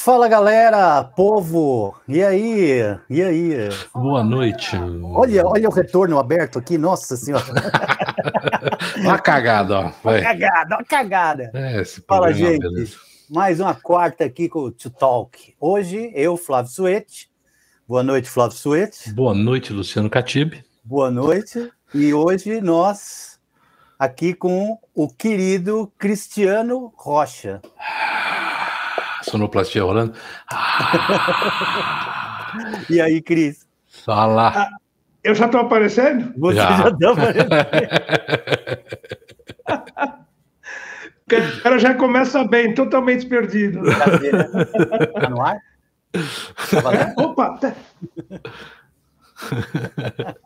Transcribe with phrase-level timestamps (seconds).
[0.00, 2.00] Fala galera, povo!
[2.06, 2.78] E aí?
[3.10, 3.68] E aí?
[3.92, 4.76] Boa noite.
[5.02, 7.44] Olha, olha o retorno aberto aqui, nossa senhora.
[8.98, 9.92] uma cagada, ó.
[10.04, 10.20] Vai.
[10.20, 11.50] Uma cagada, uma cagada.
[11.52, 12.60] É, Fala, gente.
[12.60, 12.96] Beleza.
[13.28, 15.56] Mais uma quarta aqui com o To Talk.
[15.60, 17.28] Hoje, eu, Flávio Suete.
[17.86, 19.12] Boa noite, Flávio Suete.
[19.12, 20.54] Boa noite, Luciano Catib.
[20.84, 21.72] Boa noite.
[21.92, 23.40] E hoje nós
[23.98, 27.60] aqui com o querido Cristiano Rocha.
[29.28, 30.14] Sonoplastia rolando.
[32.90, 33.66] e aí, Cris?
[34.04, 34.52] Fala.
[34.54, 34.68] Ah,
[35.22, 36.32] eu já estou aparecendo?
[36.38, 37.48] Você já está aparecendo.
[41.58, 43.82] o cara já começa bem, totalmente perdido.
[43.88, 45.58] Está no ar?
[46.10, 46.22] Tá
[50.18, 50.36] Opa!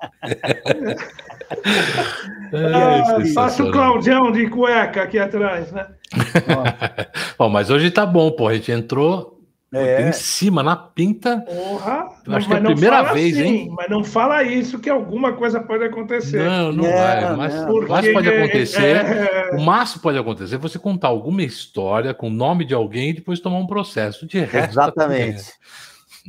[2.50, 3.24] Tá.
[3.34, 5.86] Faça o Claudião de cueca aqui atrás, né?
[7.38, 8.48] bom, mas hoje tá bom, pô.
[8.48, 9.40] A gente entrou
[9.72, 10.08] é.
[10.08, 11.40] em cima, na pinta.
[11.40, 12.08] Porra!
[12.28, 13.72] Acho que é a primeira vez, assim, hein?
[13.74, 16.44] Mas não fala isso, que alguma coisa pode acontecer.
[16.44, 17.36] Não, não é, vai.
[17.36, 18.96] Mas o máximo pode acontecer.
[18.96, 19.50] É...
[19.56, 23.40] O máximo pode acontecer você contar alguma história com o nome de alguém e depois
[23.40, 24.26] tomar um processo.
[24.26, 25.42] De resto, Exatamente.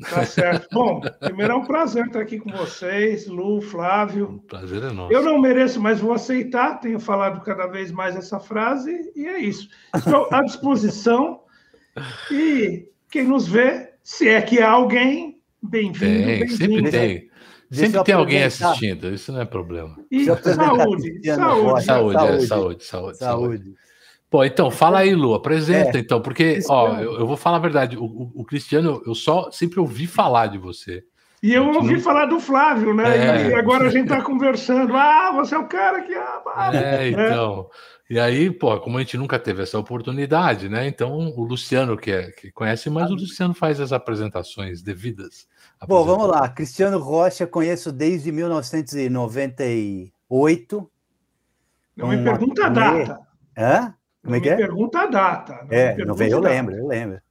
[0.09, 0.67] Tá certo.
[0.71, 4.35] Bom, primeiro é um prazer estar aqui com vocês, Lu, Flávio.
[4.35, 5.13] O prazer é nosso.
[5.13, 6.79] Eu não mereço, mas vou aceitar.
[6.79, 9.69] Tenho falado cada vez mais essa frase e é isso.
[9.95, 11.41] Estou à disposição.
[12.31, 16.25] E quem nos vê, se é que há alguém, bem-vindo.
[16.25, 17.29] Bem sempre tem.
[17.71, 19.97] Sempre tem alguém assistindo, isso não é problema.
[20.11, 23.73] E saúde, saúde, saúde, saúde, é, saúde, saúde, saúde.
[24.33, 27.59] Pô, então, fala aí, Lu, apresenta é, então, porque, ó, eu, eu, vou falar a
[27.59, 31.03] verdade, o, o, o, Cristiano, eu só sempre ouvi falar de você.
[31.43, 31.99] E eu ouvi não...
[31.99, 33.15] falar do Flávio, né?
[33.15, 33.49] É.
[33.49, 34.97] E agora a gente tá conversando.
[34.97, 36.15] Ah, você é o cara que.
[36.15, 37.69] Ah, é, então.
[38.09, 40.87] E aí, pô, como a gente nunca teve essa oportunidade, né?
[40.87, 45.47] Então, o Luciano, que, é, que conhece, mas o Luciano faz as apresentações devidas.
[45.87, 46.49] Bom, vamos lá.
[46.49, 50.91] Cristiano Rocha, conheço desde 1998.
[51.95, 53.19] Não me pergunta a data.
[53.55, 53.93] Hã?
[54.23, 54.55] Como é que é?
[54.55, 55.67] pergunta a data.
[55.69, 57.21] É, eu lembro, eu lembro.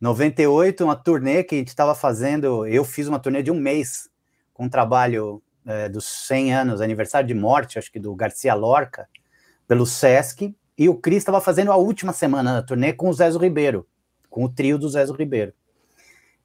[0.00, 4.08] 98, uma turnê que a gente estava fazendo, eu fiz uma turnê de um mês,
[4.52, 9.08] com um trabalho é, dos 100 anos, aniversário de morte, acho que do Garcia Lorca,
[9.66, 13.38] pelo Sesc, e o Cris estava fazendo a última semana da turnê com o Zezo
[13.38, 13.86] Ribeiro,
[14.28, 15.54] com o trio do Zezo Ribeiro.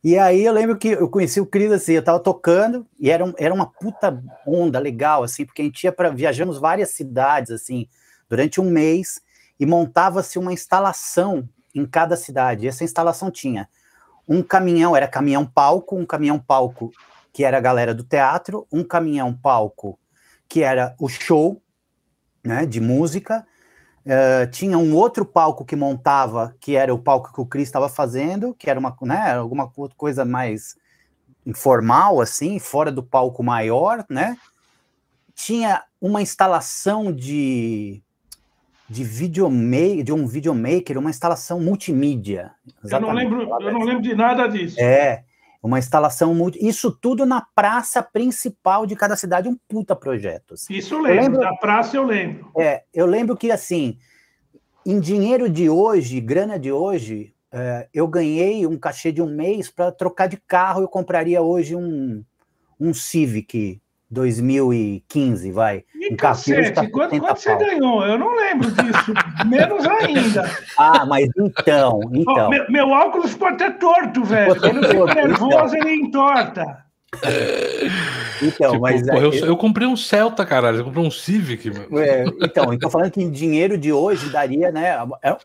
[0.01, 3.25] E aí eu lembro que eu conheci o Cris assim, eu estava tocando, e era,
[3.25, 7.51] um, era uma puta onda legal, assim, porque a gente ia para, viajamos várias cidades,
[7.51, 7.89] assim,
[8.29, 9.19] durante um mês,
[9.59, 12.67] e montava-se uma instalação em cada cidade.
[12.67, 13.67] Essa instalação tinha
[14.27, 16.91] um caminhão, era caminhão palco, um caminhão palco
[17.33, 19.99] que era a galera do teatro, um caminhão palco
[20.47, 21.61] que era o show,
[22.43, 23.45] né, de música.
[24.03, 27.87] Uh, tinha um outro palco que montava, que era o palco que o Cris estava
[27.87, 30.75] fazendo, que era uma, né, alguma coisa mais
[31.45, 34.35] informal, assim, fora do palco maior, né?
[35.35, 38.03] Tinha uma instalação de
[38.89, 42.51] de videomaker, de um videomaker, uma instalação multimídia.
[42.83, 44.79] Eu não lembro, eu não lembro de nada disso.
[44.79, 45.23] É,
[45.61, 46.57] uma instalação multi...
[46.59, 50.55] Isso tudo na praça principal de cada cidade, um puta projeto.
[50.55, 50.73] Assim.
[50.73, 52.51] Isso eu lembro, eu lembro, da praça eu lembro.
[52.57, 53.97] É, eu lembro que assim,
[54.85, 59.69] em dinheiro de hoje, grana de hoje, é, eu ganhei um cachê de um mês
[59.69, 62.23] para trocar de carro, eu compraria hoje um,
[62.79, 65.83] um Civic 2015, vai.
[65.95, 68.05] E um cacete, quanto, quanto você ganhou?
[68.05, 69.13] Eu não lembro disso,
[69.45, 70.49] menos ainda.
[70.77, 72.45] Ah, mas então, então.
[72.45, 74.59] Oh, meu, meu, óculos pode ter torto, velho.
[74.59, 75.89] Quando eu fico nervoso, então.
[75.89, 76.85] ele entorta.
[78.41, 80.77] Então, tipo, mas porra, eu, eu, comprei um Celta, caralho.
[80.77, 81.69] Eu comprei um Civic.
[81.97, 84.95] É, então, eu tô falando que em dinheiro de hoje daria, né?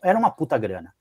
[0.01, 0.93] Era uma puta grana.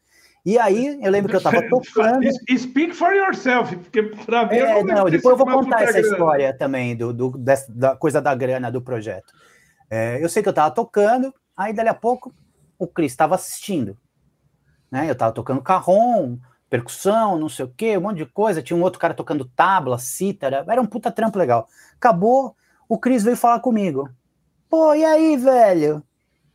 [0.44, 2.27] E aí, eu lembro que eu estava tocando.
[2.56, 4.56] Speak for yourself, porque para mim.
[4.56, 6.09] É, não, depois eu vou contar essa grana.
[6.09, 9.32] história também do, do dessa, da coisa da grana do projeto.
[9.91, 12.34] É, eu sei que eu estava tocando, aí dali a pouco
[12.78, 13.97] o Cris estava assistindo.
[14.91, 15.09] Né?
[15.09, 16.37] Eu estava tocando carrom,
[16.69, 18.62] percussão, não sei o quê, um monte de coisa.
[18.62, 21.69] Tinha um outro cara tocando tabla, cítara, era um puta trampo legal.
[21.96, 22.55] Acabou,
[22.88, 24.11] o Cris veio falar comigo.
[24.69, 26.02] Pô, e aí, velho?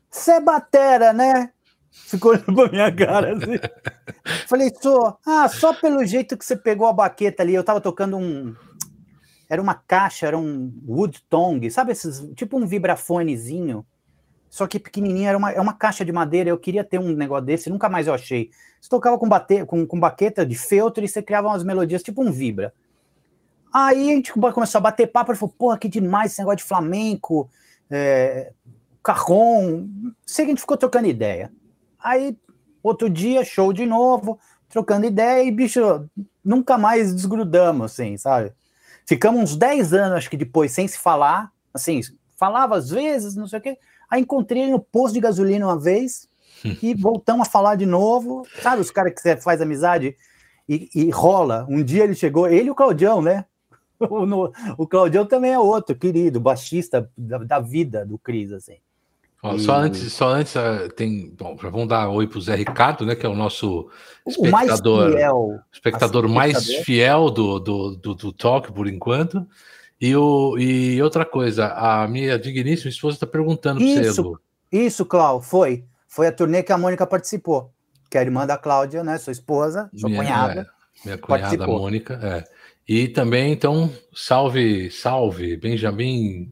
[0.09, 1.51] Você é batera, né?
[1.91, 3.59] Ficou olhando pra minha cara assim.
[4.47, 8.17] Falei, só, ah, só pelo jeito que você pegou a baqueta ali, eu tava tocando
[8.17, 8.55] um.
[9.49, 13.83] Era uma caixa, era um wood tongue, sabe esses, tipo um vibrafonezinho,
[14.49, 17.45] só que pequenininho, era uma, é uma caixa de madeira, eu queria ter um negócio
[17.45, 18.51] desse, nunca mais eu achei.
[18.79, 22.23] Você tocava com, bate, com, com baqueta de feltro e você criava umas melodias, tipo
[22.23, 22.73] um vibra.
[23.73, 26.63] Aí a gente começou a bater papo, e falou, porra, que demais esse negócio de
[26.63, 27.49] flamenco,
[27.89, 28.51] é,
[29.03, 29.87] carrom,
[30.25, 31.51] sei que a gente ficou trocando ideia.
[32.01, 32.37] Aí,
[32.81, 36.09] outro dia, show de novo, trocando ideia e, bicho,
[36.43, 38.53] nunca mais desgrudamos, assim, sabe?
[39.05, 41.99] Ficamos uns 10 anos, acho que depois, sem se falar, assim,
[42.37, 43.77] falava às vezes, não sei o quê.
[44.09, 46.29] Aí encontrei ele no posto de gasolina uma vez
[46.81, 48.45] e voltamos a falar de novo.
[48.61, 50.15] Sabe os caras que você faz amizade
[50.67, 51.65] e, e, rola?
[51.69, 53.45] Um dia ele chegou, ele e o Claudião, né?
[54.09, 58.77] O, no, o Claudião também é outro, querido, baixista da, da vida do Cris, assim.
[59.41, 59.59] Ó, e...
[59.59, 61.33] Só antes, só antes ah, tem.
[61.37, 63.15] Bom, já vamos dar oi para o Zé Ricardo, né?
[63.15, 63.89] Que é o nosso
[64.27, 69.47] espectador, mais fiel, espectador assim, mais fiel do, do, do, do Talk por enquanto.
[69.99, 74.39] E, o, e outra coisa, a minha digníssima esposa está perguntando para você, Lu.
[74.71, 75.83] Isso, Clau, foi.
[76.07, 77.71] Foi a turnê que a Mônica participou.
[78.09, 79.17] Que é a irmã da Cláudia, né?
[79.17, 80.61] Sua esposa, sua minha, cunhada.
[80.61, 81.79] É, minha cunhada participou.
[81.79, 82.43] Mônica, é.
[82.87, 86.49] E também, então, salve, salve, Benjamin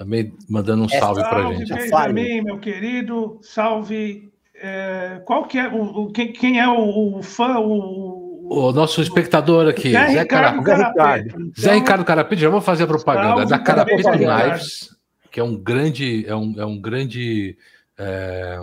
[0.00, 1.74] também mandando um é, salve, salve para a gente.
[1.74, 4.32] Benjamin, meu querido, salve.
[4.54, 7.58] É, qual que é o, o quem, quem, é o, o fã?
[7.58, 11.28] O, o, nosso espectador aqui, Zé, Zé Ricardo Carapete.
[11.28, 14.88] Então, Zé Ricardo Carapete, já vou fazer a propaganda da Carapete Knives,
[15.30, 17.58] que é um grande, é um, é um grande
[17.98, 18.58] é,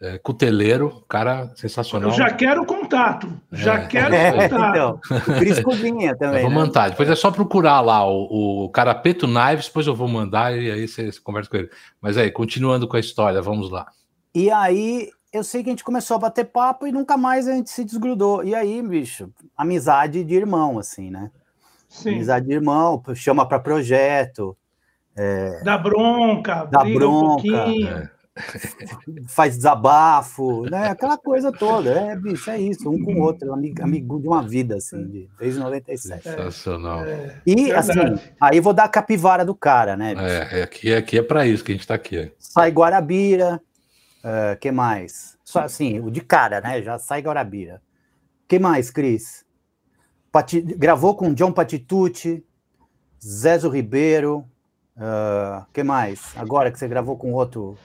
[0.00, 2.10] é, cuteleiro, cara sensacional.
[2.10, 3.86] Eu já quero contato, já é.
[3.86, 5.00] quero é, contato.
[5.10, 6.36] Então, Cris Cozinha também.
[6.36, 6.56] Eu vou né?
[6.56, 10.70] mandar, depois é só procurar lá o, o Carapeto Knives, depois eu vou mandar e
[10.70, 11.70] aí você, você, conversa com ele.
[12.00, 13.86] Mas aí, continuando com a história, vamos lá.
[14.34, 17.52] E aí, eu sei que a gente começou a bater papo e nunca mais a
[17.52, 18.42] gente se desgrudou.
[18.42, 21.30] E aí, bicho, amizade de irmão, assim, né?
[21.88, 22.14] Sim.
[22.14, 24.56] Amizade de irmão, chama para projeto.
[25.14, 25.62] É...
[25.62, 27.66] Dá bronca, dá bronca.
[27.66, 28.19] Um é
[29.28, 30.88] faz desabafo, né?
[30.88, 31.90] Aquela coisa toda.
[31.90, 35.28] É, bicho, é isso, um com o outro, amigo, amigo de uma vida, assim, de,
[35.38, 36.22] desde 97.
[36.22, 37.04] Sensacional.
[37.04, 37.92] É, e, assim,
[38.40, 40.14] aí vou dar a capivara do cara, né?
[40.14, 40.26] Bicho?
[40.26, 42.32] É, aqui, aqui é para isso que a gente tá aqui.
[42.38, 43.60] Sai Guarabira,
[44.24, 45.36] uh, que mais?
[45.44, 46.82] Só assim, o de cara, né?
[46.82, 47.82] Já sai Guarabira.
[48.46, 49.44] que mais, Cris?
[50.30, 50.60] Pati...
[50.60, 52.44] Gravou com John Patitucci,
[53.22, 54.46] Zezo Ribeiro,
[54.96, 56.32] uh, que mais?
[56.36, 57.76] Agora que você gravou com outro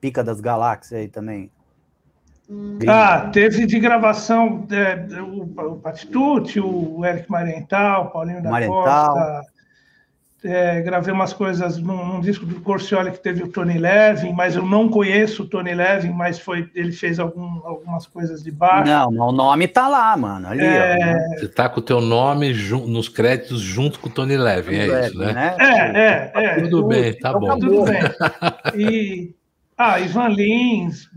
[0.00, 1.50] Pica das Galáxias aí também.
[2.48, 2.78] Hum.
[2.88, 9.14] Ah, teve de gravação é, o, o Patitucci, o Eric Mariental, o Paulinho da Mariental.
[9.14, 9.58] Costa.
[10.44, 14.54] É, gravei umas coisas num, num, disco do Corcioli que teve o Tony Levin, mas
[14.54, 18.88] eu não conheço o Tony Levin, mas foi ele fez algum, algumas coisas de baixo.
[18.88, 20.46] Não, o nome tá lá, mano.
[20.46, 21.32] Ali, é...
[21.34, 22.54] ó, Você tá com o teu nome
[22.86, 25.32] nos créditos junto com o Tony Levin, é Levin, isso, né?
[25.32, 25.56] né?
[25.58, 26.54] É, é, tá é.
[26.54, 27.58] Tudo, tudo bem, tá bom.
[27.58, 28.00] Tudo bem.
[28.78, 29.34] E
[29.78, 31.08] ah, Ivan Lins,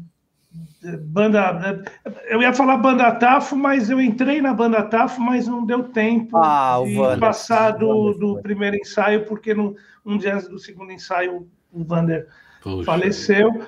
[1.08, 1.84] banda.
[2.30, 6.38] Eu ia falar banda Tafo, mas eu entrei na banda Tafo, mas não deu tempo
[6.38, 9.76] ah, de passar do, do primeiro ensaio, porque no,
[10.06, 12.28] um dia do segundo ensaio o Vander
[12.62, 12.86] Puxa.
[12.86, 13.66] faleceu.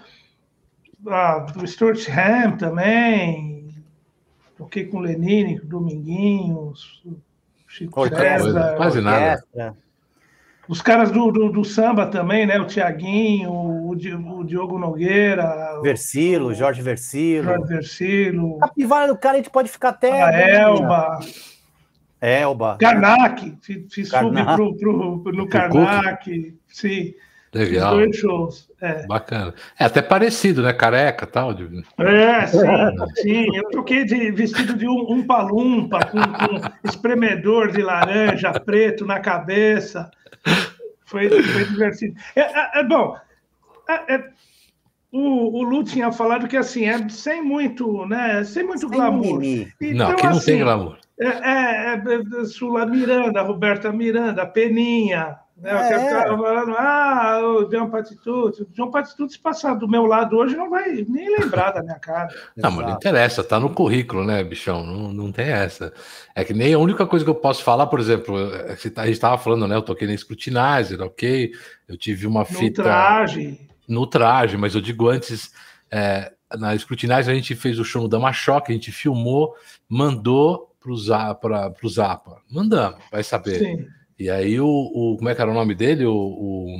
[1.07, 3.67] Ah, do Stuart Ham também.
[4.55, 7.03] Toquei com o Lenine, com o Dominguinhos,
[7.67, 8.75] Chico César.
[8.77, 9.43] Quase nada.
[10.67, 12.57] Os caras do, do, do, samba também, né?
[12.57, 15.81] O Tiaguinho, o, o, Diogo Nogueira.
[15.81, 17.43] Versilo, Jorge Versilo.
[17.43, 18.57] Jorge Versilo.
[18.61, 20.23] A capivara do cara a gente pode ficar até.
[20.23, 21.19] A Elba.
[22.21, 22.77] Elba.
[22.79, 23.57] Karnak.
[23.61, 26.57] Fiz sub pro, pro, no Karnak.
[26.69, 27.13] Sim.
[27.53, 27.95] Legal.
[27.95, 28.69] Dois shows.
[28.81, 29.05] É.
[29.05, 29.53] Bacana.
[29.79, 30.73] É até parecido, né?
[30.73, 31.51] Careca tal.
[31.99, 32.57] É, sim,
[33.21, 33.55] sim.
[33.55, 39.19] Eu troquei de vestido de um, um palumpa com, com espremedor de laranja preto na
[39.19, 40.09] cabeça.
[41.05, 42.15] Foi, foi divertido.
[42.35, 43.15] É, é, é bom,
[43.87, 44.29] é, é,
[45.11, 48.43] o, o Lu tinha falado que assim, é sem muito, né?
[48.43, 49.43] Sem muito sem glamour.
[49.43, 50.97] Então, não, aqui não assim, tem glamour.
[51.19, 55.71] É, é, é, Sula Miranda, Roberta Miranda, Peninha, né?
[55.71, 56.27] É.
[56.27, 58.63] falando, ah, o John Patitucci.
[58.63, 61.99] O John Patitucci, se passar do meu lado hoje, não vai nem lembrar da minha
[61.99, 62.33] cara.
[62.55, 64.85] Não, mas não interessa, tá no currículo, né, bichão?
[64.85, 65.93] Não, não tem essa.
[66.35, 69.11] É que nem a única coisa que eu posso falar, por exemplo, é a gente
[69.11, 69.75] estava falando, né?
[69.75, 71.51] Eu toquei na Scrutinizer, ok?
[71.87, 72.81] Eu tive uma fita.
[72.81, 73.69] No traje.
[73.87, 75.51] No traje, mas eu digo antes.
[75.91, 79.55] É, na Scrutinizer a gente fez o show no Damachoque, a gente filmou,
[79.87, 82.41] mandou Zapa, pro Zapa.
[82.51, 83.59] Mandamos, vai saber.
[83.59, 83.87] Sim.
[84.23, 86.05] E aí o, o, Como é que era o nome dele?
[86.05, 86.77] O, o,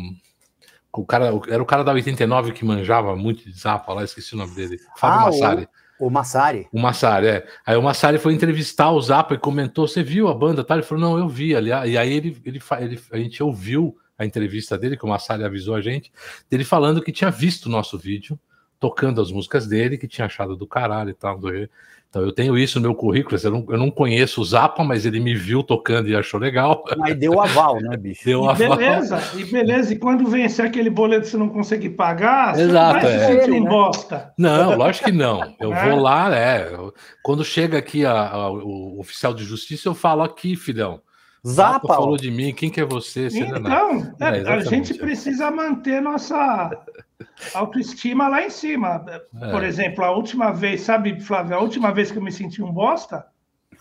[0.94, 1.26] o cara.
[1.50, 4.80] Era o cara da 89 que manjava muito de Zapa lá, esqueci o nome dele.
[4.96, 5.68] Fábio ah, Massari.
[6.00, 6.68] O, o Massari.
[6.72, 7.48] O Massari, é.
[7.66, 10.64] Aí o Massari foi entrevistar o Zapa e comentou: Você viu a banda?
[10.64, 10.76] Tá?
[10.76, 11.90] Ele falou: Não, eu vi, aliás.
[11.92, 15.76] E aí ele, ele, ele, a gente ouviu a entrevista dele, que o Massari avisou
[15.76, 16.14] a gente,
[16.50, 18.40] dele falando que tinha visto o nosso vídeo,
[18.80, 21.38] tocando as músicas dele, que tinha achado do caralho e tal.
[21.38, 21.50] Do...
[22.14, 23.42] Então eu tenho isso no meu currículo.
[23.44, 26.84] Eu não, eu não conheço o Zapa, mas ele me viu tocando e achou legal.
[26.96, 28.24] Mas deu aval, né, bicho?
[28.24, 28.78] Deu e aval.
[28.78, 29.94] Beleza, e beleza.
[29.94, 33.52] E quando vencer aquele boleto você não conseguir pagar, Exato, você vai é.
[33.52, 33.68] um né?
[33.68, 34.32] bosta.
[34.38, 35.56] Não, lógico que não.
[35.60, 35.90] Eu é.
[35.90, 36.68] vou lá, né?
[37.24, 41.02] Quando chega aqui a, a, o oficial de justiça, eu falo aqui, filhão.
[41.46, 43.30] Zapa falou de mim, quem que é você?
[43.30, 46.72] você então, é, é a gente precisa manter nossa
[47.54, 49.04] autoestima lá em cima.
[49.42, 49.52] É.
[49.52, 52.72] Por exemplo, a última vez, sabe, Flávio, a última vez que eu me senti um
[52.72, 53.26] bosta?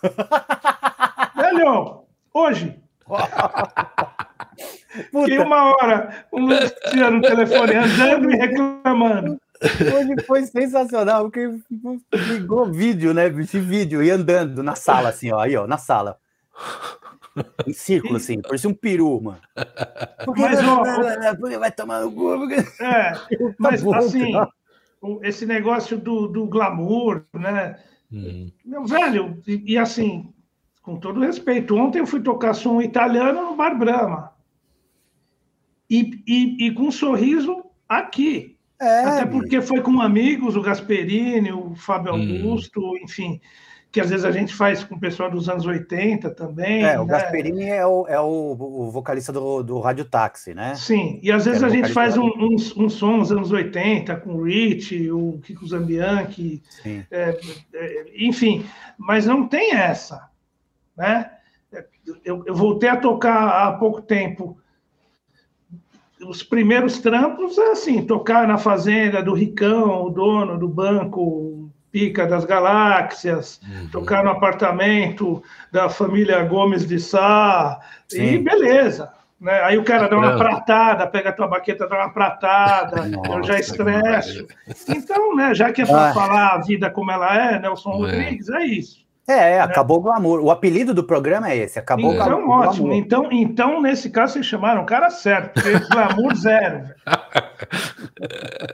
[1.36, 2.04] Velho,
[2.34, 2.80] hoje.
[5.10, 6.48] Fiquei uma hora um
[6.90, 9.40] tirando o telefone, andando e reclamando.
[9.62, 11.48] Hoje foi sensacional, porque
[12.12, 13.28] ligou vídeo, né?
[13.28, 16.18] Esse vídeo, e andando na sala, assim, ó, aí, ó, na sala.
[17.66, 19.40] Em círculo, assim, parecia um peru, mano.
[20.24, 20.82] Porque, mas, ó,
[21.40, 22.38] porque vai tomar no cu.
[22.38, 22.54] Porque...
[22.82, 24.32] É, tá mas bom, assim,
[25.22, 27.76] esse negócio do, do glamour, né?
[28.12, 28.50] Hum.
[28.64, 30.32] Meu velho, e, e, assim,
[30.80, 34.32] com todo respeito, ontem eu fui tocar som italiano no Bar Brahma.
[35.90, 38.56] E, e, e com um sorriso aqui.
[38.80, 42.36] É, Até porque foi com amigos, o Gasperini, o Fábio hum.
[42.36, 43.40] Augusto, enfim
[43.92, 46.82] que às vezes a gente faz com o pessoal dos anos 80 também.
[46.82, 47.12] É, o né?
[47.12, 50.74] Gasperini é, o, é o, o vocalista do, do Rádio Táxi, né?
[50.74, 54.44] Sim, e às vezes a gente faz um, uns, uns sons anos 80 com o
[54.44, 56.62] Rich, o Kiko Zambianchi,
[57.10, 57.38] é,
[57.74, 58.64] é, enfim,
[58.96, 60.30] mas não tem essa,
[60.96, 61.30] né?
[62.24, 64.58] Eu, eu voltei a tocar há pouco tempo
[66.26, 71.51] os primeiros trampos é assim, tocar na fazenda do Ricão, o dono do banco,
[71.92, 73.88] Pica das Galáxias, uhum.
[73.88, 78.22] tocar no apartamento da família Gomes de Sá, Sim.
[78.22, 79.12] e beleza.
[79.38, 79.60] Né?
[79.64, 83.42] Aí o cara dá uma pratada, pega a tua baqueta, dá uma pratada, Nossa, eu
[83.42, 84.46] já estresso.
[84.88, 86.14] Então, né, já que é para ah.
[86.14, 87.96] falar a vida como ela é, Nelson é.
[87.96, 89.02] Rodrigues, é isso.
[89.26, 90.40] É, é, acabou o glamour.
[90.40, 92.68] O apelido do programa é esse, acabou então, o glamour.
[92.68, 92.92] Ótimo.
[92.92, 96.84] Então, então, nesse caso, vocês chamaram o cara certo, porque glamour zero.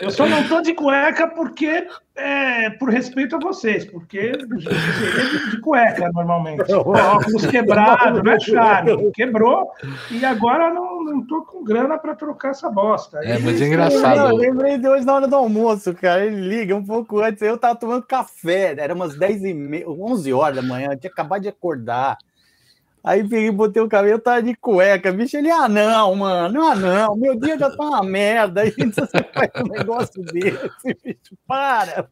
[0.01, 1.87] Eu só não tô de cueca porque
[2.19, 6.71] é, por respeito a vocês, porque seria de, de cueca normalmente.
[6.73, 9.11] Óculos quebrado, é charme.
[9.15, 9.71] Quebrou
[10.11, 13.19] e agora não, não tô com grana para trocar essa bosta.
[13.23, 14.31] É, mas é engraçado.
[14.31, 16.27] Eu lembrei de hoje na hora do almoço, cara.
[16.27, 17.41] Ele liga um pouco antes.
[17.41, 21.11] Eu tava tomando café, era umas 10 e meia, 11 horas da manhã, eu tinha
[21.11, 22.19] acabado de acordar.
[23.09, 25.35] Aí peguei, botei o cabelo, tava de cueca, bicho.
[25.35, 28.61] Ele, ah, não, mano, ah, não, meu dia já tá uma merda.
[28.61, 30.71] Aí você faz um negócio desse,
[31.03, 32.07] bicho, para.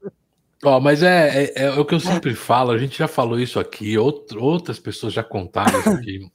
[0.65, 3.61] Ó, mas é, é, é, o que eu sempre falo, a gente já falou isso
[3.61, 6.31] aqui, outro, outras pessoas já contaram isso aqui.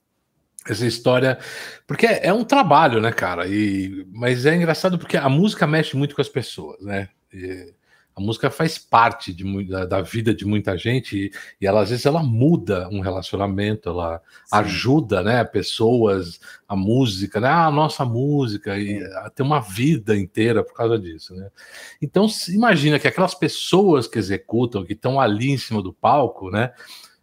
[0.70, 1.40] essa história,
[1.88, 3.48] porque é, é, um trabalho, né, cara?
[3.48, 7.10] E, mas é engraçado porque a música mexe muito com as pessoas, né?
[7.34, 7.74] E,
[8.16, 11.90] a música faz parte de, da, da, vida de muita gente e, e, ela às
[11.90, 14.58] vezes ela muda um relacionamento, ela Sim.
[14.58, 20.64] ajuda, né, pessoas, a música, né, a nossa música e a ter uma vida inteira
[20.64, 21.50] por causa disso, né?
[22.02, 26.74] Então imagina que aquelas pessoas que executam, que estão ali em cima do palco, né?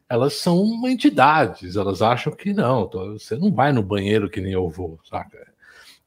[0.09, 4.69] Elas são entidades, elas acham que não, você não vai no banheiro que nem eu
[4.71, 5.48] vou, saca?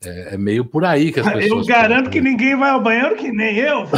[0.03, 1.67] É, é, meio por aí que as pessoas.
[1.67, 3.85] Eu garanto que ninguém vai ao banheiro que nem eu.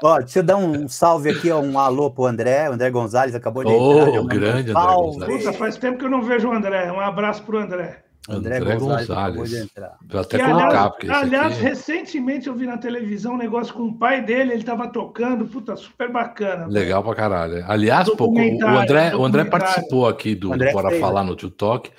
[0.00, 2.70] Ó, deixa eu dar um salve aqui, um alô pro André.
[2.70, 4.20] O André Gonzalez acabou de entrar.
[4.20, 5.44] Oh, grande André Gonzalez.
[5.44, 6.92] Puta, faz tempo que eu não vejo o André.
[6.92, 7.98] Um abraço pro André.
[8.28, 9.08] André, André Gonzalez.
[9.08, 9.68] Gonzalez.
[10.08, 11.62] Vou até e, colocar, aliás, porque aliás aqui...
[11.62, 15.74] recentemente eu vi na televisão um negócio com o pai dele, ele estava tocando, puta,
[15.74, 16.68] super bacana.
[16.68, 17.64] Legal pra caralho.
[17.66, 18.38] Aliás, pô, o
[18.78, 21.90] André, o André participou aqui do Bora Falar no Tio Talk.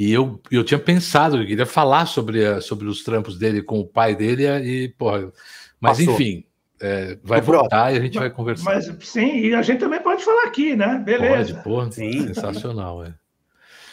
[0.00, 3.86] E eu, eu tinha pensado, eu queria falar sobre, sobre os trampos dele com o
[3.86, 5.30] pai dele, e, porra,
[5.78, 6.14] mas Passou.
[6.14, 6.42] enfim,
[6.80, 8.64] é, vai voltar e a gente vai conversar.
[8.64, 11.02] Mas sim, e a gente também pode falar aqui, né?
[11.04, 11.52] Beleza.
[11.52, 12.28] Pode, porra, sim.
[12.28, 13.12] sensacional, é.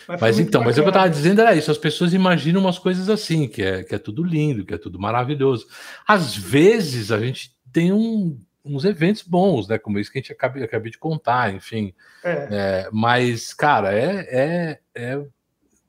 [0.07, 2.79] Mas, mas então, mas o que eu estava dizendo era isso: as pessoas imaginam umas
[2.79, 5.67] coisas assim, que é, que é tudo lindo, que é tudo maravilhoso.
[6.07, 9.77] Às vezes a gente tem um, uns eventos bons, né?
[9.77, 11.93] Como isso que a gente acabei, acabei de contar, enfim.
[12.23, 12.47] É.
[12.49, 15.21] É, mas, cara, é, é, é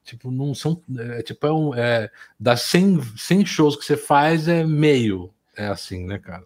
[0.09, 0.83] Tipo, não são.
[0.99, 1.75] É, tipo, é um.
[1.75, 2.11] É,
[2.41, 5.31] das 100, 100 shows que você faz, é meio.
[5.55, 6.45] É assim, né, cara?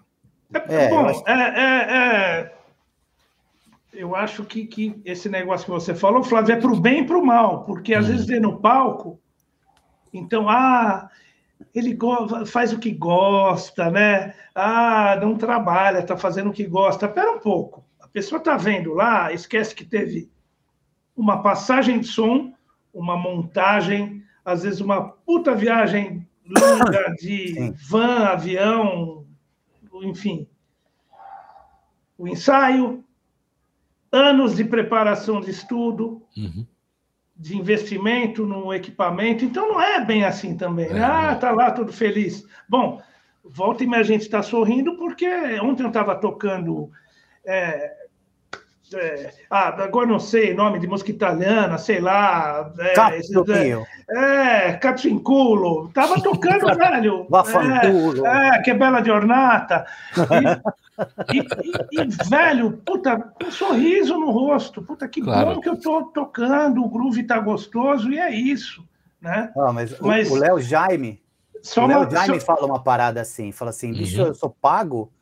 [0.52, 1.22] É, bom, acho...
[1.28, 2.54] é, é, é,
[3.92, 7.06] eu acho que, que esse negócio que você falou, Flávio, é para o bem e
[7.06, 8.08] para o mal, porque às hum.
[8.08, 9.20] vezes vê no palco,
[10.12, 11.08] então, ah,
[11.72, 11.96] ele
[12.46, 14.34] faz o que gosta, né?
[14.56, 17.06] Ah, não trabalha, está fazendo o que gosta.
[17.06, 17.84] Espera um pouco.
[18.00, 20.28] A pessoa está vendo lá, esquece que teve
[21.16, 22.51] uma passagem de som,
[22.92, 27.74] uma montagem, às vezes uma puta viagem longa de Sim.
[27.88, 29.26] van, avião,
[30.02, 30.46] enfim.
[32.18, 33.04] o ensaio,
[34.10, 36.66] anos de preparação de estudo, uhum.
[37.36, 39.44] de investimento no equipamento.
[39.44, 40.90] Então não é bem assim também.
[40.90, 41.00] Né?
[41.00, 42.46] É, ah, tá lá tudo feliz.
[42.68, 43.00] Bom,
[43.42, 45.26] volta e meia a gente está sorrindo porque
[45.60, 46.90] ontem eu estava tocando
[47.44, 48.01] é,
[48.94, 52.72] é, ah, agora não sei, nome de música italiana, sei lá.
[52.78, 52.94] É,
[54.12, 55.88] é, é Catrinculo.
[55.92, 57.26] Tava tocando, velho.
[58.26, 59.86] É, é, que bela giornata.
[61.32, 64.82] E, e, e, velho, puta, um sorriso no rosto.
[64.82, 65.54] Puta, que claro.
[65.54, 68.84] bom que eu tô tocando, o groove tá gostoso, e é isso.
[69.20, 69.52] Né?
[69.56, 71.22] Ah, mas, mas o Léo Jaime,
[71.76, 72.46] o Léo Jaime só...
[72.46, 74.28] fala uma parada assim, fala assim, bicho, uhum.
[74.28, 75.12] eu sou pago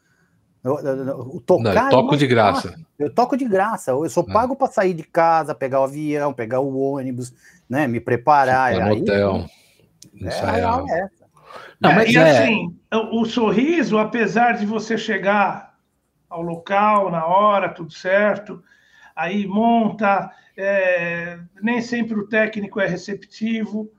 [0.63, 2.75] eu, eu, tocar, Não, eu toco de graça.
[2.99, 3.93] Eu toco de graça.
[3.93, 4.33] Eu sou é.
[4.33, 7.33] pago para sair de casa, pegar o avião, pegar o ônibus,
[7.69, 7.87] né?
[7.87, 8.73] Me preparar.
[8.73, 9.47] Ficar no aí, hotel.
[10.15, 10.85] Ensaiar.
[10.89, 11.09] É, é
[11.81, 12.31] Não, mas e é...
[12.31, 15.75] assim, o sorriso, apesar de você chegar
[16.29, 18.63] ao local na hora, tudo certo,
[19.17, 23.91] aí monta, é, nem sempre o técnico é receptivo.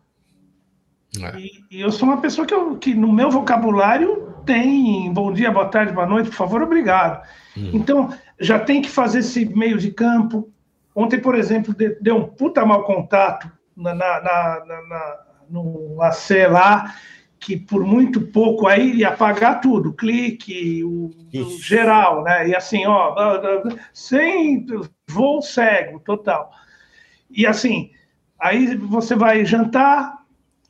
[1.19, 1.39] É.
[1.39, 5.51] E, e, eu sou uma pessoa que, eu, que no meu vocabulário tem bom dia,
[5.51, 7.25] boa tarde, boa noite, por favor, obrigado.
[7.57, 7.71] Hum.
[7.73, 10.49] Então, já tem que fazer esse meio de campo.
[10.95, 15.17] Ontem, por exemplo, deu um puta mau contato na, na, na, na
[15.51, 16.95] no AC lá,
[17.39, 22.47] que por muito pouco aí ia apagar tudo, clique, o, o geral, né?
[22.47, 23.15] E assim, ó,
[23.93, 24.65] sem
[25.07, 26.51] voo cego, total.
[27.29, 27.91] E assim,
[28.39, 30.20] aí você vai jantar,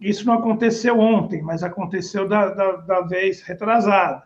[0.01, 4.23] isso não aconteceu ontem, mas aconteceu da, da, da vez retrasada.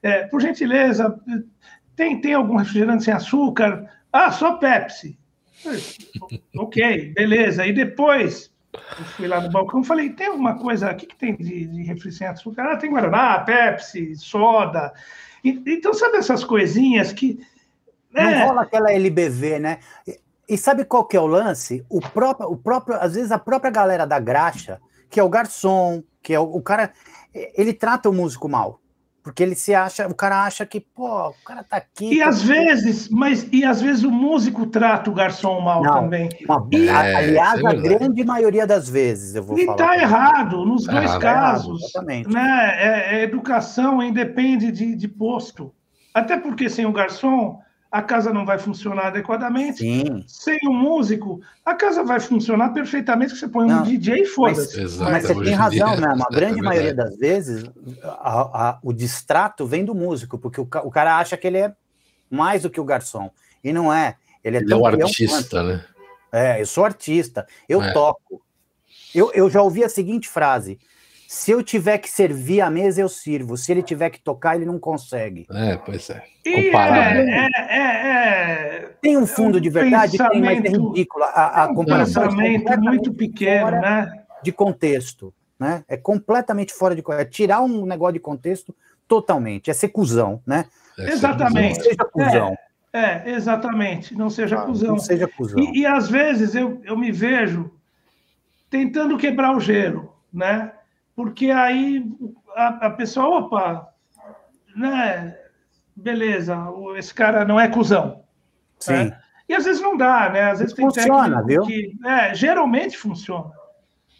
[0.00, 1.18] É, por gentileza,
[1.96, 3.90] tem, tem algum refrigerante sem açúcar?
[4.12, 5.18] Ah, só Pepsi.
[6.56, 7.66] ok, beleza.
[7.66, 11.16] E depois, eu fui lá no balcão e falei: tem alguma coisa, o que, que
[11.16, 12.62] tem de, de refrigerante sem açúcar?
[12.62, 14.92] Ah, tem Guaraná, Pepsi, soda.
[15.42, 17.44] E, então, sabe essas coisinhas que.
[18.12, 18.44] Não é...
[18.44, 19.80] rola aquela LBV, né?
[20.48, 21.84] E sabe qual que é o lance?
[21.90, 26.02] O próprio, o próprio, às vezes a própria galera da graxa que é o garçom,
[26.22, 26.92] que é o, o cara.
[27.32, 28.80] Ele trata o músico mal.
[29.28, 32.14] Porque ele se acha, o cara acha que, pô, o cara tá aqui.
[32.14, 35.92] E tá às vezes, mas e às vezes o músico trata o garçom mal Não,
[35.92, 36.30] também.
[36.46, 39.74] Uma, e, é, aliás, é a grande maioria das vezes, eu vou e falar.
[39.74, 41.94] E tá errado, nos tá dois errado, casos.
[41.94, 42.74] Errado, né?
[42.78, 45.74] É, é, educação independe de, de posto.
[46.14, 49.78] Até porque sem o garçom, a casa não vai funcionar adequadamente.
[49.78, 50.22] Sim.
[50.26, 54.80] Sem um músico, a casa vai funcionar perfeitamente, você põe não, um DJ e foda-se.
[54.80, 56.14] Mas, mas, você tem razão, né?
[56.20, 57.64] A grande é maioria das vezes,
[58.02, 61.74] a, a, o distrato vem do músico, porque o, o, cara acha que ele é
[62.30, 63.30] mais do que o garçom.
[63.64, 64.16] E não é.
[64.44, 65.84] Ele é, ele é o artista, né?
[66.30, 67.92] É, eu sou artista, eu é.
[67.92, 68.42] toco.
[69.14, 70.78] Eu, eu já ouvi a seguinte frase:
[71.30, 73.54] se eu tiver que servir a mesa, eu sirvo.
[73.54, 75.46] Se ele tiver que tocar, ele não consegue.
[75.52, 76.24] É, pois é.
[76.42, 77.16] Comparar.
[77.16, 81.24] É, é, é, tem um fundo de verdade, tem, mas é ridículo.
[81.24, 84.10] A, a comparação um pensamento é muito pequeno, né?
[84.42, 85.34] De contexto.
[85.60, 85.84] Né?
[85.86, 87.28] É completamente fora de contexto.
[87.28, 88.74] É tirar um negócio de contexto
[89.06, 89.70] totalmente.
[89.70, 90.64] É ser cuzão, né?
[90.98, 91.76] É exatamente.
[91.76, 92.56] Não seja cuzão.
[92.90, 94.14] É, é exatamente.
[94.16, 94.88] Não seja ah, cuzão.
[94.92, 95.58] Não seja cuzão.
[95.60, 97.70] E, e às vezes eu, eu me vejo
[98.70, 100.72] tentando quebrar o gelo, né?
[101.18, 102.08] Porque aí
[102.54, 103.92] a, a pessoa, opa,
[104.76, 105.36] né,
[105.96, 106.56] beleza,
[106.96, 108.22] esse cara não é cuzão.
[108.78, 108.92] Sim.
[108.92, 109.20] Né?
[109.48, 110.42] E às vezes não dá, né?
[110.52, 111.62] Às vezes tem funciona, viu?
[111.62, 113.50] que é, geralmente funciona.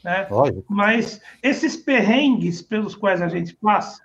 [0.02, 0.26] Né?
[0.68, 4.02] Mas esses perrengues pelos quais a gente passa,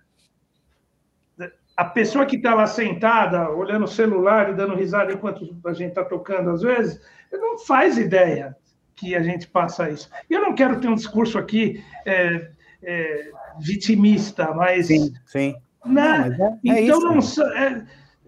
[1.76, 5.90] a pessoa que está lá sentada, olhando o celular e dando risada enquanto a gente
[5.90, 7.02] está tocando, às vezes,
[7.32, 8.56] não faz ideia
[8.96, 10.12] que a gente passa isso.
[10.30, 12.52] E eu não quero ter um discurso aqui é,
[12.86, 14.88] é, vitimista, mas.
[14.88, 15.56] Sim, sim.
[15.86, 16.36] Né?
[16.38, 17.86] Não, é, é então, isso, não, é,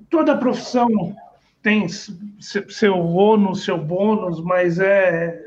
[0.09, 0.87] toda profissão
[1.61, 5.45] tem seu ônus, seu bônus, mas é.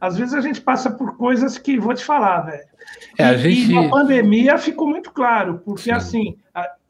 [0.00, 2.64] Às vezes a gente passa por coisas que, vou te falar, velho.
[3.18, 3.70] É, e, gente...
[3.70, 5.90] e na pandemia ficou muito claro, porque sim.
[5.90, 6.36] assim,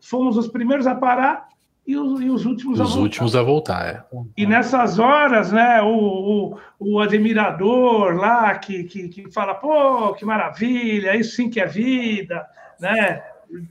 [0.01, 1.46] fomos os primeiros a parar
[1.87, 2.96] e os, e os últimos os a voltar.
[2.96, 4.05] Os últimos a voltar, é.
[4.37, 10.25] E nessas horas, né, o, o, o admirador lá que, que, que, fala, pô, que
[10.25, 12.44] maravilha, isso sim que é vida,
[12.81, 13.22] né?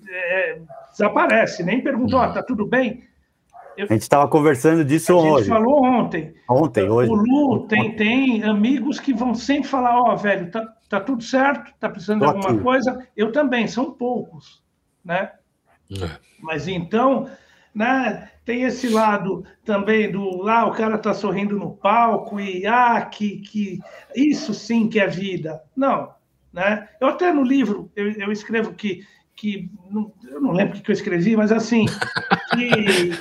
[0.10, 0.60] É,
[0.91, 3.04] desaparece, nem perguntou, ó, oh, tá tudo bem?
[3.78, 5.28] Eu, a gente estava conversando disso hoje.
[5.28, 6.34] A gente falou ontem.
[6.49, 7.12] Ontem, hoje.
[7.12, 11.21] O Lu tem, tem amigos que vão sempre falar, ó, oh, velho, tá, tá tudo
[11.21, 12.63] certo, tá precisando Tô de alguma aqui.
[12.63, 13.08] coisa.
[13.17, 14.63] Eu também, são poucos,
[15.04, 15.32] né?
[15.91, 16.10] É.
[16.41, 17.28] Mas então,
[17.76, 18.30] né?
[18.46, 23.40] Tem esse lado também do lá o cara está sorrindo no palco e ah, que,
[23.40, 23.80] que
[24.16, 25.62] isso sim que é vida.
[25.76, 26.14] Não,
[26.54, 26.88] né?
[27.02, 30.90] Eu até no livro eu, eu escrevo que que não, eu não lembro o que
[30.90, 31.86] eu escrevi, mas assim
[32.54, 33.12] que,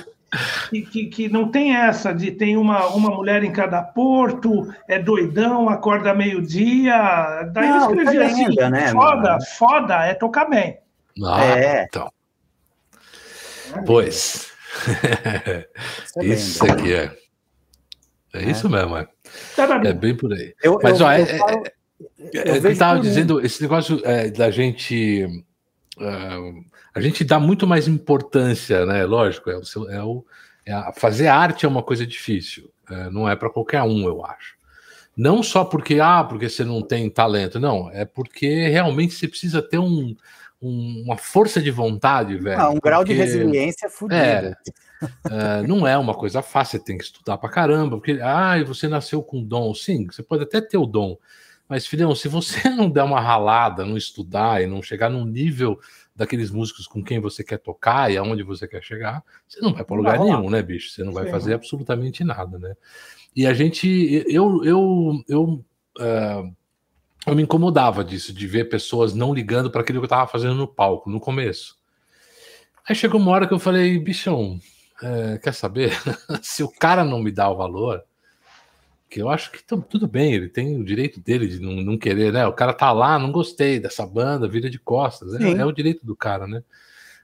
[0.69, 4.97] que, que, que, não tem essa de tem uma, uma mulher em cada porto, é
[4.97, 7.49] doidão, acorda meio-dia.
[7.51, 9.45] Daí não, eu escrevi assim: lenda, né, foda, mano?
[9.57, 10.77] foda é tocar bem.
[11.21, 11.83] Ah, é.
[11.83, 12.09] então.
[13.85, 14.51] Pois.
[16.21, 17.15] isso aqui é.
[18.33, 19.07] É isso mesmo, é.
[19.55, 20.53] Tá é bem por aí.
[20.61, 24.29] Eu, Mas, eu, ó, é, eu, falo, é, é, eu estava dizendo, esse negócio é,
[24.29, 25.25] da gente.
[25.97, 29.05] Uh, a gente dá muito mais importância, né?
[29.05, 30.25] Lógico, é o, é o
[30.65, 34.25] é a, fazer arte é uma coisa difícil, é, não é para qualquer um, eu
[34.25, 34.55] acho.
[35.15, 39.61] Não só porque ah, porque você não tem talento, não, é porque realmente você precisa
[39.61, 40.15] ter um,
[40.67, 42.59] um uma força de vontade, velho.
[42.59, 44.15] Ah, um porque, grau de resiliência fudido.
[44.15, 44.55] É,
[45.29, 48.87] é, não é uma coisa fácil, você tem que estudar pra caramba, porque ah, você
[48.87, 51.17] nasceu com dom, sim, você pode até ter o dom,
[51.67, 55.79] mas filhão, se você não der uma ralada, não estudar e não chegar num nível
[56.15, 59.83] daqueles músicos com quem você quer tocar e aonde você quer chegar, você não vai
[59.83, 60.91] para lugar nenhum, né, bicho?
[60.91, 61.31] Você não vai Sim.
[61.31, 62.75] fazer absolutamente nada, né?
[63.35, 65.43] E a gente, eu, eu, eu,
[65.99, 66.55] uh,
[67.25, 70.55] eu me incomodava disso, de ver pessoas não ligando para aquilo que eu estava fazendo
[70.55, 71.75] no palco, no começo.
[72.87, 74.59] Aí chegou uma hora que eu falei, bichão,
[75.01, 75.91] é, quer saber?
[76.41, 78.03] Se o cara não me dá o valor,
[79.09, 82.31] que eu acho que tudo bem, ele tem o direito dele de não, não, querer,
[82.31, 82.45] né?
[82.45, 86.05] O cara tá lá, não gostei dessa banda, vira de costas, é, é, o direito
[86.05, 86.63] do cara, né?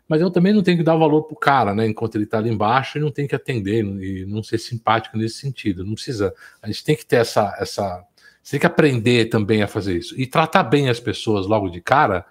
[0.07, 1.87] Mas eu também não tenho que dar valor pro cara, né?
[1.87, 5.37] Enquanto ele tá ali embaixo, e não tem que atender e não ser simpático nesse
[5.37, 5.85] sentido.
[5.85, 6.33] Não precisa.
[6.61, 7.55] A gente tem que ter essa.
[7.57, 8.05] essa
[8.41, 10.19] você tem que aprender também a fazer isso.
[10.19, 12.25] E tratar bem as pessoas logo de cara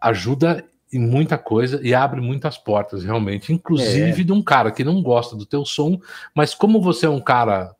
[0.00, 3.52] ajuda em muita coisa e abre muitas portas, realmente.
[3.52, 4.24] Inclusive é.
[4.24, 6.00] de um cara que não gosta do teu som,
[6.34, 7.74] mas como você é um cara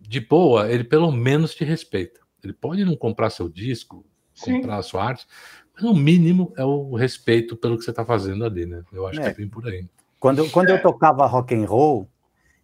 [0.00, 2.20] de boa, ele pelo menos te respeita.
[2.42, 4.56] Ele pode não comprar seu disco, Sim.
[4.56, 5.26] comprar a sua arte,
[5.74, 8.82] mas no mínimo é o respeito pelo que você está fazendo ali, né?
[8.92, 9.24] Eu acho é.
[9.24, 9.86] que é bem por aí.
[10.20, 12.08] Quando, quando eu tocava rock and roll,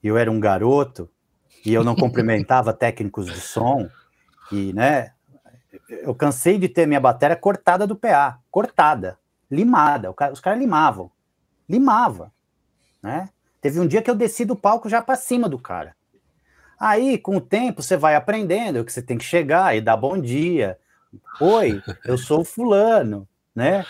[0.02, 1.08] eu era um garoto
[1.66, 3.88] e eu não cumprimentava técnicos de som
[4.50, 5.12] e, né,
[5.88, 9.18] eu cansei de ter minha bateria cortada do PA, cortada,
[9.50, 10.14] limada.
[10.32, 11.10] Os caras limavam,
[11.68, 12.32] limava,
[13.02, 13.28] né?
[13.60, 15.96] Teve um dia que eu desci do palco já para cima do cara.
[16.78, 20.16] Aí, com o tempo, você vai aprendendo que você tem que chegar e dar bom
[20.16, 20.78] dia.
[21.40, 23.84] Oi, eu sou o fulano, né?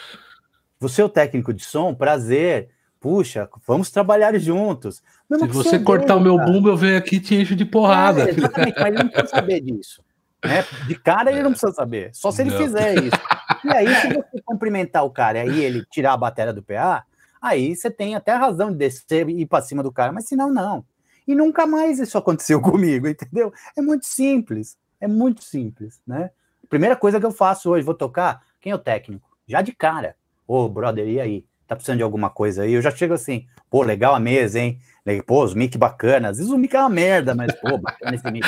[0.80, 2.70] Você é o técnico de som, prazer.
[2.98, 5.02] Puxa, vamos trabalhar juntos.
[5.30, 8.22] Se você cortar o meu bumbo, eu venho aqui e te encho de porrada.
[8.22, 10.02] É, exatamente, mas ele não precisa saber disso.
[10.44, 10.64] Né?
[10.86, 12.58] De cara ele não precisa saber, só se ele não.
[12.58, 13.16] fizer isso.
[13.64, 17.04] E aí, se você cumprimentar o cara e aí ele tirar a bateria do PA,
[17.42, 20.26] aí você tem até a razão de descer e ir para cima do cara, mas
[20.28, 20.84] se não.
[21.26, 23.52] E nunca mais isso aconteceu comigo, entendeu?
[23.76, 26.30] É muito simples, é muito simples, né?
[26.68, 29.28] Primeira coisa que eu faço hoje, vou tocar, quem é o técnico?
[29.46, 30.14] Já de cara.
[30.46, 31.44] Ô, oh, brother, e aí?
[31.66, 32.72] Tá precisando de alguma coisa aí?
[32.72, 34.78] Eu já chego assim, pô, legal a mesa, hein?
[35.26, 36.28] Pô, os mic bacana.
[36.28, 38.46] Às vezes o mic é uma merda, mas, pô, bacana esse mic.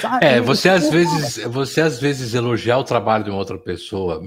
[0.00, 0.26] Sabe?
[0.26, 4.20] É, você às vezes, você às vezes elogiar o trabalho de uma outra pessoa,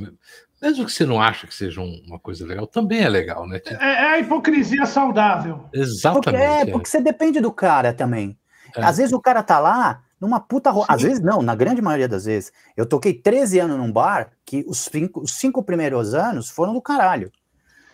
[0.61, 3.59] mesmo que você não ache que seja uma coisa legal, também é legal, né?
[3.65, 5.65] É, é a hipocrisia saudável.
[5.73, 6.23] Exatamente.
[6.23, 8.37] Porque, é, porque você depende do cara também.
[8.75, 8.83] É.
[8.83, 10.69] Às vezes o cara tá lá numa puta.
[10.69, 10.85] Ro...
[10.87, 12.51] Às vezes não, na grande maioria das vezes.
[12.75, 16.81] Eu toquei 13 anos num bar que os cinco, os cinco primeiros anos foram do
[16.81, 17.31] caralho.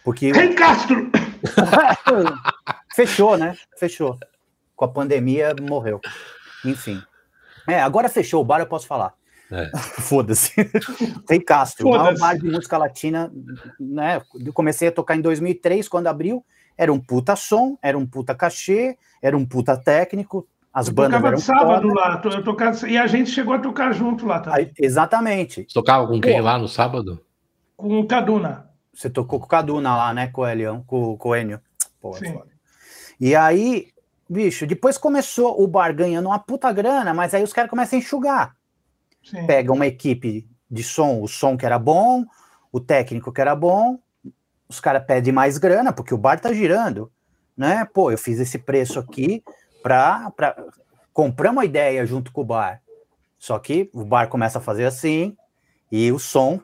[0.04, 0.32] Porque.
[0.32, 1.10] Rei Castro!
[2.95, 3.56] fechou, né?
[3.78, 4.17] Fechou.
[4.75, 6.01] Com a pandemia morreu.
[6.63, 7.01] Enfim.
[7.67, 9.13] É, agora fechou o bar, eu posso falar.
[9.51, 9.69] É.
[10.01, 10.54] Foda-se.
[11.28, 11.89] Tem Castro.
[11.89, 13.32] Foda o bar de música latina,
[13.80, 14.21] né?
[14.34, 16.43] Eu comecei a tocar em 2003, quando abriu.
[16.78, 20.47] Era um puta som, era um puta cachê, era um puta técnico.
[20.73, 24.25] As eu bandas eram sábado lá, eu tocava, e a gente chegou a tocar junto
[24.25, 24.65] lá também.
[24.65, 25.63] Aí, exatamente.
[25.63, 27.21] Você tocava com quem Pô, lá no sábado?
[27.78, 28.69] Com o Caduna.
[28.93, 31.62] Você tocou com o Caduna lá, né, com o Elião, com, com o Enio.
[32.01, 32.38] Pô, Sim.
[33.21, 33.88] E aí,
[34.30, 38.02] bicho, depois começou o bar ganhando uma puta grana, mas aí os caras começam a
[38.02, 38.56] enxugar.
[39.24, 39.46] Sim.
[39.46, 42.26] Pega uma equipe de som, o som que era bom,
[42.72, 44.00] o técnico que era bom,
[44.68, 47.12] os caras pedem mais grana, porque o bar tá girando,
[47.56, 47.86] né?
[47.86, 49.44] Pô, eu fiz esse preço aqui
[49.82, 50.34] para
[51.14, 52.82] comprar uma ideia junto com o bar.
[53.38, 55.38] Só que o bar começa a fazer assim,
[55.92, 56.60] e o som,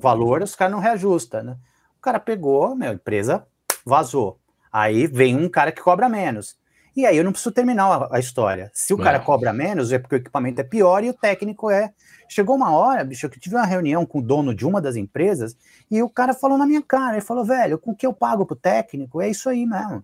[0.00, 1.56] valor, os caras não reajustam, né?
[1.98, 3.46] O cara pegou, meu, empresa
[3.84, 4.40] vazou.
[4.72, 6.56] Aí vem um cara que cobra menos.
[6.96, 8.70] E aí eu não preciso terminar a, a história.
[8.72, 11.92] Se o cara cobra menos, é porque o equipamento é pior e o técnico é.
[12.26, 14.96] Chegou uma hora, bicho, que eu tive uma reunião com o dono de uma das
[14.96, 15.54] empresas
[15.90, 18.46] e o cara falou na minha cara, ele falou, velho, com o que eu pago
[18.46, 20.02] pro técnico, é isso aí mesmo.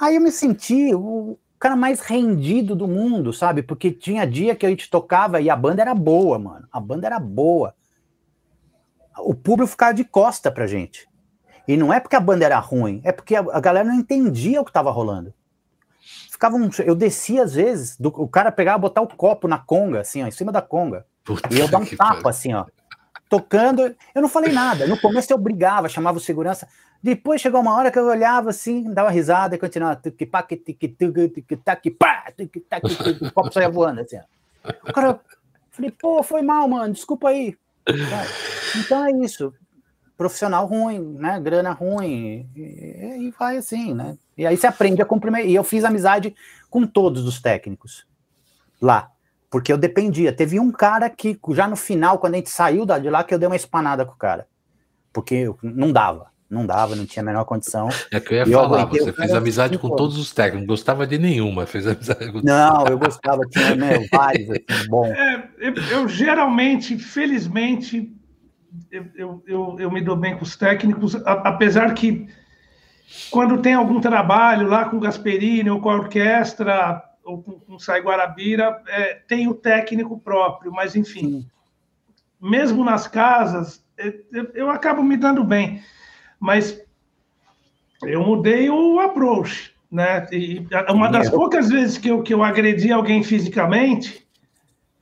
[0.00, 3.60] Aí eu me senti o cara mais rendido do mundo, sabe?
[3.60, 6.68] Porque tinha dia que a gente tocava e a banda era boa, mano.
[6.70, 7.74] A banda era boa.
[9.18, 11.07] O público ficava de costa pra gente.
[11.68, 14.58] E não é porque a banda era ruim, é porque a, a galera não entendia
[14.58, 15.34] o que estava rolando.
[16.32, 20.00] Ficava um, eu descia às vezes, do, o cara pegava, botar o copo na conga,
[20.00, 21.04] assim, ó, em cima da conga.
[21.22, 22.64] Puta e eu dar um tapa, assim, ó.
[23.28, 24.86] Tocando, eu não falei nada.
[24.86, 26.66] No começo eu brigava, chamava o segurança.
[27.02, 30.00] Depois chegou uma hora que eu olhava assim, dava risada e continuava.
[33.20, 34.16] O copo saia voando, assim.
[34.16, 34.70] Ó.
[34.88, 35.20] O cara,
[35.70, 37.54] falei, pô, foi mal, mano, desculpa aí.
[38.74, 39.52] Então é isso.
[40.18, 41.40] Profissional ruim, né?
[41.40, 42.50] Grana ruim.
[42.54, 44.18] E, e vai assim, né?
[44.36, 45.48] E aí você aprende a cumprimentar.
[45.48, 46.34] E eu fiz amizade
[46.68, 48.04] com todos os técnicos
[48.82, 49.10] lá.
[49.48, 50.32] Porque eu dependia.
[50.32, 53.38] Teve um cara que, já no final, quando a gente saiu de lá, que eu
[53.38, 54.46] dei uma espanada com o cara.
[55.12, 56.26] Porque não dava.
[56.50, 57.88] Não dava, não tinha a menor condição.
[58.10, 60.66] É que eu ia e falar, eu você fez amizade com todos os técnicos, não
[60.66, 65.06] gostava de nenhuma, fez amizade com Não, eu gostava, tinha né, vários, assim, bom.
[65.06, 68.10] É, eu, eu, geralmente, felizmente,
[68.90, 72.28] eu, eu, eu, me dou bem com os técnicos, apesar que
[73.30, 77.78] quando tem algum trabalho lá com o Gasperini ou com a orquestra, ou com, com
[77.78, 81.46] Sai Guarabira, é, tem o técnico próprio, mas enfim, Sim.
[82.40, 83.84] mesmo nas casas,
[84.32, 85.82] eu, eu, acabo me dando bem,
[86.38, 86.80] mas
[88.02, 90.26] eu mudei o approach, né?
[90.30, 94.26] E uma das poucas vezes que eu, que eu agredi alguém fisicamente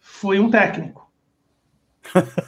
[0.01, 1.11] foi um técnico.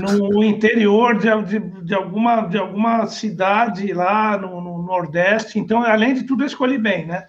[0.00, 5.58] no interior de, de, de, alguma, de alguma cidade lá no, no Nordeste.
[5.58, 7.28] Então, além de tudo, eu escolhi bem, né?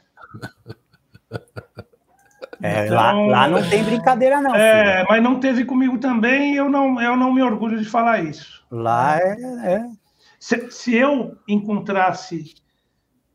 [2.61, 4.55] É, então, lá, lá, não tem brincadeira, não.
[4.55, 5.07] É, filho.
[5.09, 8.65] mas não teve comigo também, eu não, eu não me orgulho de falar isso.
[8.71, 9.35] Lá é.
[9.65, 9.85] é.
[10.39, 12.55] Se, se eu encontrasse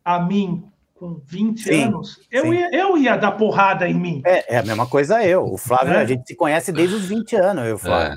[0.04, 0.64] a mim
[1.00, 4.20] com 20 sim, anos, eu ia, eu ia dar porrada em mim.
[4.22, 5.46] É, é a mesma coisa eu.
[5.46, 5.96] O Flávio, é.
[5.96, 8.12] a gente se conhece desde os 20 anos, eu falo.
[8.12, 8.16] É.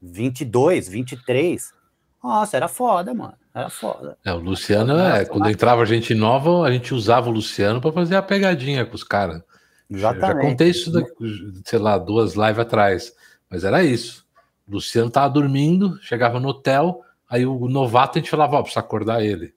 [0.00, 1.72] 22, 23.
[2.22, 3.34] Nossa, era foda, mano.
[3.52, 4.16] Era foda.
[4.24, 8.14] É, o Luciano, é, quando entrava gente nova, a gente usava o Luciano para fazer
[8.14, 9.42] a pegadinha com os caras.
[9.90, 10.44] Exatamente.
[10.44, 11.12] Já contei isso, daqui,
[11.64, 13.12] sei lá, duas lives atrás.
[13.50, 14.24] Mas era isso.
[14.68, 18.78] O Luciano tava dormindo, chegava no hotel, aí o novato a gente falava, ó, precisa
[18.78, 19.52] acordar ele.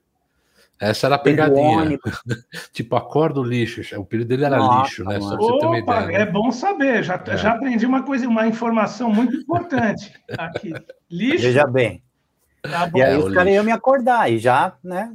[0.84, 1.98] Essa era a pegadinha.
[2.74, 3.82] tipo, acorda o lixo.
[3.98, 5.20] O período dele era Nossa, lixo, né?
[5.22, 6.08] Só pra você ter uma ideia.
[6.08, 6.14] Né?
[6.16, 7.04] É bom saber.
[7.04, 7.38] Já, é.
[7.38, 10.74] já aprendi uma coisa, uma informação muito importante aqui.
[11.10, 11.44] Lixo.
[11.44, 12.04] Veja bem.
[12.62, 15.14] Tá e aí é, os caras iam me acordar e já, né?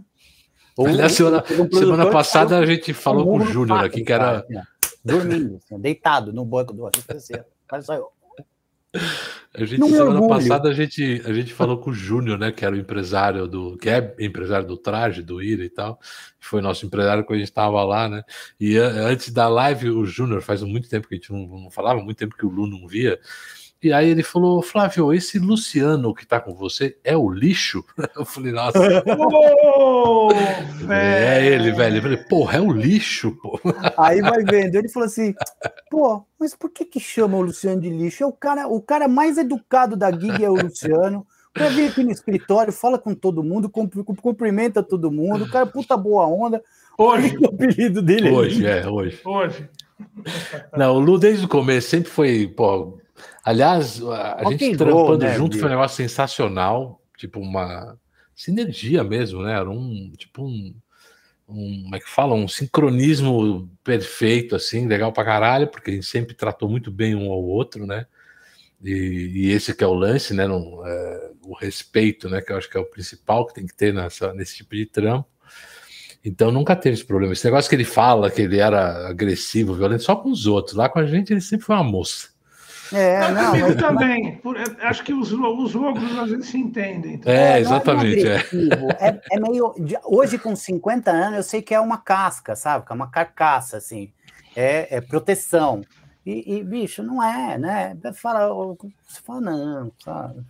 [0.78, 4.38] Aliás, semana, um semana passada a gente falou com o Júnior aqui, que era.
[4.38, 4.54] Assim,
[5.04, 7.44] dormindo, assim, deitado no banco do assistência.
[9.54, 12.52] A gente, Não semana passada, a gente, a gente falou com o Júnior, né?
[12.52, 13.76] Que era o empresário do.
[13.76, 15.98] que é empresário do traje, do IRA e tal.
[16.38, 18.22] Foi nosso empresário quando a gente estava lá, né?
[18.60, 22.00] E antes da live, o Júnior, faz muito tempo que a gente não, não falava,
[22.00, 23.18] muito tempo que o Lu não via.
[23.80, 27.84] E aí ele falou, Flávio, esse Luciano que tá com você é o lixo?
[28.16, 28.78] Eu falei, nossa.
[29.16, 30.28] Oh,
[30.90, 31.98] é ele, velho.
[31.98, 33.60] Eu falei, porra, é o lixo, pô.
[33.96, 34.74] Aí vai vendo.
[34.74, 35.32] Ele falou assim,
[35.88, 38.24] pô, mas por que que chama o Luciano de lixo?
[38.24, 41.24] É o cara, o cara mais educado da gig é o Luciano.
[41.52, 45.70] Pra vir aqui no escritório, fala com todo mundo, cumprimenta todo mundo, o cara é
[45.70, 46.62] puta boa onda.
[46.96, 47.36] Hoje.
[47.38, 49.20] O apelido dele hoje, é hoje.
[49.24, 49.68] Hoje.
[50.76, 52.98] Não, o Lu desde o começo sempre foi, pô,
[53.48, 57.98] Aliás, a gente trampando né, junto foi um negócio sensacional, tipo uma
[58.36, 59.52] sinergia mesmo, né?
[59.52, 60.74] Era um tipo um,
[61.48, 66.04] um como é que fala, um sincronismo perfeito, assim, legal pra caralho, porque a gente
[66.04, 68.04] sempre tratou muito bem um ao outro, né?
[68.84, 70.46] E, e esse que é o lance, né?
[70.46, 72.42] No, é, o respeito, né?
[72.42, 74.84] Que eu acho que é o principal que tem que ter nessa, nesse tipo de
[74.84, 75.26] trampo.
[76.22, 77.32] Então nunca teve esse problema.
[77.32, 80.76] Esse negócio que ele fala que ele era agressivo, violento, só com os outros.
[80.76, 82.36] Lá com a gente ele sempre foi uma moça.
[82.92, 83.76] É, não, mas...
[83.76, 84.40] também.
[84.80, 87.14] Acho que os, os ogros às vezes se entendem.
[87.14, 87.32] Então.
[87.32, 88.26] É, exatamente.
[88.26, 89.08] É, é.
[89.08, 89.74] é, é meio.
[90.04, 92.86] Hoje, com 50 anos, eu sei que é uma casca, sabe?
[92.86, 94.10] Que é uma carcaça, assim.
[94.56, 95.82] É, é proteção.
[96.28, 97.96] E, e, bicho, não é, né?
[98.12, 98.54] Fala,
[99.06, 100.42] você fala, não, sabe?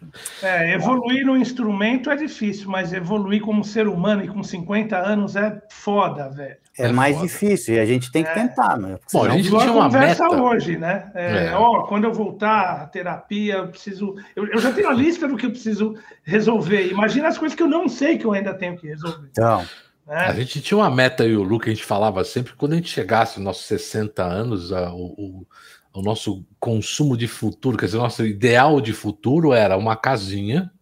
[0.42, 5.36] É, evoluir no instrumento é difícil, mas evoluir como ser humano e com 50 anos
[5.36, 6.56] é foda, velho.
[6.76, 7.28] É, é mais foda.
[7.28, 8.34] difícil e a gente tem que é.
[8.34, 8.98] tentar, né?
[9.12, 10.42] Bom, a gente tinha uma conversa meta.
[10.42, 11.12] hoje, né?
[11.14, 14.16] É, é, ó, quando eu voltar à terapia, eu preciso.
[14.34, 16.88] Eu, eu, já tenho a lista do que eu preciso resolver.
[16.88, 19.28] Imagina as coisas que eu não sei que eu ainda tenho que resolver.
[19.30, 19.64] Então.
[20.09, 20.16] Né?
[20.16, 22.77] A gente tinha uma meta, e o Lu, que a gente falava sempre, quando a
[22.77, 25.47] gente chegasse aos nossos 60 anos, a, o,
[25.92, 30.73] o, nosso consumo de futuro, quer dizer, o nosso ideal de futuro era uma casinha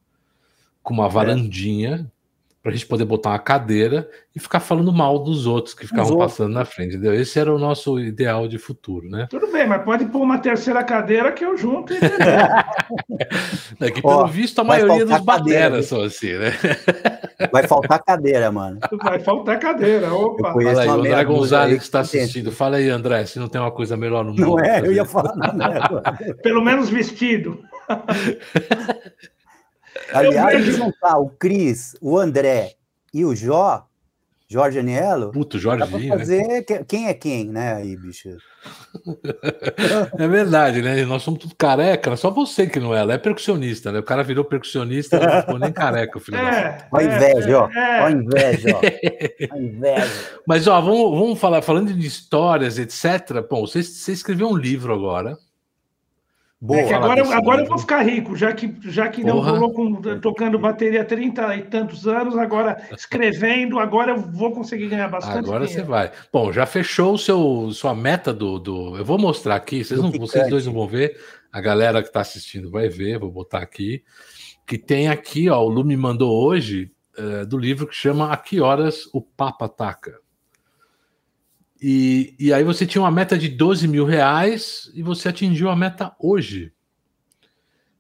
[0.81, 1.11] com uma é.
[1.11, 2.11] varandinha
[2.67, 6.19] para a gente poder botar uma cadeira e ficar falando mal dos outros que ficavam
[6.19, 7.15] passando na frente, entendeu?
[7.15, 9.29] Esse era o nosso ideal de futuro, né?
[9.31, 11.99] Tudo bem, mas pode pôr uma terceira cadeira que eu junto e
[13.81, 16.51] é que, pelo Ó, visto, a maioria dos bateras são assim, né?
[17.53, 18.81] Vai faltar cadeira, mano.
[19.01, 20.53] Vai faltar cadeira, opa.
[20.53, 22.51] Fala aí, o André Gonzalez que está assistindo.
[22.51, 24.41] Fala aí, André, se não tem uma coisa melhor no mundo.
[24.41, 25.35] Não é, eu ia falar.
[26.43, 27.63] Pelo menos vestido.
[30.13, 32.75] Aliás, juntar o Cris, o André
[33.13, 33.87] e o Jó,
[34.49, 35.33] Jorge Anielo.
[35.33, 35.85] Puto, Jorge.
[35.85, 36.09] Né?
[36.09, 36.63] fazer né?
[36.87, 38.29] quem é quem, né, aí, bicho?
[40.19, 41.05] É verdade, né?
[41.05, 43.01] Nós somos tudo careca, só você que não é.
[43.01, 43.99] Ela é percussionista, né?
[43.99, 46.39] O cara virou percussionista, não ficou nem careca, filho.
[46.39, 47.71] É, Olha a inveja, ó.
[47.71, 48.03] É.
[48.03, 49.55] Olha a inveja, ó.
[49.55, 50.41] A inveja.
[50.47, 53.47] Mas, ó, vamos, vamos falar, falando de histórias, etc.
[53.49, 55.37] Bom, você, você escreveu um livro agora.
[56.67, 59.73] Boa, é agora, eu, agora eu vou ficar rico, já que, já que não rolou
[59.73, 65.07] com, tocando bateria há 30 e tantos anos, agora escrevendo, agora eu vou conseguir ganhar
[65.07, 65.39] bastante.
[65.39, 65.85] Agora dinheiro.
[65.85, 66.11] você vai.
[66.33, 68.59] Bom, já fechou o seu, sua meta do.
[68.59, 71.17] do eu vou mostrar aqui, vocês, não, vocês dois não vão ver,
[71.53, 74.03] a galera que está assistindo vai ver, vou botar aqui.
[74.67, 78.37] Que tem aqui, ó, o Lu me mandou hoje é, do livro que chama A
[78.37, 80.19] Que Horas o Papa Ataca.
[81.81, 85.77] E, e aí você tinha uma meta de 12 mil reais e você atingiu a
[85.77, 86.73] meta hoje.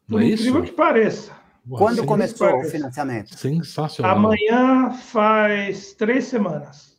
[0.08, 0.70] Não Por é incrível isso?
[0.70, 1.36] que pareça.
[1.68, 3.36] Quando começou o financiamento?
[3.36, 4.16] Sensacional.
[4.16, 6.96] Amanhã faz três semanas.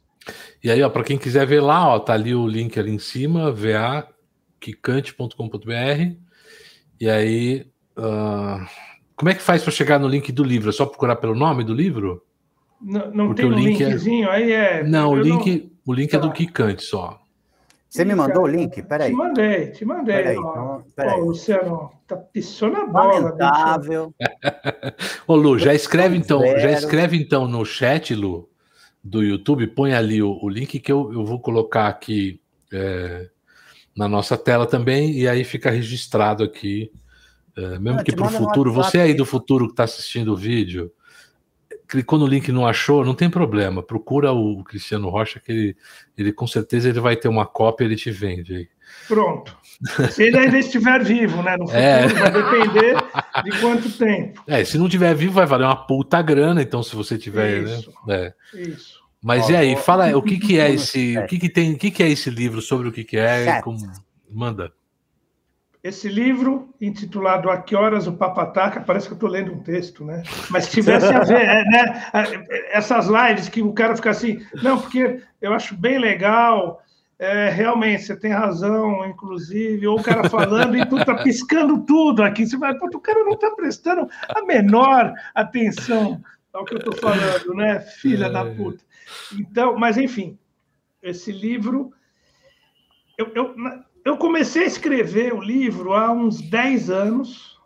[0.62, 3.00] E aí, ó, para quem quiser ver lá, ó, tá ali o link ali em
[3.00, 6.18] cima, vaquicante.com.br.
[7.00, 7.66] E aí,
[7.98, 8.68] uh,
[9.16, 10.70] como é que faz para chegar no link do livro?
[10.70, 12.22] É só procurar pelo nome do livro?
[12.82, 14.32] Não, não tem um link é linkzinho, é...
[14.32, 14.84] aí é.
[14.84, 15.72] Não, o link, não...
[15.88, 16.17] o link tá.
[16.17, 16.89] é do Kikante tá.
[16.89, 17.19] só.
[17.89, 18.84] Você me mandou o link?
[18.84, 19.10] Peraí.
[19.10, 20.15] Te mandei, te mandei.
[20.15, 20.82] Peraí, ó.
[20.86, 23.19] Então, Luciano, tá pisando a bola.
[23.19, 24.13] Lamentável.
[25.26, 28.50] Ô, Lu, já escreve então, já escreve então no chat, Lu,
[29.02, 32.41] do YouTube, põe ali o, o link que eu, eu vou colocar aqui
[32.73, 33.30] é,
[33.95, 36.91] na nossa tela também, e aí fica registrado aqui.
[37.56, 40.91] É, mesmo que para o futuro, você aí do futuro que está assistindo o vídeo,
[41.88, 43.82] clicou no link e não achou, não tem problema.
[43.82, 45.78] Procura o Cristiano Rocha, que ele,
[46.17, 48.69] ele com certeza ele vai ter uma cópia ele te vende aí.
[49.08, 49.58] Pronto.
[50.12, 51.58] Se ele ainda estiver vivo, né?
[51.58, 52.08] No futuro é.
[52.08, 52.95] vai depender
[53.43, 54.43] de quanto tempo.
[54.47, 57.78] É, se não estiver vivo, vai valer uma puta grana, então, se você tiver, né?
[57.78, 57.93] Isso.
[58.06, 58.34] né?
[58.54, 58.62] É.
[58.62, 59.08] Isso.
[59.21, 61.17] Mas ó, e aí, ó, fala ó, o que, que é esse.
[61.17, 61.73] O que, que tem.
[61.73, 63.62] O que, que é esse livro sobre o que, que é?
[63.62, 63.80] Como,
[64.30, 64.71] manda.
[65.84, 69.60] Esse livro, intitulado A Que Horas o Papa Ataca, parece que eu estou lendo um
[69.60, 70.24] texto, né?
[70.50, 72.08] Mas se tivesse a ver, é, né?
[72.72, 76.82] Essas lives que o cara fica assim, não, porque eu acho bem legal,
[77.20, 82.22] é, realmente, você tem razão, inclusive, ou o cara falando e tu tá piscando tudo
[82.22, 86.22] aqui, você vai, pô, o cara não está prestando a menor atenção
[86.54, 87.80] ao que eu estou falando, né?
[87.80, 88.84] Filha da puta.
[89.40, 90.38] Então, mas enfim,
[91.02, 91.92] esse livro.
[93.18, 93.56] Eu, eu,
[94.08, 97.60] eu comecei a escrever o livro há uns 10 anos.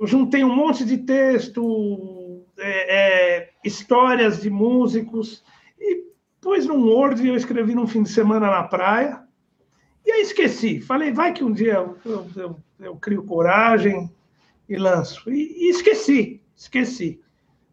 [0.00, 5.44] Eu juntei um monte de texto, é, é, histórias de músicos,
[5.78, 6.06] e
[6.40, 9.22] pus num Word e eu escrevi num fim de semana na praia.
[10.06, 10.80] E aí esqueci.
[10.80, 14.10] Falei, vai que um dia eu, eu, eu, eu crio coragem
[14.66, 15.30] e lanço.
[15.30, 17.20] E, e esqueci, esqueci.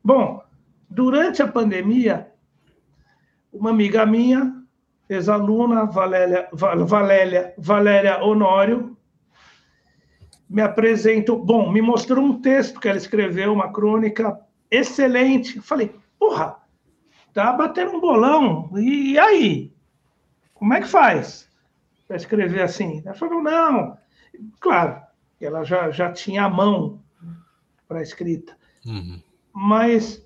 [0.03, 0.43] Bom,
[0.89, 2.29] durante a pandemia,
[3.53, 4.60] uma amiga minha
[5.13, 8.97] ex-aluna Valéria, Valéria, Valéria Honório,
[10.49, 15.61] me apresentou, bom, me mostrou um texto que ela escreveu, uma crônica excelente.
[15.61, 16.57] falei, porra,
[17.33, 19.73] tá batendo um bolão, e, aí?
[20.53, 21.49] Como é que faz
[22.07, 23.01] para escrever assim?
[23.05, 23.97] Ela falou, não,
[24.59, 25.01] claro,
[25.39, 27.01] ela já, já tinha a mão
[27.87, 29.21] para a escrita, uhum.
[29.53, 30.25] mas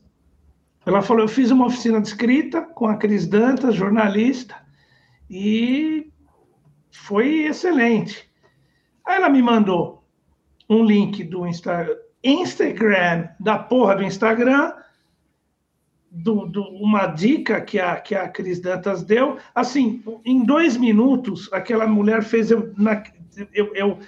[0.85, 4.64] ela falou, eu fiz uma oficina de escrita com a Cris Dantas, jornalista,
[5.29, 6.11] e
[6.91, 8.29] foi excelente.
[9.05, 10.03] Aí ela me mandou
[10.69, 11.87] um link do Insta
[12.23, 14.73] Instagram, da porra do Instagram,
[16.09, 19.37] do, do, uma dica que a, que a Cris Dantas deu.
[19.53, 23.03] Assim, em dois minutos, aquela mulher fez eu, na,
[23.53, 23.99] eu, eu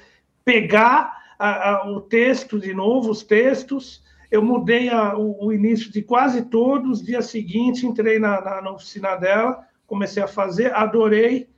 [0.44, 4.04] pegar a, a, o texto de novo, os textos.
[4.32, 7.04] Eu mudei o, o, início de quase todos.
[7.04, 11.50] Dia seguinte, entrei na, na, na oficina dela comecei a fazer, adorei.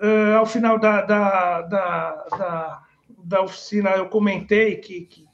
[0.00, 2.82] Uh, ao final da, da, da, da,
[3.24, 5.28] da oficina, eu comentei que, que,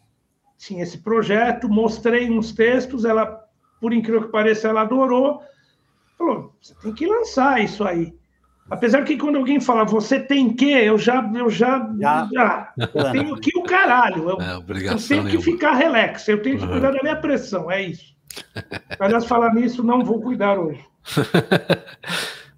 [0.56, 3.44] tinha esse projeto, mostrei uns textos, ela,
[3.80, 5.42] por incrível que pareça, ela adorou.
[6.16, 8.14] Falou, você tem que lançar isso aí.
[8.70, 12.72] Apesar que quando alguém fala você tem que, eu já, eu já, já, já
[13.12, 14.30] tenho que o caralho.
[14.30, 16.96] Eu, é, eu tenho que ficar relax, eu tenho que cuidar uhum.
[16.96, 18.13] da minha pressão, é isso.
[18.98, 20.84] Aliás, falar nisso, não vou cuidar hoje.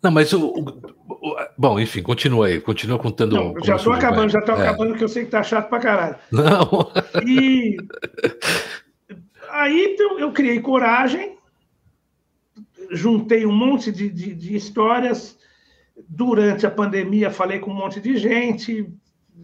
[0.03, 0.61] Não, mas o, o,
[1.09, 3.35] o, Bom, enfim, continua aí, continua contando.
[3.35, 4.63] Não, já estou acabando, já estou é.
[4.63, 6.17] acabando, que eu sei que tá chato pra caralho.
[6.31, 6.93] Não.
[7.27, 7.77] E
[9.51, 11.37] aí eu, eu criei coragem,
[12.93, 15.37] juntei um monte de, de, de, histórias.
[16.09, 18.87] Durante a pandemia, falei com um monte de gente.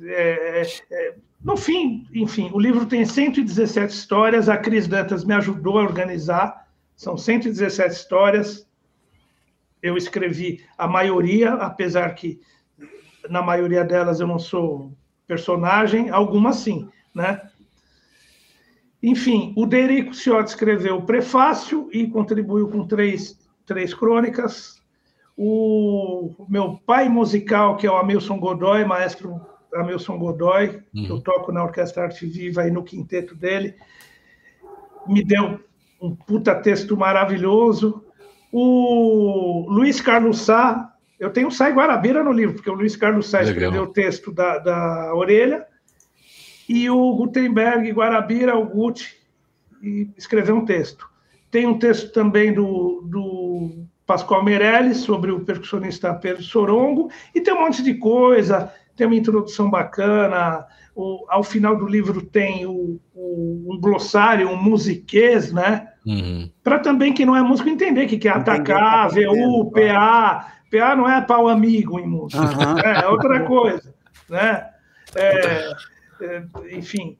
[0.02, 1.14] É, é,
[1.44, 4.48] no fim, enfim, o livro tem 117 histórias.
[4.48, 6.66] A Cris Dantas me ajudou a organizar.
[6.96, 8.66] São 117 histórias
[9.82, 12.40] eu escrevi a maioria, apesar que
[13.28, 14.92] na maioria delas eu não sou
[15.26, 17.40] personagem, algumas sim, né?
[19.02, 23.36] Enfim, o Derico Ciotti escreveu o prefácio e contribuiu com três,
[23.66, 24.80] três crônicas.
[25.36, 29.40] O meu pai musical, que é o Amilson Godoy, maestro
[29.74, 31.04] Amilson Godoy, uhum.
[31.04, 33.74] que eu toco na Orquestra Arte Viva e no quinteto dele,
[35.06, 35.60] me deu
[36.00, 38.04] um puta texto maravilhoso.
[38.52, 43.28] O Luiz Carlos Sá, eu tenho Sá e Guarabira no livro, porque o Luiz Carlos
[43.28, 43.52] Sá Legal.
[43.52, 45.66] escreveu o texto da, da orelha,
[46.68, 49.16] e o Gutenberg Guarabira, o Guti,
[50.16, 51.08] escreveu um texto.
[51.50, 57.54] Tem um texto também do, do Pascoal Meirelles sobre o percussionista Pedro Sorongo, e tem
[57.54, 63.00] um monte de coisa, tem uma introdução bacana, o, ao final do livro tem o,
[63.12, 65.88] o, um glossário, um musiquês, né?
[66.06, 66.48] Uhum.
[66.62, 70.52] Para também quem não é músico entender que, que é atacar, tá VU, PA.
[70.70, 72.74] PA não é pau amigo em música, uhum.
[72.74, 73.02] né?
[73.02, 73.92] é outra coisa.
[74.30, 74.68] Né?
[75.16, 75.72] É,
[76.20, 77.18] é, enfim,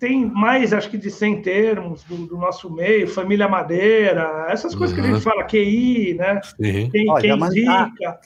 [0.00, 4.96] tem mais, acho que, de 100 termos do, do nosso meio, família madeira, essas coisas
[4.96, 5.04] uhum.
[5.04, 6.40] que a gente fala, QI, né?
[6.42, 6.90] Sim.
[6.90, 8.18] Quem, Olha, quem indica.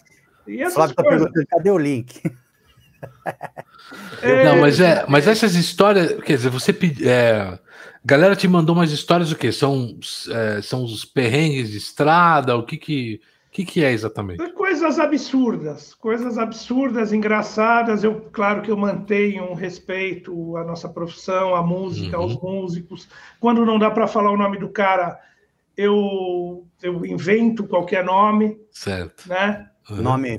[0.47, 1.29] E essas tá coisas.
[1.49, 2.23] Cadê o link?
[4.23, 4.45] É...
[4.45, 6.71] Não, mas é, mas essas histórias, quer dizer, você
[7.03, 7.59] é,
[8.05, 9.51] galera te mandou umas histórias o quê?
[9.51, 9.99] São
[10.31, 13.21] é, são os perrengues de estrada, o que que
[13.51, 14.53] que, que é exatamente?
[14.53, 18.05] Coisas absurdas, coisas absurdas, engraçadas.
[18.05, 22.23] Eu, claro que eu mantenho um respeito à nossa profissão, à música, uhum.
[22.23, 23.09] aos músicos.
[23.41, 25.19] Quando não dá para falar o nome do cara,
[25.77, 28.57] eu, eu invento qualquer nome.
[28.71, 29.29] Certo.
[29.29, 29.69] Né?
[29.91, 30.03] Uhum.
[30.03, 30.39] Nome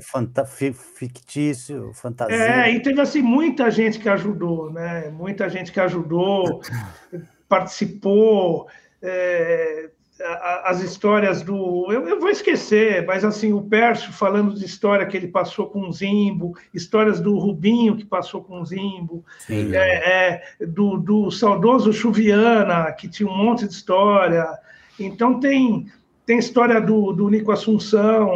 [0.74, 2.36] fictício, fantasia.
[2.36, 5.10] É, e teve assim muita gente que ajudou, né?
[5.10, 6.62] Muita gente que ajudou,
[7.48, 8.68] participou.
[9.02, 9.90] É,
[10.64, 11.86] as histórias do.
[11.90, 15.88] Eu, eu, vou esquecer, mas assim, o Pércio falando de história que ele passou com
[15.88, 21.92] o Zimbo, histórias do Rubinho que passou com o Zimbo, é, é, do, do saudoso
[21.92, 24.46] Chuviana, que tinha um monte de história.
[24.98, 25.86] Então tem,
[26.24, 28.30] tem história do, do Nico Assunção,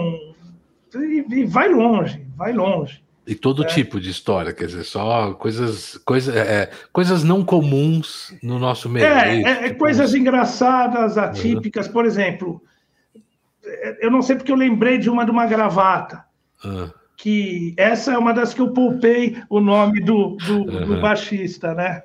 [1.05, 3.03] e, e vai longe, vai longe.
[3.26, 3.66] E todo é.
[3.66, 8.88] tipo de história, quer dizer, só coisas, coisa, é, é coisas não comuns no nosso
[8.88, 9.05] meio.
[9.05, 9.80] É, é, é tipo...
[9.80, 11.86] coisas engraçadas, atípicas.
[11.86, 11.92] Uhum.
[11.92, 12.62] Por exemplo,
[14.01, 16.24] eu não sei porque eu lembrei de uma de uma gravata.
[16.64, 16.88] Uhum.
[17.16, 20.86] Que essa é uma das que eu poupei o nome do, do, uhum.
[20.86, 22.03] do baixista, né?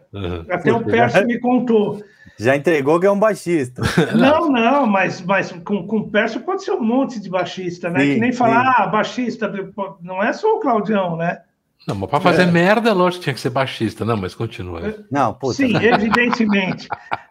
[0.50, 2.02] Até o Perso me contou.
[2.42, 3.84] Já entregou que é um baixista.
[4.18, 8.00] Não, não, mas, mas com, com Perso pode ser um monte de baixista, né?
[8.00, 8.74] Sim, que nem falar, sim.
[8.78, 9.54] ah, baixista,
[10.02, 11.42] não é só o Claudião, né?
[11.88, 12.52] Não, mas para fazer é.
[12.52, 14.04] merda, lógico que tinha que ser baixista.
[14.04, 14.96] Não, mas continua.
[15.12, 15.54] Não, puta.
[15.54, 16.88] Sim, evidentemente.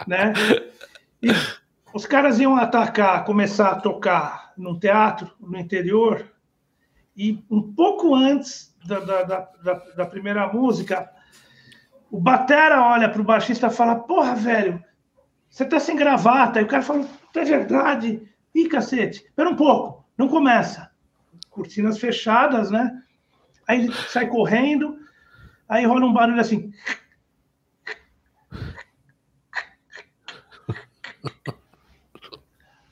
[0.06, 0.32] né?
[1.20, 1.30] E
[1.92, 6.24] os caras iam atacar, começar a tocar num teatro no interior,
[7.16, 11.10] e um pouco antes da, da, da, da primeira música,
[12.10, 14.82] o Batera olha para o baixista e fala: Porra, velho,
[15.50, 16.60] você tá sem gravata.
[16.60, 18.22] E o cara fala, é verdade.
[18.54, 20.90] Ih, cacete, espera um pouco, não começa.
[21.50, 23.02] Cortinas fechadas, né?
[23.66, 24.98] Aí ele sai correndo,
[25.68, 26.72] aí rola um barulho assim.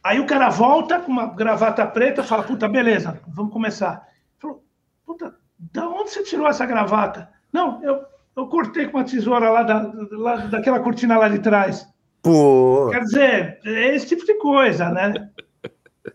[0.03, 4.09] Aí o cara volta com uma gravata preta fala, puta, beleza, vamos começar.
[4.39, 4.65] Falou,
[5.05, 7.31] puta, da onde você tirou essa gravata?
[7.53, 8.07] Não, eu,
[8.37, 11.87] eu cortei com uma tesoura lá, da, lá daquela cortina lá de trás.
[12.23, 12.91] Pô.
[12.91, 15.13] Quer dizer, é esse tipo de coisa, né?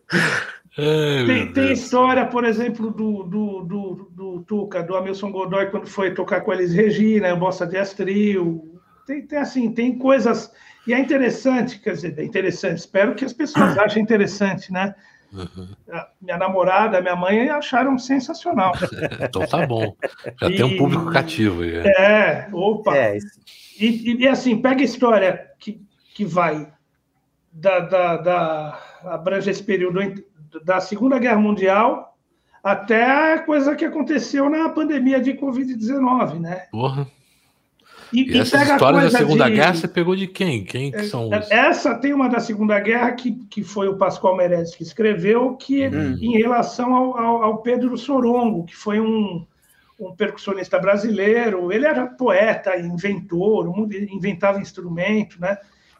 [0.75, 5.87] Ai, tem, tem história, por exemplo, do, do, do, do, Tuca, do Hamilton Godoy, quando
[5.87, 8.81] foi tocar com eles Regina, o Bossa de Trio.
[9.05, 10.51] Tem, tem, assim, tem coisas.
[10.87, 14.95] E é interessante, quer dizer, é interessante, espero que as pessoas achem interessante, né?
[15.31, 15.67] Uhum.
[16.21, 18.73] Minha namorada, minha mãe acharam sensacional.
[19.21, 19.95] então tá bom.
[20.41, 21.75] Já e, tem um público cativo aí.
[21.77, 22.95] É, é opa.
[22.95, 23.17] É,
[23.79, 25.81] e, e, assim, pega a história que
[26.13, 26.71] que vai
[27.51, 29.99] da, da, da abrange esse período
[30.63, 32.17] da Segunda Guerra Mundial
[32.63, 36.67] até a coisa que aconteceu na pandemia de Covid-19, né?
[36.71, 37.07] Porra.
[38.11, 39.55] E, e, e essas histórias da Segunda de...
[39.55, 40.63] Guerra você pegou de quem?
[40.63, 41.51] Quem que são os...
[41.51, 45.87] Essa tem uma da Segunda Guerra que, que foi o Pascoal Meirelles que escreveu, que
[45.87, 46.17] hum.
[46.21, 49.45] em relação ao, ao, ao, Pedro Sorongo, que foi um,
[49.99, 51.71] um percussionista brasileiro.
[51.71, 55.57] Ele era poeta, inventor, inventava instrumento, né?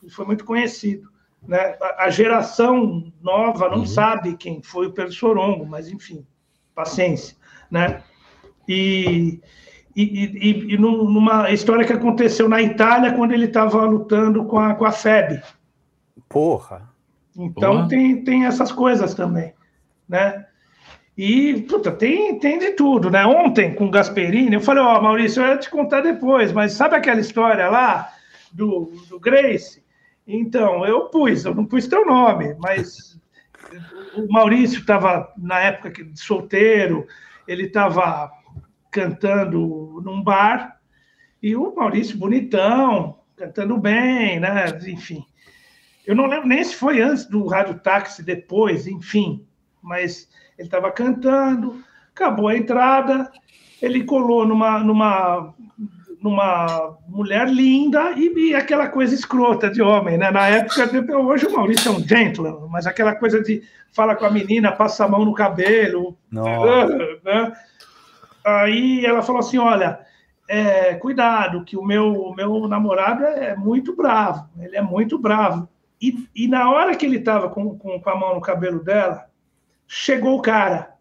[0.09, 1.09] Foi muito conhecido.
[1.47, 1.75] Né?
[1.81, 3.85] A, a geração nova não uhum.
[3.85, 6.25] sabe quem foi o Pedro Sorongo, mas enfim,
[6.73, 7.35] paciência,
[7.69, 8.01] né?
[8.67, 9.41] E,
[9.95, 14.73] e, e, e numa história que aconteceu na Itália quando ele estava lutando com a,
[14.73, 15.41] com a FEB.
[16.29, 16.89] Porra!
[17.35, 17.87] Então Porra.
[17.89, 19.53] Tem, tem essas coisas também,
[20.07, 20.45] né?
[21.15, 23.23] E, puta, tem, tem de tudo, né?
[23.25, 26.73] Ontem, com o Gasperini, eu falei, ó, oh, Maurício, eu ia te contar depois, mas
[26.73, 28.11] sabe aquela história lá
[28.51, 29.82] do, do Grace?
[30.25, 33.19] Então, eu pus, eu não pus teu nome, mas
[34.15, 37.05] o Maurício estava, na época de solteiro,
[37.47, 38.31] ele estava
[38.91, 40.79] cantando num bar,
[41.41, 44.65] e o Maurício bonitão, cantando bem, né?
[44.87, 45.25] Enfim.
[46.05, 49.45] Eu não lembro nem se foi antes do Rádio Táxi, depois, enfim,
[49.81, 53.29] mas ele estava cantando, acabou a entrada,
[53.81, 55.53] ele colou numa, numa,
[56.23, 60.31] numa mulher linda e, e, aquela coisa escrota de homem, né?
[60.31, 63.61] Na época, hoje o Maurício é um gentleman, mas aquela coisa de
[63.91, 66.17] fala com a menina, passa a mão no cabelo.
[67.23, 67.53] Né?
[68.45, 69.99] Aí ela falou assim: olha,
[70.47, 75.67] é, cuidado, que o meu, o meu namorado é muito bravo, ele é muito bravo.
[76.01, 79.25] E, e na hora que ele estava com, com, com a mão no cabelo dela,
[79.87, 80.92] chegou o cara.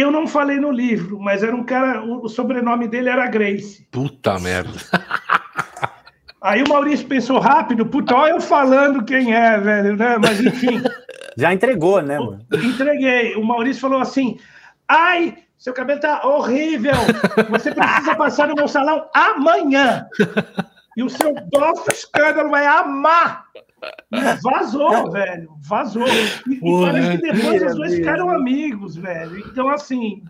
[0.00, 3.86] Eu não falei no livro, mas era um cara, o sobrenome dele era Grace.
[3.90, 4.72] Puta merda.
[6.40, 10.16] Aí o Maurício pensou rápido, puta, olha eu falando quem é, velho, né?
[10.16, 10.82] Mas enfim.
[11.36, 12.40] Já entregou, né, mano?
[12.50, 13.36] Entreguei.
[13.36, 14.38] O Maurício falou assim:
[14.88, 16.94] ai, seu cabelo tá horrível.
[17.50, 20.06] Você precisa passar no meu salão amanhã.
[20.96, 23.44] E o seu doce escândalo vai amar
[24.42, 25.50] Vazou, velho.
[25.60, 26.06] Vazou.
[26.06, 29.38] E, e parece que depois os dois ficaram amigos, velho.
[29.38, 30.22] Então, assim,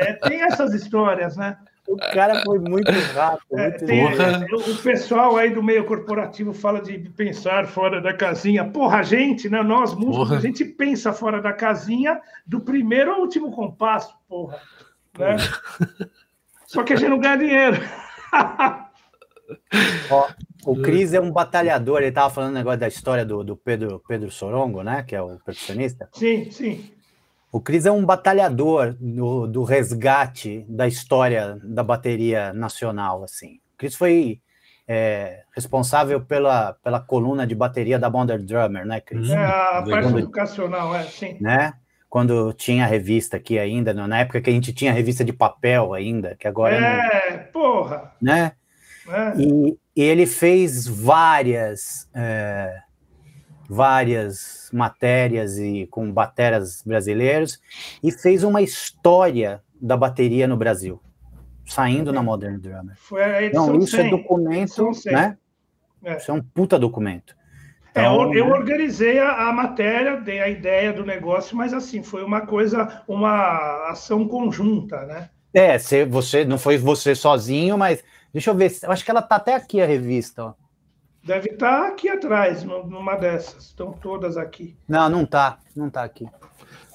[0.00, 1.56] é, tem essas histórias, né?
[1.86, 3.58] O cara foi muito rápido.
[3.58, 8.64] É, tem, o pessoal aí do meio corporativo fala de pensar fora da casinha.
[8.64, 9.62] Porra, a gente, né?
[9.62, 10.36] Nós músicos, porra.
[10.36, 14.58] a gente pensa fora da casinha do primeiro ao último compasso, porra.
[15.18, 15.36] Né?
[16.66, 17.76] Só que a gente não ganha dinheiro.
[20.10, 20.28] Ó,
[20.66, 24.02] o Cris é um batalhador, ele estava falando um negócio da história do, do Pedro,
[24.06, 25.02] Pedro Sorongo, né?
[25.02, 26.08] Que é o percussionista.
[26.12, 26.90] Sim, sim.
[27.52, 33.60] O Cris é um batalhador do, do resgate da história da bateria nacional, assim.
[33.74, 34.40] O Cris foi
[34.88, 39.30] é, responsável pela, pela coluna de bateria da Modern Drummer, né, Cris?
[39.30, 41.36] É, a parte Quando, educacional, é, sim.
[41.40, 41.74] Né?
[42.08, 46.36] Quando tinha revista aqui ainda, na época que a gente tinha revista de papel ainda,
[46.36, 46.76] que agora...
[46.76, 48.12] É, não, porra!
[48.20, 48.52] Né?
[49.08, 49.40] É.
[49.40, 52.78] E, e, ele fez várias, é,
[53.68, 57.60] várias matérias e com bateras brasileiros
[58.02, 61.00] e fez uma história da bateria no Brasil,
[61.66, 62.96] saindo na Modern Drummer.
[63.40, 65.36] Edição então, isso 100, é documento, né?
[66.02, 66.16] É.
[66.16, 67.34] Isso é um puta documento.
[67.90, 68.52] Então, é, eu, eu, né?
[68.52, 73.88] organizei a, a, matéria, dei a ideia do negócio, mas assim, foi uma coisa, uma
[73.88, 75.30] ação conjunta, né?
[75.54, 78.02] É, você não foi você sozinho, mas
[78.34, 80.54] Deixa eu ver, eu acho que ela tá até aqui a revista, ó.
[81.24, 83.66] Deve estar tá aqui atrás, numa dessas.
[83.66, 84.76] Estão todas aqui.
[84.86, 85.58] Não, não tá.
[85.74, 86.26] Não tá aqui.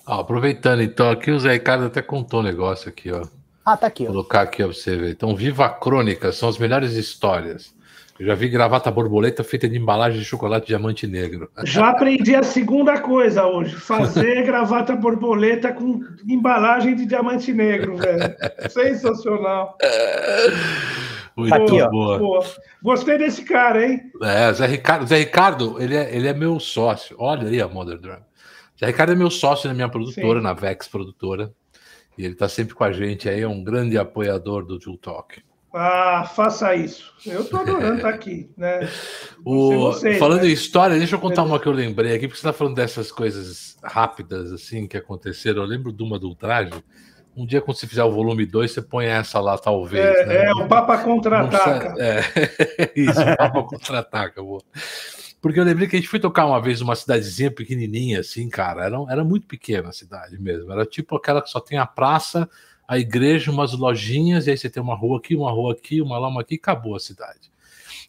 [0.06, 3.26] Ah, aproveitando, então, aqui o Zé Ricardo até contou um negócio aqui, ó.
[3.66, 4.04] Ah, tá aqui.
[4.04, 5.12] Vou colocar aqui pra você ver.
[5.12, 7.74] Então, Viva a Crônica, são as melhores histórias.
[8.20, 11.50] Eu já vi gravata borboleta feita de embalagem de chocolate diamante negro.
[11.64, 18.36] Já aprendi a segunda coisa hoje: fazer gravata borboleta com embalagem de diamante negro, velho.
[18.70, 19.78] Sensacional.
[21.40, 22.20] Muito aqui, boa.
[22.20, 22.46] boa.
[22.82, 24.12] Gostei desse cara, hein?
[24.22, 27.16] É, Zé Ricardo, Zé Ricardo ele, é, ele é meu sócio.
[27.20, 28.22] Olha aí a Modern Drum.
[28.80, 30.44] Zé Ricardo é meu sócio na minha produtora, Sim.
[30.44, 31.52] na Vex Produtora.
[32.18, 35.42] E ele está sempre com a gente aí, é um grande apoiador do Talk.
[35.74, 37.14] Ah, faça isso.
[37.26, 38.90] Eu estou adorando estar aqui, né?
[39.46, 39.94] O...
[40.18, 40.50] falando né?
[40.50, 43.12] em história, deixa eu contar uma que eu lembrei aqui, porque você está falando dessas
[43.12, 45.62] coisas rápidas assim que aconteceram.
[45.62, 46.72] Eu lembro de uma do ultraje
[47.36, 50.04] um dia, quando você fizer o volume 2, você põe essa lá, talvez.
[50.04, 50.46] É, né?
[50.46, 51.96] é o Papa Contra-Ataca.
[51.98, 54.42] É, isso, o Papa Contra-Ataca.
[55.42, 58.84] Porque eu lembrei que a gente foi tocar uma vez numa cidadezinha pequenininha, assim, cara.
[58.86, 60.72] Era, era muito pequena a cidade mesmo.
[60.72, 62.50] Era tipo aquela que só tem a praça,
[62.88, 66.18] a igreja, umas lojinhas, e aí você tem uma rua aqui, uma rua aqui, uma
[66.18, 67.50] lá, uma aqui, e acabou a cidade.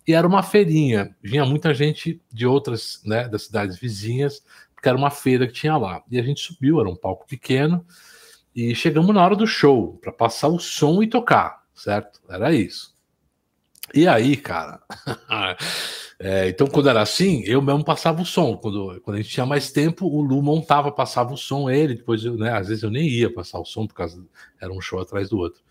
[0.07, 1.15] E era uma feirinha.
[1.23, 4.43] Vinha muita gente de outras, né, das cidades vizinhas,
[4.75, 6.03] porque era uma feira que tinha lá.
[6.11, 7.85] E a gente subiu, era um palco pequeno.
[8.61, 12.21] E chegamos na hora do show, para passar o som e tocar, certo?
[12.29, 12.95] Era isso.
[13.95, 14.83] E aí, cara.
[16.21, 18.59] é, então, quando era assim, eu mesmo passava o som.
[18.59, 21.95] Quando, quando a gente tinha mais tempo, o Lu montava, passava o som, ele.
[21.95, 24.03] Depois, eu, né, às vezes eu nem ia passar o som, porque
[24.61, 25.63] era um show atrás do outro.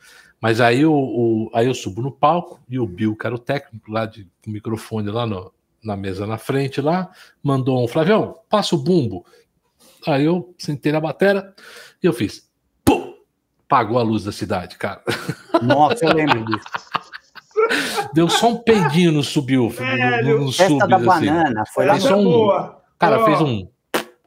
[0.41, 3.39] Mas aí, o, o, aí eu subo no palco e o Bill, que era o
[3.39, 7.11] técnico lá de microfone lá no, na mesa na frente, lá,
[7.43, 9.23] mandou um Flavião, passa o bumbo.
[10.07, 11.53] Aí eu sentei na bateria
[12.01, 12.48] e eu fiz.
[13.69, 13.75] Pum!
[13.75, 15.01] Pagou a luz da cidade, cara.
[15.61, 16.65] Nossa, eu lembro disso.
[18.13, 19.73] Deu só um peidinho no subiu.
[20.23, 21.05] No, no Festa da assim.
[21.05, 21.63] banana.
[21.73, 22.51] Foi lá no...
[22.51, 23.67] um, Cara, fez um.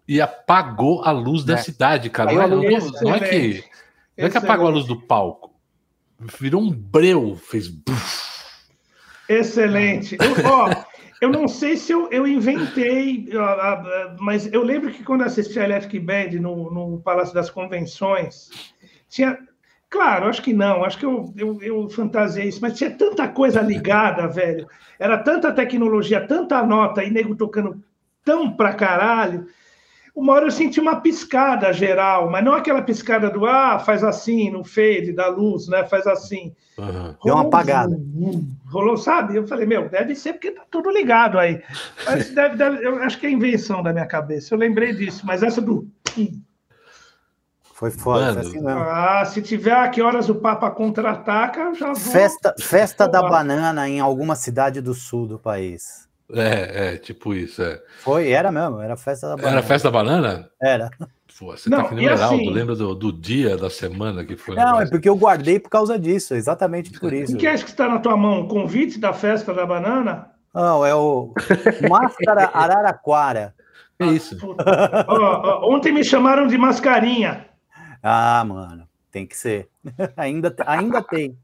[0.06, 1.56] E apagou a luz da é.
[1.58, 2.32] cidade, cara.
[2.32, 2.62] Não é, não,
[3.02, 3.64] não é que.
[4.16, 5.52] Não é que apagou a luz do palco.
[6.40, 7.70] Virou um breu, fez.
[9.28, 10.16] Excelente.
[10.20, 10.70] Eu, ó,
[11.20, 13.28] eu não sei se eu, eu inventei,
[14.20, 18.50] mas eu lembro que quando assisti a Electric Band no, no Palácio das Convenções,
[19.12, 19.38] tinha.
[19.90, 23.60] Claro, acho que não, acho que eu, eu, eu fantasiei isso, mas tinha tanta coisa
[23.60, 24.66] ligada, velho.
[24.98, 27.78] Era tanta tecnologia, tanta nota e nego tocando
[28.24, 29.46] tão pra caralho
[30.14, 34.50] uma hora eu senti uma piscada geral, mas não aquela piscada do ah, faz assim,
[34.50, 35.84] no fade da luz, né?
[35.84, 36.54] Faz assim.
[36.76, 37.14] Uhum.
[37.24, 37.98] Deu uma apagada.
[38.66, 39.36] Rolou, sabe?
[39.36, 41.62] Eu falei, meu, deve ser porque tá tudo ligado aí.
[42.04, 44.54] Mas deve, deve, eu acho que é invenção da minha cabeça.
[44.54, 45.88] Eu lembrei disso, mas essa do.
[47.82, 48.80] Foi foda, foi assim mesmo.
[48.80, 51.96] Ah, se tiver a que horas o Papa contra-ataca, já vou.
[51.96, 56.08] Festa, festa da banana em alguma cidade do sul do país.
[56.32, 57.82] É, é, tipo isso, é.
[58.04, 59.56] Foi, era mesmo, era festa da banana.
[59.58, 60.48] Era festa da banana?
[60.62, 60.90] Era.
[61.36, 62.50] Pô, você tá não, tá que nem o Heraldo, assim...
[62.50, 64.54] lembra do, do, dia da semana que foi?
[64.54, 67.34] Não, é porque eu guardei por causa disso, exatamente por isso.
[67.34, 68.42] O que é que está na tua mão?
[68.42, 70.30] O convite da festa da banana?
[70.54, 71.34] Não, é o
[71.90, 73.52] Máscara Araraquara.
[73.98, 74.38] É isso.
[75.64, 77.50] ontem me chamaram de mascarinha.
[78.02, 79.68] Ah, mano, tem que ser.
[80.16, 81.38] ainda, ainda tem.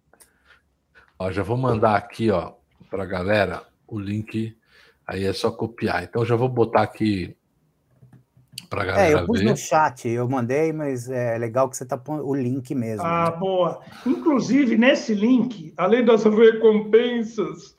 [1.19, 2.55] Ó, já vou mandar aqui, ó,
[2.91, 4.59] pra galera o link
[5.09, 6.05] Aí é só copiar.
[6.05, 7.35] Então já vou botar aqui
[8.69, 9.47] para galera É, eu pus ver.
[9.47, 13.07] no chat, eu mandei, mas é legal que você tá pondo o link mesmo.
[13.07, 13.37] Ah, né?
[13.39, 13.81] boa.
[14.05, 17.75] Inclusive, nesse link, além das recompensas,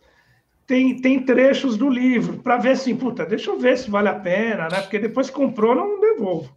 [0.66, 4.20] tem, tem trechos do livro, para ver assim, puta, deixa eu ver se vale a
[4.20, 4.82] pena, né?
[4.82, 6.52] Porque depois que comprou, não devolvo.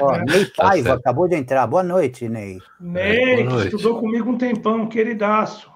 [0.00, 1.66] Ó, Ney tá Paiva tá acabou de entrar.
[1.66, 2.58] Boa noite, Ney.
[2.80, 5.70] Ney, é, que estudou comigo um tempão, queridaço.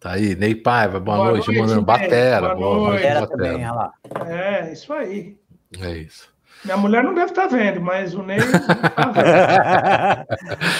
[0.00, 2.54] Tá aí, Ney Paiva, boa, boa noite, noite, mandando batera.
[2.54, 3.02] Boa, boa noite.
[3.02, 3.92] Batera também, olha lá.
[4.26, 5.36] É, isso aí.
[5.80, 6.28] É isso.
[6.64, 8.38] Minha mulher não deve estar tá vendo, mas o Ney.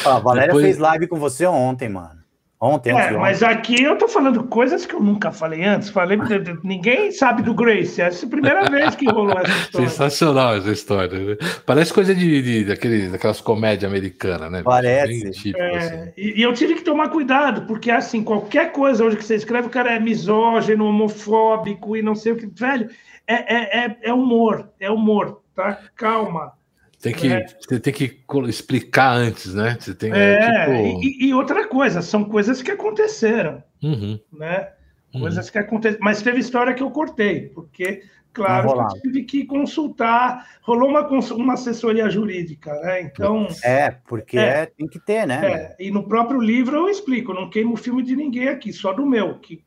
[0.03, 0.65] Tá a Valéria Depois...
[0.65, 2.18] fez live com você ontem, mano.
[2.61, 5.91] Ontem, é, mas aqui eu tô falando coisas que eu nunca falei antes.
[5.91, 6.19] Falei,
[6.65, 8.03] ninguém sabe do Grace.
[8.03, 9.89] Essa é a primeira vez que rolou essa história.
[9.89, 11.19] Sensacional essa história.
[11.19, 11.37] Né?
[11.65, 14.63] Parece coisa de, de, daquele, daquelas comédias americanas, né?
[14.65, 15.31] Parece.
[15.31, 16.13] Típico, é, assim.
[16.17, 19.69] e, e, eu tive que tomar cuidado, porque assim, qualquer coisa hoje que você escreve,
[19.69, 22.47] o cara é misógino, homofóbico e não sei o que.
[22.47, 22.91] Velho,
[23.25, 25.79] é, é, é, é humor, é humor, tá?
[25.95, 26.58] Calma.
[27.01, 27.47] Tem que, é.
[27.47, 29.77] Você tem que explicar antes, né?
[29.79, 31.05] Você tem, é, tipo...
[31.05, 34.19] e, e, outra coisa, são coisas que aconteceram, uhum.
[34.33, 34.73] né?
[35.15, 35.21] Uhum.
[35.21, 35.53] Coisas uhum.
[35.53, 36.05] que aconteceram.
[36.05, 41.07] Mas teve história que eu cortei, porque, claro, que eu tive que consultar, rolou uma,
[41.09, 43.03] uma assessoria jurídica, né?
[43.03, 43.47] Então.
[43.63, 45.41] É, porque é, é tem que ter, né?
[45.47, 49.07] É, e no próprio livro eu explico, não queimo filme de ninguém aqui, só do
[49.07, 49.63] meu, que,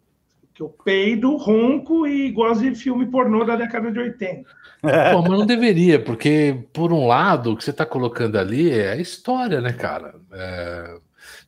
[0.54, 4.50] que eu peido, ronco e gosto de filme pornô da década de 80.
[4.82, 8.94] Pô, mas não deveria, porque, por um lado, o que você está colocando ali é
[8.94, 10.16] a história, né, cara?
[10.32, 10.98] É...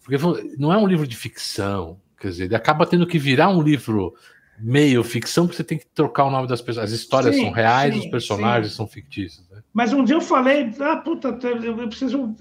[0.03, 0.17] Porque
[0.57, 4.13] não é um livro de ficção, quer dizer, ele acaba tendo que virar um livro
[4.60, 6.86] meio ficção, porque você tem que trocar o nome das pessoas.
[6.86, 8.78] As histórias sim, são reais, sim, os personagens sim.
[8.78, 9.45] são fictícios.
[9.49, 9.62] Né?
[9.74, 12.36] Mas um dia eu falei, ah, puta, eu preciso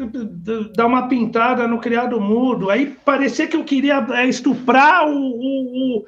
[0.77, 2.71] dar uma pintada no criado mudo.
[2.71, 5.17] Aí parecia que eu queria é, estuprar o.
[5.17, 6.05] o, o, o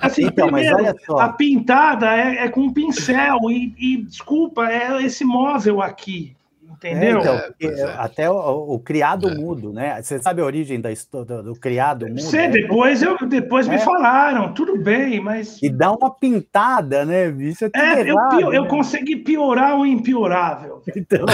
[0.00, 5.24] assim, então, primeiro, a pintada é, é com um pincel, e, e desculpa, é esse
[5.24, 6.36] móvel aqui.
[6.84, 7.18] Entendeu?
[7.18, 7.94] É, então, é.
[7.96, 9.34] Até o, o criado é.
[9.34, 10.02] mudo, né?
[10.02, 12.20] Você sabe a origem da história do, criado mudo?
[12.20, 13.78] Sei, depois, eu, depois me é.
[13.78, 15.62] falaram, tudo bem, mas.
[15.62, 17.64] E dá uma pintada, né, bicho?
[17.74, 18.68] É, eu, errado, eu né?
[18.68, 20.82] consegui piorar o impiorável.
[20.96, 21.26] Então.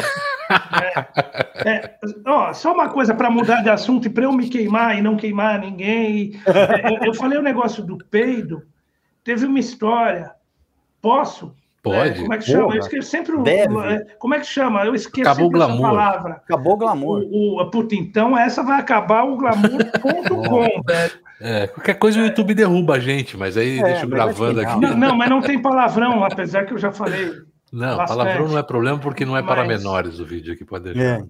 [1.64, 1.94] É,
[2.26, 5.16] ó, só uma coisa para mudar de assunto e para eu me queimar e não
[5.16, 6.32] queimar ninguém.
[6.84, 8.62] eu, eu falei o negócio do peido,
[9.22, 10.32] teve uma história.
[11.00, 11.54] Posso?
[11.82, 12.18] Pode.
[12.18, 12.64] É, como é que chama?
[12.64, 12.76] Porra.
[12.76, 13.42] Eu esqueço sempre o.
[13.42, 14.04] Deve.
[14.18, 14.84] Como é que chama?
[14.84, 15.80] Eu esqueço Acabou o glamour.
[15.80, 16.32] palavra.
[16.32, 17.22] Acabou o glamour.
[17.22, 21.12] O, o, puta, então essa vai acabar o glamour.com, velho.
[21.40, 24.78] É, qualquer coisa o YouTube derruba a gente, mas aí é, deixa eu gravando aqui.
[24.78, 27.32] Não, não, mas não tem palavrão, apesar que eu já falei.
[27.72, 28.18] Não, bastante.
[28.18, 29.50] palavrão não é problema porque não é mas...
[29.50, 31.20] para menores o vídeo aqui, pode deixar.
[31.20, 31.24] É.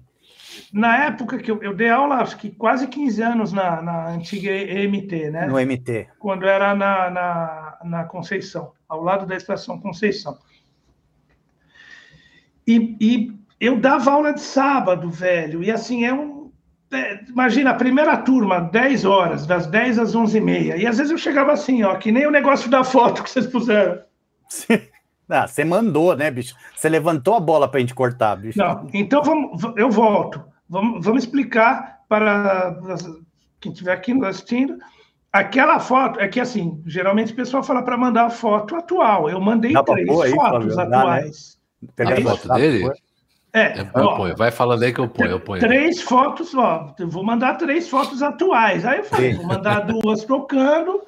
[0.73, 4.51] na época que eu, eu, dei aula, acho que quase 15 anos na, na antiga
[4.51, 5.45] EMT, né?
[5.45, 6.09] No MT.
[6.19, 10.37] Quando era na, na, na Conceição, ao lado da estação Conceição.
[12.67, 16.51] E, e eu dava aula de sábado, velho, e assim, é um.
[16.91, 20.75] É, imagina, a primeira turma, 10 horas, das 10 às 11 e meia.
[20.75, 23.47] E às vezes eu chegava assim, ó, que nem o negócio da foto que vocês
[23.47, 24.01] puseram.
[25.29, 26.53] Ah, você mandou, né, bicho?
[26.75, 28.59] Você levantou a bola para a gente cortar, bicho.
[28.59, 30.43] Não, então vamos, eu volto.
[30.67, 32.75] Vamos, vamos explicar para
[33.61, 34.77] quem estiver aqui nos assistindo.
[35.31, 39.29] Aquela foto, é que assim, geralmente o pessoal fala para mandar a foto atual.
[39.29, 41.57] Eu mandei Dá três aí, fotos Flávio, atuais.
[41.81, 41.93] Dá, né?
[41.95, 42.91] Pegar a foto dele?
[43.53, 44.35] É, eu ó, ponho.
[44.35, 45.61] Vai falando aí que eu ponho, eu ponho.
[45.61, 46.93] Três fotos, ó.
[46.99, 48.85] Eu vou mandar três fotos atuais.
[48.85, 49.37] Aí eu falei, Sim.
[49.37, 51.01] vou mandar duas tocando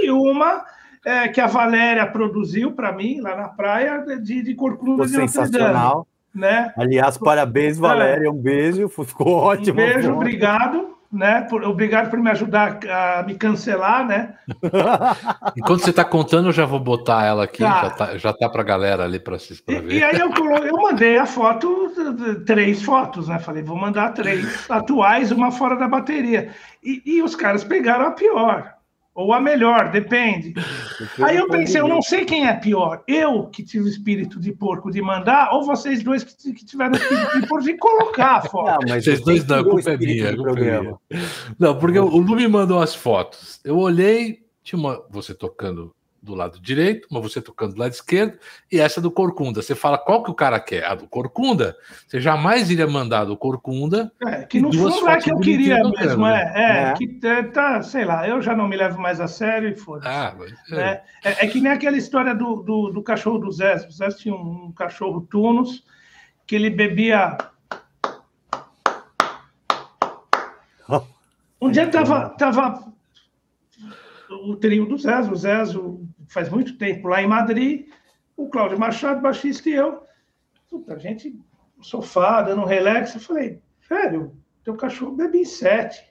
[0.00, 0.64] e uma
[1.04, 6.06] é, que a Valéria produziu para mim lá na praia de, de Corcunda de Sensacional.
[6.34, 6.72] Né?
[6.76, 7.80] Aliás, parabéns, é.
[7.80, 8.30] Valéria.
[8.30, 9.80] Um beijo, ficou ótimo.
[9.80, 10.99] Um beijo, obrigado.
[11.12, 14.34] Né, por, obrigado por me ajudar a me cancelar, né?
[15.56, 17.82] Enquanto você está contando, eu já vou botar ela aqui, tá.
[17.82, 19.90] já tá, já tá para a galera ali para ver.
[19.90, 21.92] E, e, aí eu, eu mandei a foto,
[22.46, 23.40] três fotos, né?
[23.40, 26.50] Falei, vou mandar três atuais, uma fora da bateria.
[26.80, 28.79] E, e os caras pegaram a pior.
[29.14, 30.54] Ou a melhor, depende.
[31.22, 33.02] Aí eu pensei, eu não sei quem é pior.
[33.08, 36.92] Eu, que tive o espírito de porco de mandar, ou vocês dois que, que tiveram
[36.92, 38.70] o espírito de porco de colocar a foto.
[38.70, 40.36] Não, mas vocês dois não, a culpa é minha.
[40.36, 40.98] Culpa é minha.
[41.58, 43.60] Não, porque o Lu me mandou as fotos.
[43.64, 45.04] Eu olhei, tinha uma.
[45.10, 45.92] Você tocando
[46.22, 48.38] do lado direito, uma você tocando do lado esquerdo,
[48.70, 49.62] e essa do Corcunda.
[49.62, 50.84] Você fala qual que o cara quer?
[50.84, 51.76] A do Corcunda.
[52.06, 54.12] Você jamais iria mandar do Corcunda.
[54.26, 57.82] É, que no fundo é que eu queria mesmo, é, é, é, que é, tá,
[57.82, 60.34] sei lá, eu já não me levo mais a sério e foda ah,
[60.72, 60.74] é.
[60.74, 61.02] é.
[61.24, 61.48] É, é.
[61.48, 63.76] que nem aquela história do, do, do cachorro do Zé.
[63.76, 65.84] O Zé tinha um, um cachorro Tunos
[66.46, 67.36] que ele bebia.
[71.62, 72.90] Um dia tava, tava
[74.30, 77.88] o trio do Zezo, o Zezo faz muito tempo lá em Madrid,
[78.36, 80.02] o Cláudio Machado, baixista e eu,
[80.70, 81.36] puta, a gente
[81.76, 86.08] no sofá, dando um relax, eu falei, velho, teu cachorro bebe em sete.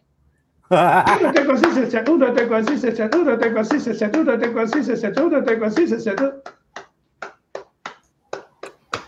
[0.69, 4.59] Así, se siente, uno tengo así, se siente, uno tengo así, se siente, uno tengo
[4.59, 6.23] así, se siente, uno tengo así, se siente.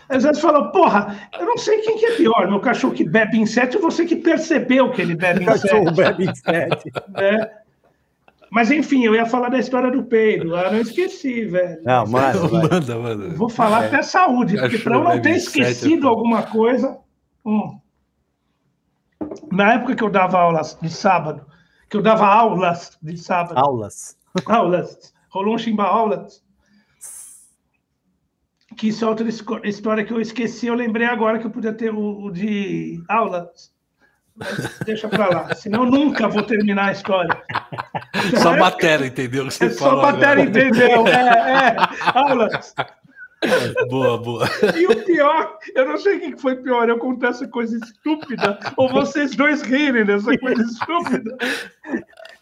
[0.08, 3.38] Às vezes fala, porra, eu não sei quem que é pior, meu cachorro que bebe
[3.38, 5.58] em sete ou você que percebeu que ele bebe em sete.
[5.58, 6.90] O cachorro bebe em sete.
[7.16, 7.61] É.
[8.52, 10.54] Mas enfim, eu ia falar da história do peido.
[10.54, 11.82] Ah, não esqueci, velho.
[11.84, 13.28] Não, manda, manda, manda.
[13.30, 13.86] Vou falar é.
[13.86, 16.98] até saúde, porque para eu não ter esquecido alguma coisa.
[17.46, 17.80] Hum.
[19.50, 21.46] Na época que eu dava aulas de sábado,
[21.88, 23.56] que eu dava aulas de sábado.
[23.56, 24.18] Aulas.
[24.44, 25.14] Aulas.
[25.30, 26.44] Rolou um chimba aulas.
[28.76, 29.26] Que isso é outra
[29.64, 33.72] história que eu esqueci, eu lembrei agora que eu podia ter o, o de aulas
[34.84, 37.42] deixa para lá, senão nunca vou terminar a história.
[38.42, 39.44] Só matéria, entendeu?
[39.44, 41.06] Você é só matéria, entendeu?
[41.12, 41.76] É, é.
[42.14, 42.74] Aulas.
[43.88, 44.48] Boa, boa.
[44.76, 48.58] E o pior, eu não sei o que foi pior, eu contar essa coisa estúpida,
[48.76, 51.36] ou vocês dois rirem dessa coisa estúpida.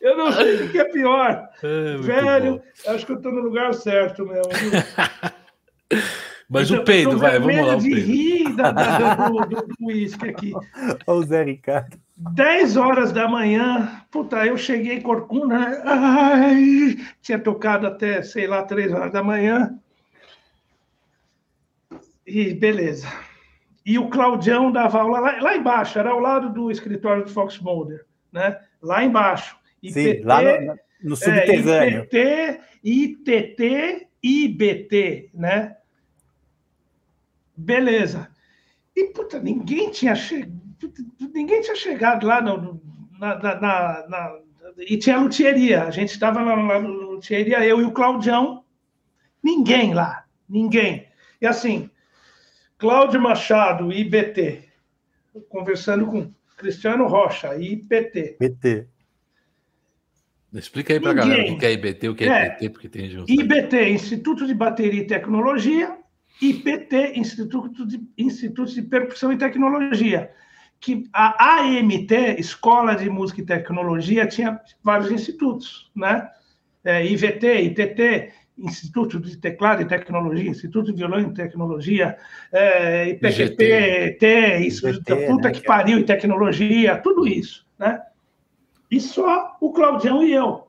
[0.00, 1.48] Eu não sei o que é pior.
[1.62, 2.92] É, Velho, bom.
[2.92, 4.44] acho que eu estou no lugar certo mesmo.
[6.48, 7.76] Mas o peido, vai, vamos lá.
[7.76, 10.52] de rir da, da, do uísque aqui.
[11.06, 11.96] Olha o Zé Ricardo.
[12.21, 15.83] 10 horas da manhã, puta, eu cheguei em Corcunda, né?
[15.87, 19.75] ai, tinha tocado até, sei lá, 3 horas da manhã.
[22.27, 23.09] E beleza.
[23.87, 27.59] E o Claudião dava aula lá, lá embaixo, era ao lado do escritório do Fox
[27.59, 28.61] Mulder, né?
[28.83, 29.57] Lá embaixo.
[29.83, 32.07] IPT, Sim, lá no, no subterrâneo.
[32.12, 35.77] É, IPT, ITT, IBT, né?
[37.57, 38.29] Beleza.
[38.95, 40.47] E, puta, ninguém tinha, che...
[41.35, 42.81] ninguém tinha chegado lá no,
[43.18, 44.41] na, na, na,
[44.78, 45.85] E tinha luthieria.
[45.85, 48.64] A gente estava lá na luthieria, eu e o Claudião.
[49.43, 50.24] Ninguém lá.
[50.49, 51.07] Ninguém.
[51.41, 51.91] E assim,
[52.78, 54.68] Cláudio Machado, IBT,
[55.49, 58.37] conversando com Cristiano Rocha, IPT.
[58.39, 58.87] PT.
[60.53, 62.89] Explica aí para a galera o que é IBT, o que é, é IPT, porque
[62.89, 63.31] tem junto.
[63.31, 65.97] IBT, Instituto de Bateria e Tecnologia,
[66.43, 70.31] IPT, Instituto de, Instituto de Percussão e Tecnologia,
[70.81, 76.28] que a AMT, Escola de Música e Tecnologia, tinha vários institutos, né?
[76.83, 82.16] É, IVT, ITT, Instituto de Teclado e Tecnologia, Instituto de Violão e Tecnologia,
[82.51, 88.01] é, IPTT, Instituto puta né, que pariu e tecnologia, tudo isso, né?
[88.91, 90.66] E só o Claudião e eu.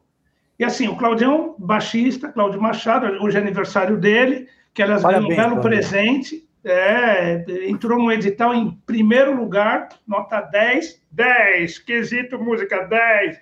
[0.60, 5.28] E assim, o Claudião, baixista, Cláudio Machado, hoje é aniversário dele, que elas ganham um
[5.28, 13.40] belo presente, É, entrou no edital em primeiro lugar, nota 10, 10, quesito música 10.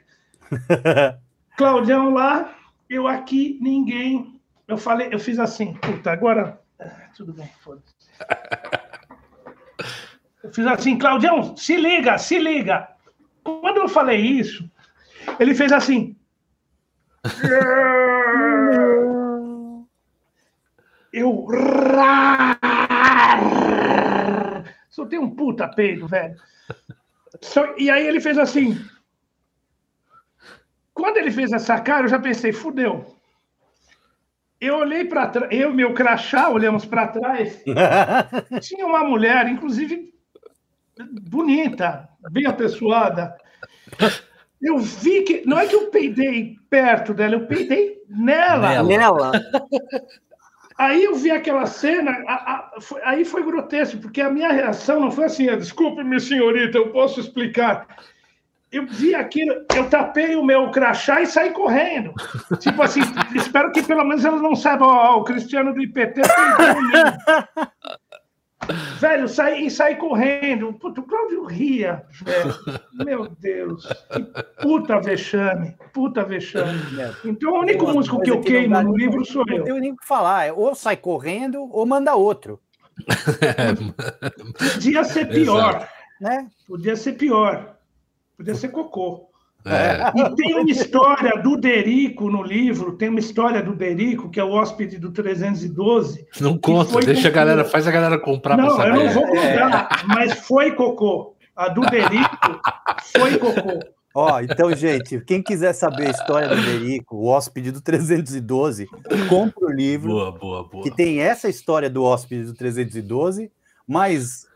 [1.57, 2.55] Claudião lá,
[2.89, 4.39] eu aqui, ninguém.
[4.67, 6.61] Eu falei, eu fiz assim, puta, agora.
[7.15, 7.93] Tudo bem, foda-se.
[10.41, 12.88] Eu fiz assim, Claudião, se liga, se liga.
[13.43, 14.72] Quando eu falei isso,
[15.38, 16.15] ele fez assim.
[21.11, 21.47] Eu.
[24.89, 26.36] Soltei um puta peido, velho.
[27.77, 28.80] E aí ele fez assim.
[30.93, 33.15] Quando ele fez essa cara, eu já pensei, fudeu.
[34.59, 37.63] Eu olhei para trás, eu e meu crachá olhamos para trás.
[38.61, 40.13] tinha uma mulher, inclusive
[41.21, 43.38] bonita, bem apessoada.
[44.61, 45.43] Eu vi que.
[45.45, 48.84] Não é que eu peidei perto dela, eu peidei nela.
[48.84, 49.32] Nela.
[50.80, 55.01] Aí eu vi aquela cena, a, a, foi, aí foi grotesco, porque a minha reação
[55.01, 57.86] não foi assim, desculpe-me, senhorita, eu posso explicar
[58.71, 62.13] eu vi aquilo, eu tapei o meu crachá e saí correndo.
[62.59, 63.01] Tipo assim,
[63.36, 66.21] espero que pelo menos ela não saiba, ó, o Cristiano do IPT
[68.99, 70.74] Velho, saí, e saí correndo.
[70.74, 72.55] Puta, o Cláudio ria, velho.
[73.05, 73.86] Meu Deus.
[74.11, 74.20] Que
[74.61, 75.76] puta vexame.
[75.93, 76.80] Puta vexame.
[77.26, 79.59] Então, o único músico que eu queimo no livro sou eu.
[79.59, 80.45] Não tenho nem o que falar.
[80.45, 82.59] É ou sai correndo ou manda outro.
[84.57, 85.88] Podia ser pior.
[86.20, 86.47] Né?
[86.67, 87.76] Podia ser pior.
[88.38, 89.28] Podia ser cocô.
[89.66, 90.12] É.
[90.16, 94.43] E tem uma história do Derico no livro, tem uma história do Derico, que é
[94.43, 96.26] o hóspede do 312.
[96.39, 100.07] Não conta, deixa a galera, faz a galera comprar Não, eu não vou contar, é.
[100.07, 101.36] mas foi cocô.
[101.55, 102.62] A do Derico
[103.18, 103.80] foi cocô.
[104.16, 108.88] Ó, então, gente, quem quiser saber a história do Derico, o hóspede do 312,
[109.28, 110.10] compra o livro.
[110.10, 110.84] Boa, boa, boa.
[110.84, 113.51] Que tem essa história do hóspede do 312,
[113.86, 114.47] mais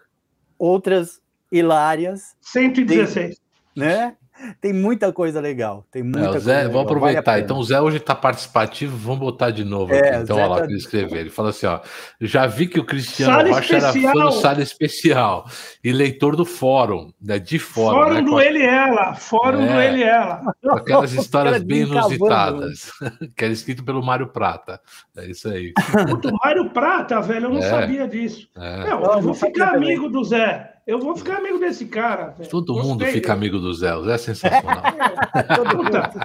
[0.58, 2.36] outras hilárias.
[2.42, 3.36] 116.
[3.36, 3.44] Tem
[3.76, 4.16] né?
[4.60, 5.86] Tem muita coisa legal.
[5.92, 7.32] Tem muita é, Zé, vamos aproveitar.
[7.32, 9.94] Vale então, o Zé hoje está participativo, vamos botar de novo.
[9.94, 10.66] É, Então, olha lá tá...
[10.66, 11.20] que ele escreveu.
[11.20, 11.80] Ele fala assim: ó,
[12.20, 14.04] já vi que o Cristiano Sala Rocha especial.
[14.04, 15.46] era fã do Sala Especial
[15.84, 17.98] e leitor do fórum, né, de fórum.
[17.98, 20.42] Fórum né, do ele e ela, fórum é, do ele e ela.
[20.72, 22.92] Aquelas histórias bem inusitadas,
[23.36, 24.80] que era escrito pelo Mário Prata.
[25.16, 25.74] É isso aí.
[26.10, 27.70] Puta, Mário Prata, velho, eu não é.
[27.70, 28.48] sabia disso.
[28.58, 28.92] É.
[28.92, 30.73] eu, eu vou ficar amigo do Zé.
[30.86, 32.36] Eu vou ficar amigo desse cara.
[32.38, 32.50] Véio.
[32.50, 32.90] Todo Gostei.
[32.90, 34.84] mundo fica amigo do Zé, o Zé é sensacional.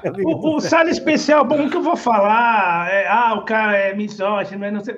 [0.04, 3.94] É, o, o sala especial, bom, que eu vou falar, é, ah, o cara é
[3.94, 4.96] misógino, mas não sei.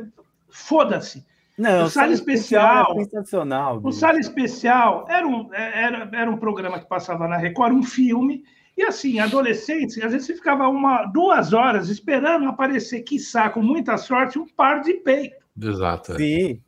[0.49, 1.25] Foda-se.
[1.61, 2.99] Não, o Sala Especial.
[2.99, 3.81] É sensacional.
[3.85, 7.83] O Sala Especial era um, é, era, era um programa que passava na Record, um
[7.83, 8.43] filme.
[8.77, 13.99] E assim, adolescentes, às vezes você ficava uma, duas horas esperando aparecer, quiçá, com muita
[13.99, 15.37] sorte, um par de peito.
[15.61, 16.13] Exato.
[16.13, 16.17] É.
[16.17, 16.63] Sim.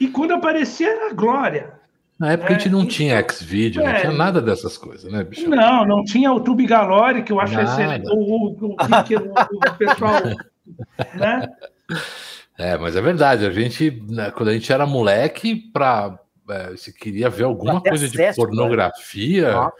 [0.00, 1.77] E quando aparecia era glória.
[2.18, 5.10] Na época é, a gente não então, tinha X-Video, é, não tinha nada dessas coisas,
[5.10, 5.48] né, bicho?
[5.48, 8.08] Não, não tinha o Tube Galore, que eu acho excelente.
[8.08, 10.20] O, o, o, o, pessoal.
[11.14, 11.48] né?
[12.58, 16.18] É, mas é verdade, a gente, né, quando a gente era moleque, pra,
[16.50, 19.52] é, se queria ver alguma coisa acesso, de pornografia.
[19.52, 19.70] Né?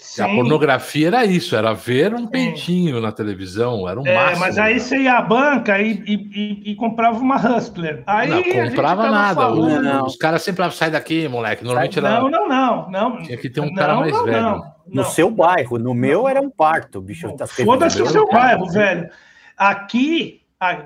[0.00, 0.22] Sim.
[0.22, 4.40] A pornografia era isso, era ver um peitinho na televisão, era um é, máximo.
[4.40, 8.02] Mas aí você ia à banca e, e, e comprava uma Hustler.
[8.06, 9.52] Aí não comprava nada.
[9.52, 11.62] O, os caras sempre falavam, sai daqui, moleque.
[11.62, 12.18] Normalmente era.
[12.18, 12.90] Não, não, não.
[12.90, 13.22] não.
[13.22, 14.40] Tinha que ter um não, cara mais não, velho.
[14.40, 17.32] Não, no seu bairro, no meu era um parto, bicho.
[17.64, 19.08] Foda-se o seu bairro, velho.
[19.56, 20.40] Aqui,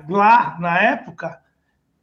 [0.09, 1.39] lá na época,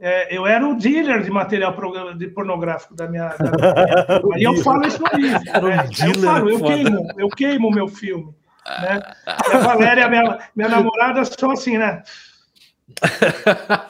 [0.05, 1.73] é, eu era o dealer de material
[2.17, 3.29] de pornográfico da minha.
[3.29, 5.39] Da minha e eu falo isso no livro.
[5.39, 5.89] Né?
[6.05, 8.35] Eu falo, eu queimo, eu queimo meu filme.
[8.67, 9.01] Né?
[9.49, 12.03] E a Valéria, minha, minha namorada, só assim, né?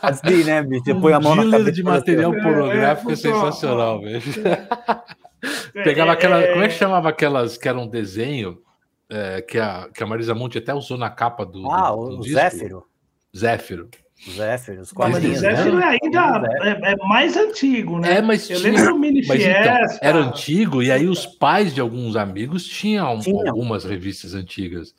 [0.03, 0.85] Assim, né, bicho?
[0.85, 1.73] Você põe a mão na cabeça.
[1.73, 4.21] de material assim, pornográfico é, é, é sensacional, velho.
[5.73, 6.47] Pegava aquela.
[6.47, 8.61] Como é que chamava aquelas que eram um desenho?
[9.09, 11.71] É, que, a, que a Marisa Monte até usou na capa do.
[11.71, 12.39] Ah, do, do o disco.
[12.39, 12.87] Zéfiro.
[13.35, 13.89] Zéfiro.
[14.31, 15.41] Zéfiro, os quadrinhos.
[15.43, 15.99] Mas o Zéfiro né?
[16.03, 18.19] ainda é, é, mais antigo, né?
[18.19, 21.75] É, mas eu tinha, lembro do Mini mas então, Era antigo, e aí os pais
[21.75, 23.51] de alguns amigos tinham Tinha.
[23.51, 24.95] algumas revistas antigas.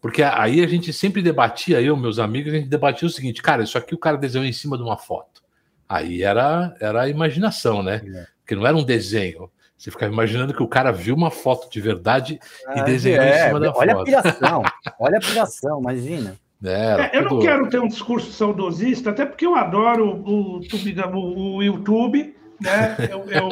[0.00, 3.62] Porque aí a gente sempre debatia, eu, meus amigos, a gente debatia o seguinte, cara,
[3.62, 5.42] isso aqui o cara desenhou em cima de uma foto.
[5.88, 8.02] Aí era, era a imaginação, né?
[8.04, 8.26] É.
[8.40, 9.50] Porque não era um desenho.
[9.76, 13.28] Você ficava imaginando que o cara viu uma foto de verdade ah, e desenhou é,
[13.28, 14.08] em cima da olha foto.
[14.08, 14.62] Olha a piração,
[14.98, 16.36] olha a piração, imagina.
[16.64, 17.34] É, eu tudo...
[17.34, 22.96] não quero ter um discurso saudosista, até porque eu adoro o, o, o YouTube, né?
[23.10, 23.48] Eu, eu,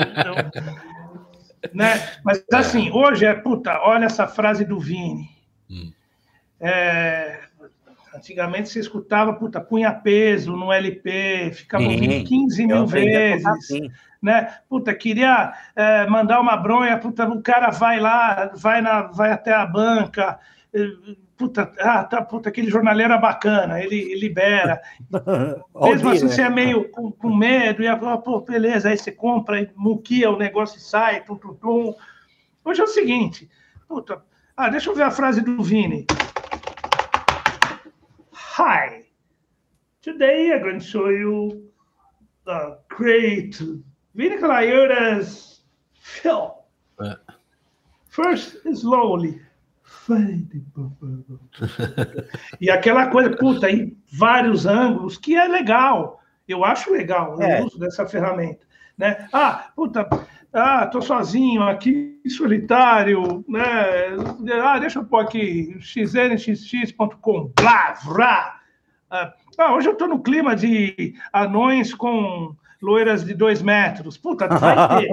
[1.74, 2.12] né?
[2.24, 5.28] Mas assim, hoje é puta, olha essa frase do Vini.
[5.68, 5.92] Hum.
[6.61, 7.40] É,
[8.14, 13.46] Antigamente você escutava, puta, punha peso no LP, ficava ouvindo 15 mil vezes.
[13.46, 13.88] Assim.
[14.20, 14.52] Né?
[14.68, 19.54] Puta, queria é, mandar uma bronha, puta, o cara vai lá, vai, na, vai até
[19.54, 20.38] a banca,
[21.41, 24.78] puta, ah, tá, puta, aquele jornaleiro é bacana, ele, libera.
[25.74, 26.30] Mesmo assim, né?
[26.30, 30.30] você é meio com, com medo, e a, pô, beleza, aí você compra, e muquia
[30.30, 31.95] o negócio e sai, tum, tum, tum.
[32.62, 33.51] Hoje é o seguinte,
[33.88, 34.22] puta,
[34.55, 36.05] ah, deixa eu ver a frase do Vini.
[38.59, 39.07] Hi,
[40.03, 41.72] today I'm going to show you
[42.45, 43.59] the great
[44.14, 45.64] Vini Calaiora's
[45.95, 46.51] film.
[47.01, 47.16] É.
[48.11, 49.41] First, slowly.
[52.61, 56.20] E aquela coisa, puta, em vários ângulos, que é legal.
[56.46, 57.61] Eu acho legal é.
[57.61, 58.66] o uso dessa ferramenta.
[58.98, 59.28] Né?
[59.32, 60.08] Ah, puta,
[60.52, 63.62] ah, tô sozinho aqui, solitário, né?
[64.62, 68.61] Ah, deixa eu pôr aqui, xnxx.com, blá, vrá.
[69.08, 69.34] Ah,
[69.74, 74.16] hoje eu tô no clima de anões com loiras de dois metros.
[74.16, 75.08] Puta, vai ter.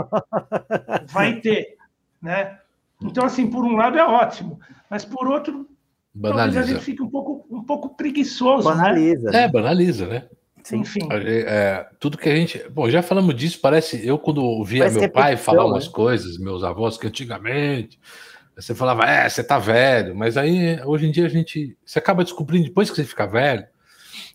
[1.12, 1.78] Vai ter,
[2.22, 2.60] né?
[3.02, 5.68] Então, assim, por um lado é ótimo, mas por outro,
[6.14, 6.58] banaliza.
[6.58, 8.68] talvez a gente fique um pouco, um pouco preguiçoso.
[8.68, 8.76] Né?
[8.76, 9.32] Banaliza.
[9.32, 9.44] Né?
[9.44, 10.26] É, banaliza, né?
[10.64, 10.78] Sim.
[10.80, 11.08] Enfim.
[11.12, 12.68] É, tudo que a gente.
[12.70, 14.06] Bom, já falamos disso, parece.
[14.06, 15.70] Eu, quando ouvia parece meu pai falar né?
[15.70, 18.00] umas coisas, meus avós, que antigamente.
[18.56, 21.78] Você falava, é, você tá velho, mas aí hoje em dia a gente.
[21.86, 23.66] Você acaba descobrindo, depois que você fica velho,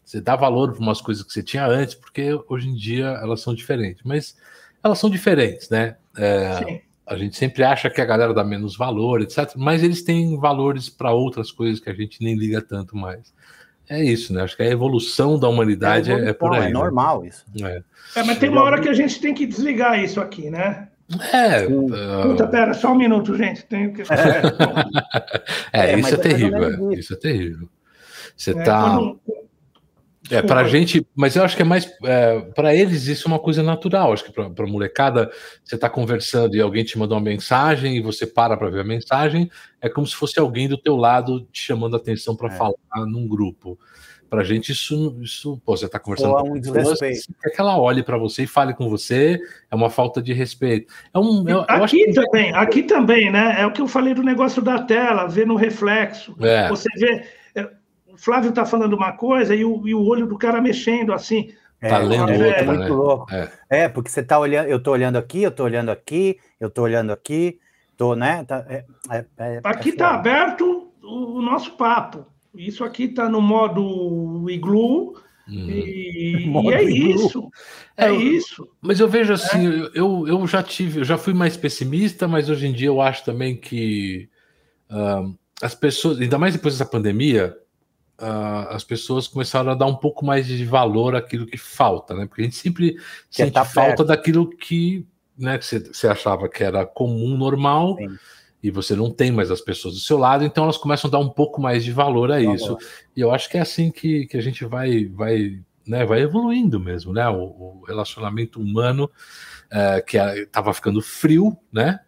[0.05, 3.41] você dá valor para umas coisas que você tinha antes, porque hoje em dia elas
[3.41, 4.03] são diferentes.
[4.05, 4.37] Mas
[4.83, 5.97] elas são diferentes, né?
[6.17, 6.81] É, Sim
[7.13, 9.53] a gente sempre acha que a galera dá menos valor, etc.
[9.57, 13.33] Mas eles têm valores para outras coisas que a gente nem liga tanto mais.
[13.89, 14.43] É isso, né?
[14.43, 16.61] Acho que a evolução da humanidade é, é por aí.
[16.61, 16.71] É né?
[16.71, 17.45] normal isso.
[17.63, 17.83] É.
[18.17, 18.23] é.
[18.23, 20.89] mas tem uma hora que a gente tem que desligar isso aqui, né?
[21.33, 21.67] É.
[21.67, 22.23] Uh...
[22.23, 23.65] Puta, pera, só um minuto, gente.
[23.65, 24.03] Tenho que.
[25.73, 26.93] é, isso é, terrível.
[26.93, 27.69] Isso é terrível.
[28.37, 28.99] Você é, tá.
[30.33, 31.91] Quando, é, para a gente, mas eu acho que é mais.
[32.05, 34.13] É, para eles, isso é uma coisa natural.
[34.13, 35.31] Acho que para a molecada,
[35.63, 38.85] você está conversando e alguém te mandou uma mensagem e você para para ver a
[38.85, 42.57] mensagem, é como se fosse alguém do teu lado te chamando a atenção para é.
[42.57, 43.79] falar num grupo.
[44.31, 47.35] Para a gente, isso, isso pô, você está conversando com um desrespeito.
[47.43, 49.39] quer que ela olhe para você e fale com você,
[49.71, 50.91] é uma falta de respeito.
[51.13, 52.59] É um, eu, aqui eu também, que...
[52.59, 53.57] aqui também, né?
[53.59, 56.35] É o que eu falei do negócio da tela, ver no reflexo.
[56.41, 56.67] É.
[56.71, 57.27] Você vê
[58.13, 61.55] o Flávio está falando uma coisa e o, e o olho do cara mexendo assim.
[61.81, 62.89] É, tá lendo é, outra, é muito né?
[62.89, 63.35] louco.
[63.35, 63.51] É.
[63.71, 63.89] é.
[63.89, 67.11] porque você tá olhando, eu tô olhando aqui, eu tô olhando aqui, eu tô olhando
[67.11, 67.59] aqui,
[67.97, 68.45] tô, né?
[68.45, 72.27] Tá, é, é, é aqui está aberto o, o, nosso papo.
[72.55, 75.17] Isso aqui está no modo iglu.
[75.49, 75.71] Hum.
[75.71, 77.51] E, e, é isso.
[77.97, 78.69] É, isso.
[78.81, 82.67] Mas eu vejo assim, eu, eu já tive, eu já fui mais pessimista, mas hoje
[82.69, 84.29] em dia eu acho também que
[84.89, 87.57] uh, as pessoas, ainda mais depois dessa pandemia,
[88.21, 92.27] uh, as pessoas começaram a dar um pouco mais de valor àquilo que falta, né?
[92.27, 93.01] Porque a gente sempre que
[93.31, 94.05] sente tá falta perto.
[94.05, 95.07] daquilo que,
[95.37, 98.17] né, que você, achava que era comum, normal, Sim.
[98.63, 101.19] e você não tem mais as pessoas do seu lado, então elas começam a dar
[101.19, 102.77] um pouco mais de valor a isso.
[103.17, 106.79] E eu acho que é assim que, que a gente vai, vai, né, vai evoluindo
[106.79, 107.29] mesmo, né?
[107.29, 109.11] O, o relacionamento humano
[109.67, 112.01] uh, que estava ficando frio, né?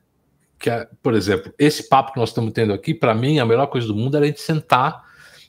[0.58, 0.70] Que,
[1.02, 3.94] por exemplo, esse papo que nós estamos tendo aqui, para mim, a melhor coisa do
[3.94, 5.02] mundo era a gente sentar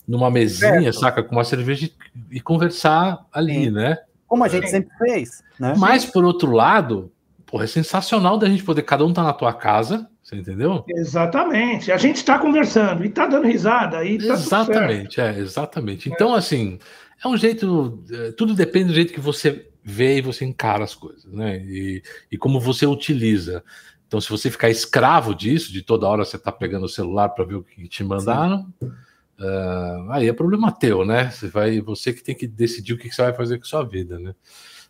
[0.08, 1.90] numa mesinha, saca, com uma cerveja
[2.32, 3.72] e, conversar ali, Sim.
[3.72, 3.98] né?
[4.28, 5.74] Como a gente sempre fez, né?
[5.78, 7.12] Mas por outro lado,
[7.46, 10.84] porra, é sensacional da gente poder cada um tá na tua casa, você entendeu?
[10.88, 11.92] Exatamente.
[11.92, 14.18] A gente está conversando e tá dando risada aí.
[14.18, 16.10] Tá exatamente, é, exatamente.
[16.10, 16.80] Então, assim,
[17.24, 18.04] é um jeito.
[18.12, 21.58] É, tudo depende do jeito que você vê e você encara as coisas, né?
[21.58, 22.02] E,
[22.32, 23.64] e como você utiliza.
[24.08, 27.46] Então, se você ficar escravo disso, de toda hora você tá pegando o celular para
[27.46, 28.68] ver o que te mandaram.
[28.82, 28.92] Sim
[29.40, 31.30] Uh, aí é problema teu, né?
[31.30, 33.84] Você vai, você que tem que decidir o que você vai fazer com a sua
[33.84, 34.34] vida, né?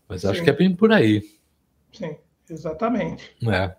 [0.08, 0.30] Mas Sim.
[0.30, 1.24] acho que é bem por aí.
[1.92, 2.16] Sim,
[2.50, 3.36] exatamente.
[3.48, 3.76] É.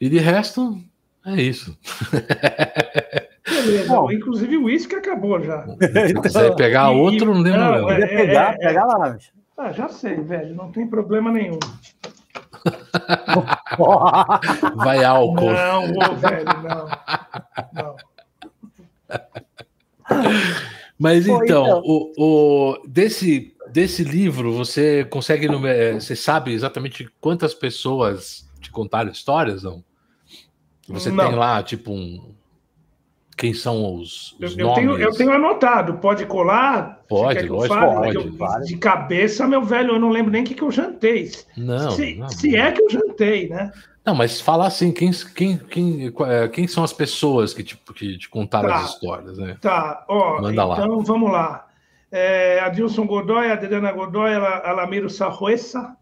[0.00, 0.76] E de resto,
[1.24, 1.78] é isso.
[3.46, 5.64] Beleza, Bom, inclusive o uísque acabou já.
[6.08, 7.90] Se quiser pegar e, outro, não lembro não.
[7.90, 9.16] É, pegar, é, pegar lá.
[9.56, 11.58] Ah, já sei, velho, não tem problema nenhum.
[14.76, 15.52] Vai álcool.
[15.52, 16.88] Não, velho, não.
[17.72, 17.96] Não.
[20.98, 21.82] Mas então, então.
[21.84, 25.46] O, o, desse, desse livro, você consegue.
[25.66, 29.84] Eh, você sabe exatamente quantas pessoas te contaram histórias, não?
[30.88, 31.26] Você não.
[31.26, 32.34] tem lá, tipo, um.
[33.36, 34.76] quem são os, os eu, nomes?
[34.76, 37.02] Tenho, eu tenho anotado, pode colar?
[37.08, 38.16] Pode, lógico, pode.
[38.16, 41.30] Eu, de cabeça, meu velho, eu não lembro nem o que, que eu jantei.
[41.56, 43.72] Não se, não, se é que eu jantei, né?
[44.04, 48.18] Não, mas falar assim, quem, quem, quem, é, quem são as pessoas que te, que
[48.18, 49.56] te contaram tá, as histórias, né?
[49.60, 51.02] Tá, ó, Manda então lá.
[51.02, 51.66] vamos lá.
[52.12, 55.96] É, Adilson Godoy, Adriana Godoy, Alamiro Sarruessa.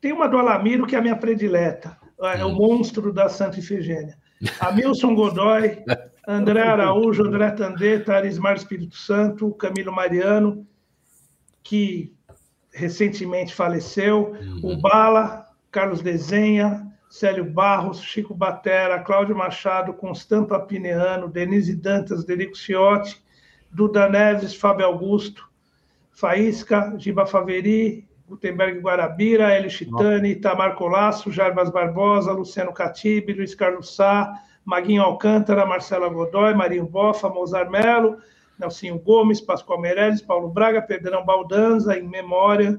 [0.00, 2.48] Tem uma do Alamiro que é a minha predileta, é hum.
[2.48, 4.18] o monstro da Santa Ifigênia.
[4.60, 5.82] Amilson Godoy,
[6.26, 10.66] André Araújo, André Tandeta, Arismar Espírito Santo, Camilo Mariano,
[11.62, 12.12] que
[12.72, 14.72] recentemente faleceu, uhum.
[14.72, 22.56] o Bala, Carlos Desenha, Célio Barros, Chico Batera, Cláudio Machado, Constanto Apineano, Denise Dantas, Derico
[22.56, 23.22] Ciotti,
[23.70, 25.48] Duda Neves, Fábio Augusto,
[26.10, 33.94] Faísca, Giba Faveri, Gutenberg Guarabira, Hélio Chitani, Itamar Colasso, Jarbas Barbosa, Luciano Catibe, Luiz Carlos
[33.94, 34.32] Sá,
[34.64, 38.18] Maguinho Alcântara, Marcela Godoy, Marinho Bofa, Mozart Melo,
[38.58, 42.76] Nelsinho Gomes, Pascoal Meirelles, Paulo Braga, Pedrão Baldanza, em memória,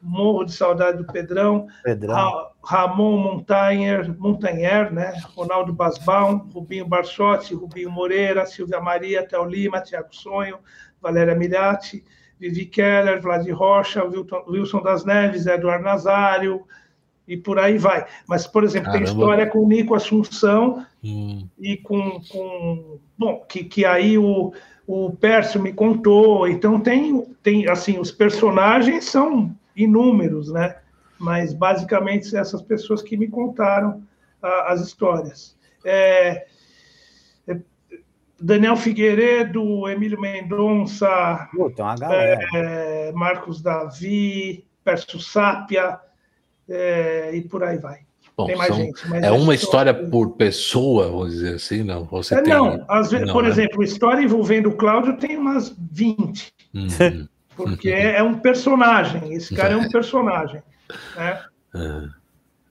[0.00, 2.14] morro de saudade do Pedrão, Pedrão.
[2.14, 5.14] Ra Ramon Montanher, Montanher, né?
[5.34, 10.58] Ronaldo Basbaum, Rubinho Barsotti, Rubinho Moreira, Silvia Maria, Theo Lima, Tiago Sonho,
[11.00, 12.04] Valéria Milhati,
[12.38, 14.02] Vivi Keller, Vlad Rocha,
[14.48, 16.66] Wilson das Neves, Eduardo Nazário,
[17.26, 18.06] e por aí vai.
[18.28, 19.04] Mas, por exemplo, Caramba.
[19.04, 21.46] tem história com o Nico Assunção hum.
[21.58, 22.98] e com, com.
[23.18, 24.52] Bom, que, que aí o,
[24.86, 26.46] o Pércio me contou.
[26.46, 27.68] Então, tem, tem.
[27.68, 30.76] Assim, os personagens são inúmeros, né?
[31.18, 34.02] Mas, basicamente, essas pessoas que me contaram
[34.42, 35.56] a, as histórias.
[35.84, 36.46] É,
[38.40, 41.48] Daniel Figueiredo, Emílio Mendonça,
[42.54, 45.98] é, Marcos Davi, Pércio Sápia,
[46.68, 48.00] é, e por aí vai.
[48.36, 49.02] Bom, tem mais são, gente.
[49.22, 52.04] é uma história por pessoa, vamos dizer assim, não?
[52.04, 52.52] Você é, tem...
[52.52, 53.48] Não, às vezes, não, por né?
[53.48, 56.52] exemplo, história envolvendo o Cláudio tem umas 20.
[56.74, 57.26] Uhum.
[57.56, 60.62] Porque é, é, um personagem, esse cara é um personagem.
[61.16, 61.42] Né?
[61.74, 62.08] É.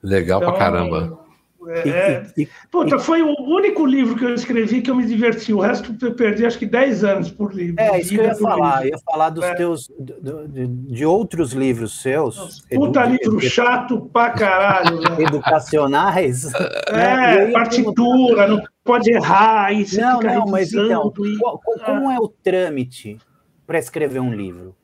[0.03, 1.25] Legal então, pra caramba.
[1.67, 2.23] É,
[2.69, 5.51] puta, foi o único livro que eu escrevi que eu me diverti.
[5.51, 7.81] O resto eu perdi acho que 10 anos por livro.
[7.81, 8.83] É, isso que eu ia falar.
[8.83, 8.87] Livro.
[8.87, 9.55] Eu ia falar dos é.
[9.55, 9.91] teus.
[9.99, 12.63] De, de, outros livros seus.
[12.69, 14.99] Puta edu, livro chato pra caralho.
[15.19, 16.53] Educacionais.
[16.87, 19.73] É, partitura, não pode errar.
[19.73, 21.37] Isso não, não, mas então, e...
[21.39, 23.17] qual, como é o trâmite
[23.65, 24.75] para escrever um livro?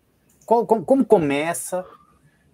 [0.45, 1.85] Qual, como, como começa?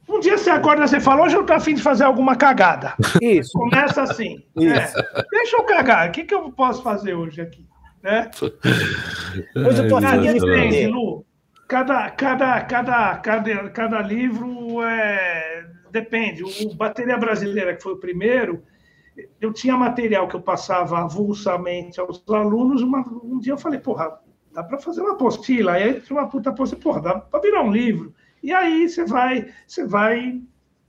[0.07, 2.93] Um dia você acorda e fala, hoje eu tô afim de fazer alguma cagada.
[3.21, 3.51] Isso.
[3.57, 4.43] Começa assim.
[4.55, 4.99] Isso.
[4.99, 6.07] É, deixa eu cagar.
[6.07, 7.67] O que, que eu posso fazer hoje aqui?
[8.01, 8.31] Né?
[9.55, 11.25] Hoje eu tô afim de depende, Lu.
[11.67, 15.65] Cada, cada, cada, cada, cada livro é...
[15.91, 16.43] depende.
[16.43, 18.63] O Bateria Brasileira, que foi o primeiro,
[19.41, 22.81] eu tinha material que eu passava avulsamente aos alunos.
[22.81, 24.17] Uma, um dia eu falei, porra,
[24.57, 25.73] dá para fazer uma apostila.
[25.73, 28.11] Aí tinha uma puta apostila, porra, dá para virar um livro.
[28.41, 30.41] E aí você vai, você vai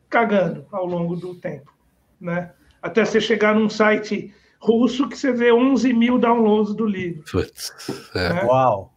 [0.08, 1.70] cagando ao longo do tempo,
[2.18, 2.52] né?
[2.80, 7.22] Até você chegar num site russo que você vê 11 mil downloads do livro.
[7.30, 7.72] Putz,
[8.14, 8.32] é.
[8.32, 8.44] Né?
[8.44, 8.90] Uau!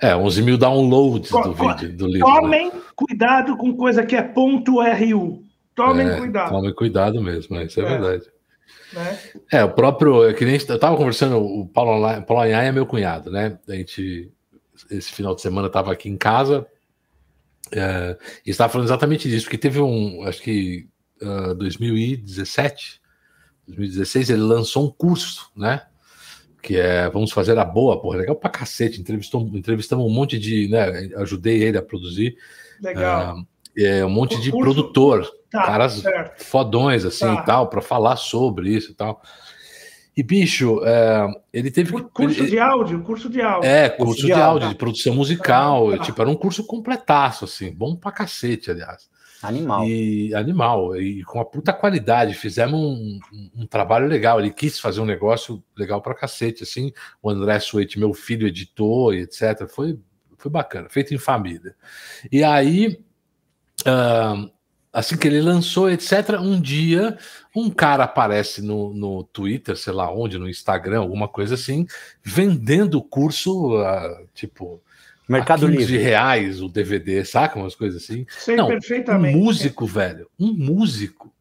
[0.00, 0.10] É.
[0.10, 2.28] é, 11 mil downloads do vídeo, do livro.
[2.28, 2.40] Né?
[2.40, 2.82] Tomem né?
[2.94, 5.42] cuidado com coisa que é ponto .ru.
[5.74, 6.50] Tomem é, cuidado.
[6.50, 8.30] Tomem cuidado mesmo, isso é, é verdade.
[8.92, 9.18] Né?
[9.50, 12.86] É, o próprio, é que nem eu estava conversando, o Paulo, Paulo Anhai é meu
[12.86, 13.58] cunhado, né?
[13.68, 14.30] A gente,
[14.90, 16.66] esse final de semana, estava aqui em casa,
[17.72, 20.86] é, e estava falando exatamente disso, porque teve um, acho que
[21.22, 23.00] uh, 2017,
[23.66, 25.86] 2016, ele lançou um curso, né?
[26.60, 29.00] Que é Vamos Fazer a Boa, porra, legal pra cacete.
[29.00, 31.10] Entrevistou, entrevistamos um monte de, né?
[31.16, 32.36] Ajudei ele a produzir.
[32.80, 33.38] Legal.
[33.38, 34.64] Uh, é, um monte o de curso...
[34.64, 36.44] produtor, tá, caras certo.
[36.44, 37.34] fodões assim tá.
[37.34, 39.22] e tal, para falar sobre isso e tal.
[40.14, 41.90] E, bicho, é, ele teve.
[41.90, 43.68] Curso ele, de áudio, curso de áudio.
[43.68, 45.90] É, curso, curso de, de, áudio, de produção musical.
[45.90, 49.10] Ah, tipo, era um curso completaço, assim, bom pra cacete, aliás.
[49.42, 49.84] Animal.
[49.86, 52.34] E animal, e com uma puta qualidade.
[52.34, 54.38] Fizemos um, um, um, trabalho legal.
[54.38, 56.92] Ele quis fazer um negócio legal pra cacete, assim.
[57.22, 59.66] O André Suete, meu filho, editou e etc.
[59.66, 59.98] Foi,
[60.36, 61.74] foi bacana, feito em família.
[62.30, 63.02] E aí.
[63.80, 64.52] Uh,
[64.92, 66.38] assim que ele lançou, etc.
[66.40, 67.16] Um dia,
[67.56, 71.86] um cara aparece no, no Twitter, sei lá onde, no Instagram, alguma coisa assim,
[72.22, 74.82] vendendo o curso, uh, tipo.
[75.28, 75.86] Mercado Livre.
[75.86, 77.58] de reais o DVD, saca?
[77.58, 78.26] Umas coisas assim.
[78.28, 79.38] Sei Não, perfeitamente.
[79.38, 80.28] Um músico, velho.
[80.38, 81.32] Um músico.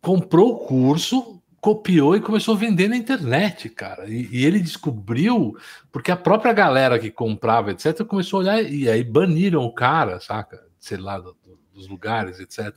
[0.00, 4.08] Comprou o curso, copiou e começou a vender na internet, cara.
[4.08, 5.56] E, e, ele descobriu,
[5.90, 10.20] porque a própria galera que comprava, etc., começou a olhar e aí baniram o cara,
[10.20, 10.62] saca?
[10.78, 11.36] Sei lá, do,
[11.74, 12.72] dos lugares, etc.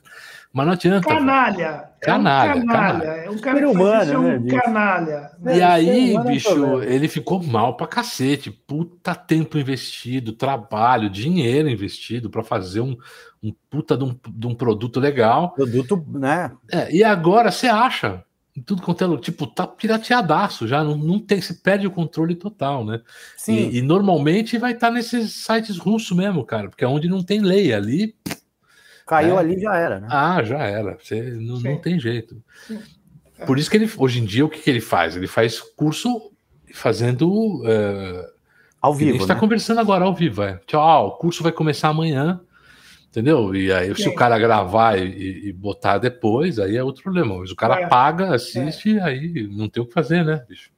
[0.52, 1.08] Mas não adianta.
[1.08, 1.90] Canalha.
[2.00, 2.50] Canalha.
[2.50, 3.04] É um canalha.
[3.04, 5.30] É um cara humano, é um né, canalha.
[5.46, 8.50] E aí, é bicho, ele ficou mal pra cacete.
[8.50, 12.96] Puta tempo investido, trabalho, dinheiro investido para fazer um,
[13.42, 15.52] um puta de um, de um produto legal.
[15.52, 16.52] Produto, né?
[16.70, 18.24] É, e agora você acha
[18.60, 22.84] tudo quanto é tipo, tá pirateadaço já, não, não tem, se perde o controle total,
[22.84, 23.00] né?
[23.36, 23.70] Sim.
[23.70, 27.22] E, e normalmente vai estar tá nesses sites russos mesmo, cara, porque é onde não
[27.22, 28.14] tem lei ali.
[29.08, 30.08] Caiu é, ali já era, né?
[30.10, 30.98] Ah, já era.
[31.02, 32.44] Você não, não tem jeito.
[33.46, 35.16] Por isso que ele, hoje em dia, o que, que ele faz?
[35.16, 36.30] Ele faz curso
[36.74, 37.26] fazendo.
[37.62, 38.22] Uh,
[38.80, 39.10] ao vivo.
[39.10, 39.40] A gente está né?
[39.40, 40.42] conversando agora ao vivo.
[40.42, 40.60] É.
[40.66, 42.38] Tchau, o curso vai começar amanhã.
[43.08, 43.54] Entendeu?
[43.54, 47.38] E aí, se o cara gravar e, e, botar depois, aí é outro problema.
[47.38, 49.02] Mas o cara é, paga, assiste, é.
[49.02, 50.70] aí não tem o que fazer, né, bicho?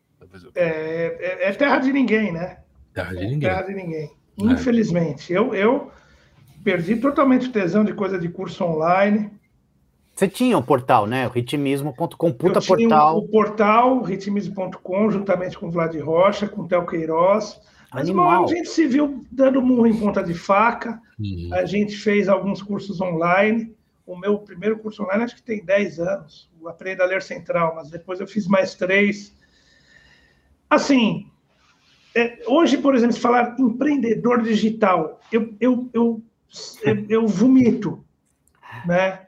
[0.55, 2.59] É, é, é, terra de ninguém, né?
[2.94, 3.40] Terra de ninguém.
[3.40, 4.05] Terra de ninguém.
[4.40, 4.44] É.
[4.44, 5.32] Infelizmente.
[5.32, 5.90] Eu, eu
[6.62, 9.31] perdi totalmente o tesão de coisa de curso online.
[10.15, 11.27] Você tinha o portal, né?
[11.27, 13.19] O ritmismo.com, puta portal.
[13.19, 17.59] O portal, ritmismo.com, juntamente com o Vlad Rocha, com o Theo Queiroz.
[17.93, 18.45] Mas Animal.
[18.45, 21.01] a gente se viu dando murro em ponta de faca.
[21.19, 21.51] Uhum.
[21.53, 23.74] A gente fez alguns cursos online.
[24.07, 26.51] O meu primeiro curso online acho que tem 10 anos.
[26.61, 29.35] O Aprenda a Ler Central, mas depois eu fiz mais três.
[30.69, 31.31] Assim,
[32.15, 36.23] é, hoje, por exemplo, se falar empreendedor digital, eu, eu, eu,
[37.09, 38.05] eu, vomito,
[38.87, 39.21] né?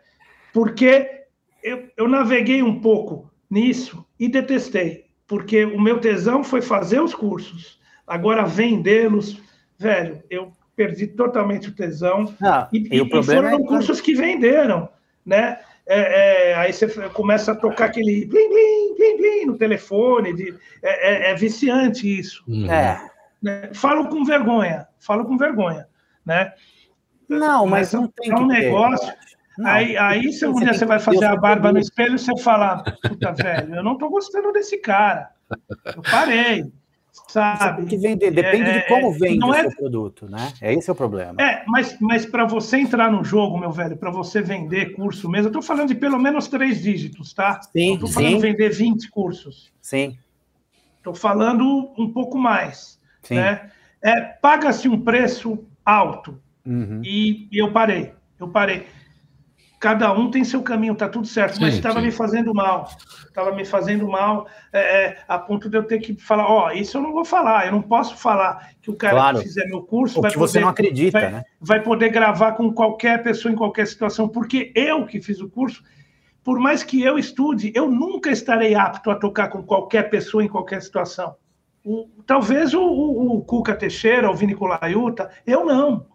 [0.53, 1.25] Porque
[1.63, 7.15] eu, eu naveguei um pouco nisso e detestei, porque o meu tesão foi fazer os
[7.15, 9.41] cursos Agora, vendê-los,
[9.79, 12.35] velho, eu perdi totalmente o tesão.
[12.43, 14.89] Ah, e, e, e foram é cursos que venderam,
[15.25, 15.59] né?
[15.87, 20.35] É, é, aí você começa a tocar aquele blim, blim, blim, blim no telefone.
[20.35, 22.45] De, é, é, é viciante isso.
[22.47, 22.71] Uhum.
[22.71, 23.11] É.
[23.43, 23.71] Né?
[23.73, 25.89] Falo com vergonha, falo com vergonha,
[26.25, 26.53] né?
[27.39, 29.13] Não, mas não tem é um negócio.
[29.59, 32.83] Não, aí, aí se um dia você vai fazer a barba no espelho, você fala,
[33.03, 35.31] puta, velho, eu não tô gostando desse cara.
[35.95, 36.73] Eu parei
[37.29, 37.87] sabe?
[37.87, 39.63] que vender, depende é, de como é, vende o é...
[39.63, 40.53] seu produto, né?
[40.61, 41.41] É esse é o problema.
[41.41, 45.47] É, mas, mas para você entrar no jogo, meu velho, para você vender curso mesmo,
[45.47, 47.61] eu estou falando de pelo menos três dígitos, tá?
[47.73, 48.41] Sim, Estou falando sim.
[48.41, 49.73] vender 20 cursos.
[49.81, 50.17] Sim.
[50.99, 53.35] Estou falando um pouco mais, sim.
[53.35, 53.71] né?
[54.01, 57.01] É, paga-se um preço alto uhum.
[57.05, 58.87] e, e eu parei, eu parei
[59.83, 62.89] cada um tem seu caminho, tá tudo certo, mas estava me fazendo mal,
[63.27, 66.71] estava me fazendo mal, é, é, a ponto de eu ter que falar, ó, oh,
[66.71, 69.39] isso eu não vou falar, eu não posso falar que o cara claro.
[69.39, 71.45] que fizer meu curso vai que poder, você não acredita, vai, né?
[71.61, 75.83] vai poder gravar com qualquer pessoa em qualquer situação, porque eu que fiz o curso,
[76.45, 80.49] por mais que eu estude, eu nunca estarei apto a tocar com qualquer pessoa em
[80.49, 81.35] qualquer situação.
[81.85, 86.07] O, talvez o, o, o Cuca Teixeira, o Vini Colaiuta, eu não.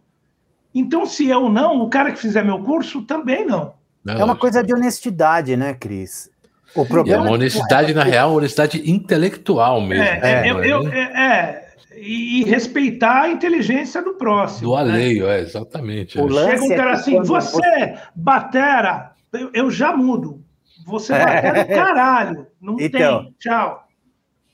[0.74, 3.74] Então, se eu não, o cara que fizer meu curso também não.
[4.04, 6.30] não é uma coisa de honestidade, né, Cris?
[6.76, 7.96] O problema é uma honestidade, é...
[7.96, 10.04] na real, honestidade intelectual mesmo.
[10.04, 11.68] É, é, eu, eu, é, é
[12.00, 14.70] e respeitar a inteligência do próximo.
[14.70, 14.94] Do né?
[14.94, 15.40] alheio, né?
[15.40, 16.20] é, exatamente.
[16.20, 20.44] O Chega um cara assim, você, batera, eu, eu, já mudo.
[20.86, 22.48] Você batera caralho.
[22.62, 23.34] Não então, tem.
[23.40, 23.88] Tchau.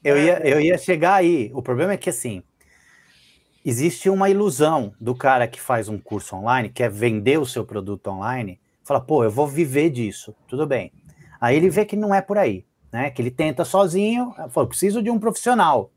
[0.03, 1.51] Eu ia, eu ia chegar aí.
[1.53, 2.43] O problema é que, assim,
[3.63, 8.07] existe uma ilusão do cara que faz um curso online, quer vender o seu produto
[8.07, 10.91] online, fala, pô, eu vou viver disso, tudo bem.
[11.39, 13.09] Aí ele vê que não é por aí, né?
[13.09, 15.91] Que ele tenta sozinho, fala, preciso de um profissional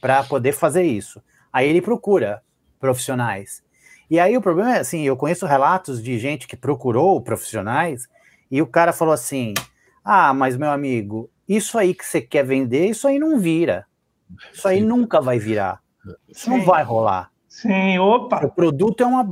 [0.00, 1.22] para poder fazer isso.
[1.52, 2.42] Aí ele procura
[2.78, 3.62] profissionais.
[4.10, 8.08] E aí o problema é assim, eu conheço relatos de gente que procurou profissionais
[8.50, 9.54] e o cara falou assim:
[10.04, 13.86] "Ah, mas meu amigo, isso aí que você quer vender, isso aí não vira.
[14.52, 15.80] Isso aí nunca vai virar.
[16.28, 16.50] Isso Sim.
[16.50, 17.30] não vai rolar.
[17.48, 18.44] Sim, opa.
[18.44, 19.26] O produto é uma.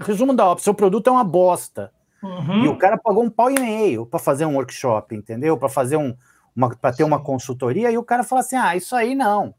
[0.00, 1.92] Resumo da ópera, seu produto é uma bosta.
[2.22, 2.64] Uhum.
[2.64, 5.56] E o cara pagou um pau e meio para fazer um workshop, entendeu?
[5.56, 6.14] Para fazer um.
[6.80, 9.54] para ter uma consultoria, e o cara fala assim: ah, isso aí não.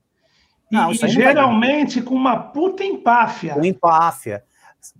[0.71, 3.53] não e, geralmente com uma puta empáfia.
[3.53, 4.43] Com empáfia.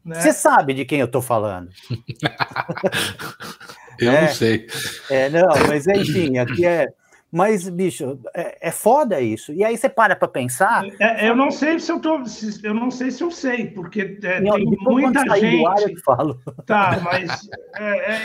[0.04, 0.20] Né?
[0.20, 1.70] Você sabe de quem eu tô falando.
[4.00, 4.68] eu é, não sei.
[5.10, 6.88] É, não, mas enfim, aqui é
[7.32, 9.52] mas, bicho, é, é foda isso.
[9.52, 10.86] E aí você para para pensar.
[11.00, 12.22] É, eu não sei se eu tô.
[12.64, 15.66] eu não sei se eu sei, porque é, não, tem muita gente.
[15.66, 16.40] Ar, eu falo.
[16.66, 17.50] Tá, mas.
[17.76, 18.22] É, é,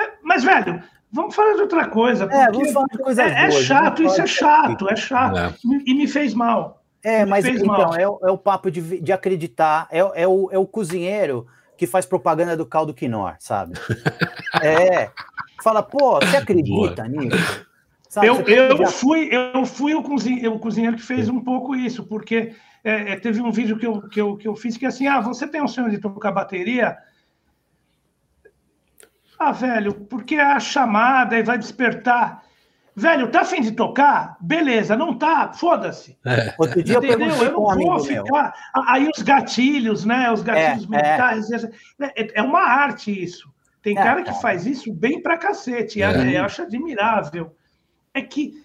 [0.00, 0.82] é, mas, velho,
[1.12, 2.24] vamos falar de outra coisa.
[2.24, 5.54] É, vamos falar de coisa é, boas, chato, isso é chato, é chato.
[5.86, 6.82] E me fez mal.
[7.04, 10.66] É, mas então, é, é, o papo de, de acreditar, é, é, o, é o
[10.66, 11.46] cozinheiro
[11.76, 13.74] que faz propaganda do caldo quinor, sabe?
[14.62, 15.10] é.
[15.62, 17.08] Fala, pô, você acredita Boa.
[17.08, 17.71] nisso?
[18.12, 22.04] Sabe, eu, eu, fui, eu fui o cozinheiro, o cozinheiro que fez um pouco isso,
[22.04, 24.88] porque é, é, teve um vídeo que eu, que, eu, que eu fiz que é
[24.88, 26.98] assim, ah, você tem um sonho de tocar bateria?
[29.38, 32.42] Ah, velho, porque a chamada e vai despertar.
[32.94, 34.36] Velho, tá afim de tocar?
[34.42, 35.54] Beleza, não tá?
[35.54, 36.18] Foda-se.
[36.26, 36.54] É.
[36.58, 37.28] Outro dia Entendeu?
[37.28, 38.54] eu, eu não um vou ficar.
[38.74, 38.84] Meu.
[38.88, 40.30] Aí os gatilhos, né?
[40.30, 41.10] Os gatilhos é, é.
[41.12, 41.50] mentais.
[41.50, 41.70] É.
[42.34, 43.50] é uma arte isso.
[43.80, 46.02] Tem é, cara que faz isso bem pra cacete.
[46.02, 46.38] É.
[46.38, 47.56] Eu acho admirável.
[48.14, 48.62] É que,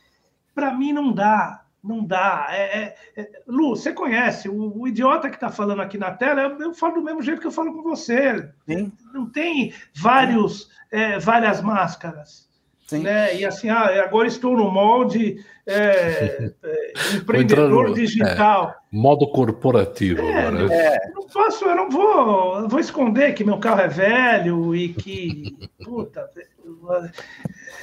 [0.53, 1.63] para mim, não dá.
[1.83, 2.47] Não dá.
[2.49, 6.41] É, é, é, Lu, você conhece, o, o idiota que está falando aqui na tela,
[6.41, 8.51] eu, eu, falo do mesmo jeito que eu falo com você.
[8.67, 8.91] Sim.
[9.13, 12.46] Não tem vários, é, várias máscaras.
[12.87, 12.99] Sim.
[12.99, 13.35] Né?
[13.35, 18.69] E assim, ah, agora estou no molde é, é, empreendedor no, digital.
[18.69, 20.73] É, modo corporativo é, agora.
[20.73, 25.57] É, não posso, eu não vou, vou esconder que meu carro é velho e que.
[25.83, 26.29] Puta,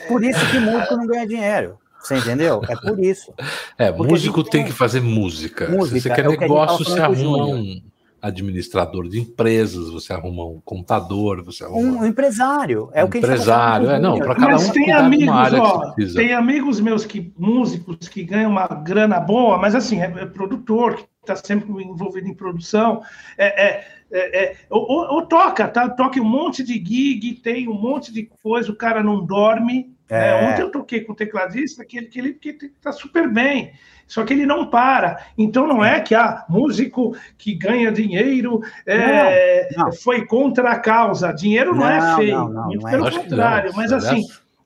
[0.08, 1.78] Por isso que músico não ganha dinheiro.
[2.00, 2.62] Você entendeu?
[2.68, 3.32] É por isso.
[3.78, 5.68] É, Porque músico tem que fazer música.
[5.68, 7.82] música Se você quer negócio, você arruma um
[8.24, 12.88] administrador de empresas, você arruma um contador, você arruma um empresário.
[12.94, 16.32] É um o que empresário, é não, para cada Mas um tem amigos, ó, tem
[16.32, 21.06] amigos meus que músicos que ganham uma grana boa, mas assim, é, é produtor que
[21.20, 23.02] está sempre envolvido em produção,
[23.36, 25.88] é, é, é, é ou, ou, toca, tá?
[25.90, 29.94] Toca um monte de gig, tem um monte de coisa, o cara não dorme.
[30.10, 30.28] Né?
[30.28, 30.50] É.
[30.50, 33.72] Ontem eu toquei com o tecladista que ele, que ele que está super bem.
[34.06, 35.24] Só que ele não para.
[35.36, 39.92] Então não é que ah, músico que ganha dinheiro é, não, não.
[39.92, 41.32] foi contra a causa.
[41.32, 42.48] Dinheiro não, é não é feio.
[42.48, 43.72] Muito pelo contrário.
[43.74, 44.22] Mas assim,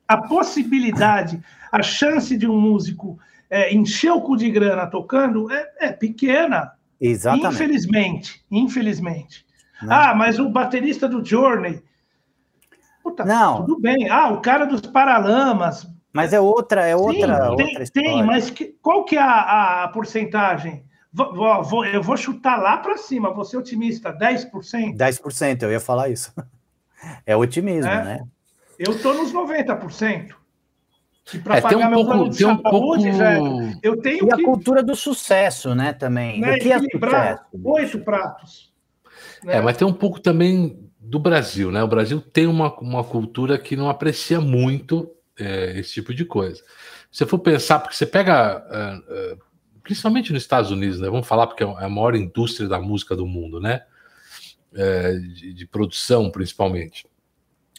[0.07, 1.41] a possibilidade,
[1.71, 3.19] a chance de um músico
[3.51, 6.73] é, encher o cu de grana tocando é, é pequena.
[7.01, 7.55] Exatamente.
[7.55, 8.45] Infelizmente.
[8.51, 9.47] Infelizmente.
[9.89, 11.81] Ah, mas o baterista do Journey.
[13.03, 13.65] Puta, não.
[13.65, 14.11] tudo bem.
[14.11, 15.87] Ah, o cara dos Paralamas.
[16.19, 17.15] Mas é outra, é outra.
[17.15, 20.85] Sim, tem, outra tem, mas que, qual que é a, a porcentagem?
[21.13, 24.97] Vou, vou, eu vou chutar lá para cima, vou ser otimista, 10%?
[24.97, 26.33] 10%, eu ia falar isso.
[27.25, 28.05] É otimismo, é.
[28.05, 28.21] né?
[28.77, 30.35] Eu estou nos 90%.
[31.33, 33.01] E para é, pagar um meu pouco, plano de saúde, pouco...
[33.01, 34.43] velho, eu tenho e que...
[34.43, 36.41] a cultura do sucesso, né, também.
[36.41, 37.43] Né, o que é sucesso?
[37.63, 38.73] Oito pratos.
[39.45, 39.59] Né?
[39.59, 41.81] É, mas tem um pouco também do Brasil, né?
[41.85, 45.09] O Brasil tem uma, uma cultura que não aprecia muito
[45.39, 46.63] é, esse tipo de coisa.
[47.11, 49.39] Se você for pensar, porque você pega, uh, uh,
[49.83, 51.09] principalmente nos Estados Unidos, né?
[51.09, 53.83] Vamos falar porque é, é a maior indústria da música do mundo, né?
[54.75, 57.07] É, de, de, produção, principalmente.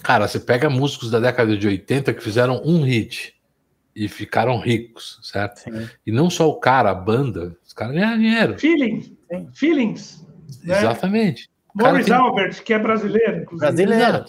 [0.01, 3.35] Cara, você pega músicos da década de 80 que fizeram um hit
[3.95, 5.57] e ficaram ricos, certo?
[5.59, 5.89] Sim.
[6.05, 8.57] E não só o cara, a banda, os caras ganharam dinheiro.
[8.57, 9.11] Feelings,
[9.53, 10.25] feelings.
[10.63, 10.79] Né?
[10.79, 11.49] Exatamente.
[11.75, 12.15] Morris tem...
[12.15, 13.71] Albert, que é brasileiro, inclusive.
[13.71, 14.25] Brasileiro.